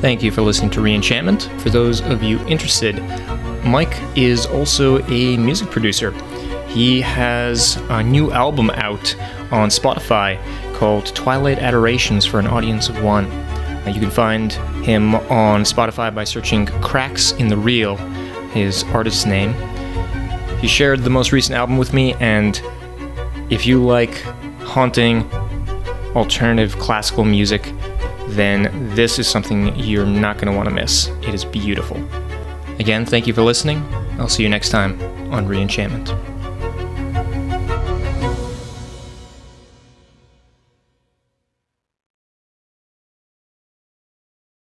Thank 0.00 0.22
you 0.22 0.30
for 0.30 0.42
listening 0.42 0.70
to 0.72 0.80
Reenchantment. 0.80 1.48
For 1.60 1.70
those 1.70 2.02
of 2.02 2.22
you 2.22 2.38
interested, 2.46 3.02
Mike 3.64 3.96
is 4.14 4.44
also 4.46 5.02
a 5.06 5.36
music 5.38 5.70
producer. 5.70 6.12
He 6.68 7.00
has 7.00 7.76
a 7.88 8.02
new 8.02 8.30
album 8.30 8.68
out 8.70 9.16
on 9.50 9.70
Spotify 9.70 10.38
called 10.76 11.06
Twilight 11.14 11.58
Adorations 11.58 12.26
for 12.26 12.38
an 12.38 12.46
Audience 12.46 12.88
of 12.88 13.02
One. 13.02 13.24
Uh, 13.24 13.92
you 13.94 14.00
can 14.00 14.10
find 14.10 14.52
him 14.84 15.14
on 15.14 15.62
Spotify 15.62 16.14
by 16.14 16.24
searching 16.24 16.66
Cracks 16.66 17.32
in 17.32 17.48
the 17.48 17.56
Real, 17.56 17.96
his 18.52 18.84
artist's 18.84 19.26
name. 19.26 19.54
He 20.60 20.68
shared 20.68 21.00
the 21.00 21.10
most 21.10 21.32
recent 21.32 21.56
album 21.56 21.78
with 21.78 21.92
me, 21.92 22.14
and 22.14 22.60
if 23.50 23.66
you 23.66 23.82
like 23.82 24.20
haunting, 24.60 25.30
alternative 26.14 26.78
classical 26.78 27.24
music, 27.24 27.72
then 28.28 28.70
this 28.94 29.18
is 29.18 29.26
something 29.26 29.74
you're 29.76 30.06
not 30.06 30.36
going 30.36 30.50
to 30.50 30.56
want 30.56 30.68
to 30.68 30.74
miss. 30.74 31.08
It 31.22 31.32
is 31.32 31.44
beautiful. 31.44 31.96
Again, 32.78 33.06
thank 33.06 33.26
you 33.26 33.32
for 33.32 33.42
listening. 33.42 33.82
I'll 34.18 34.28
see 34.28 34.42
you 34.42 34.48
next 34.48 34.68
time 34.68 35.00
on 35.32 35.46
Reenchantment. 35.46 36.35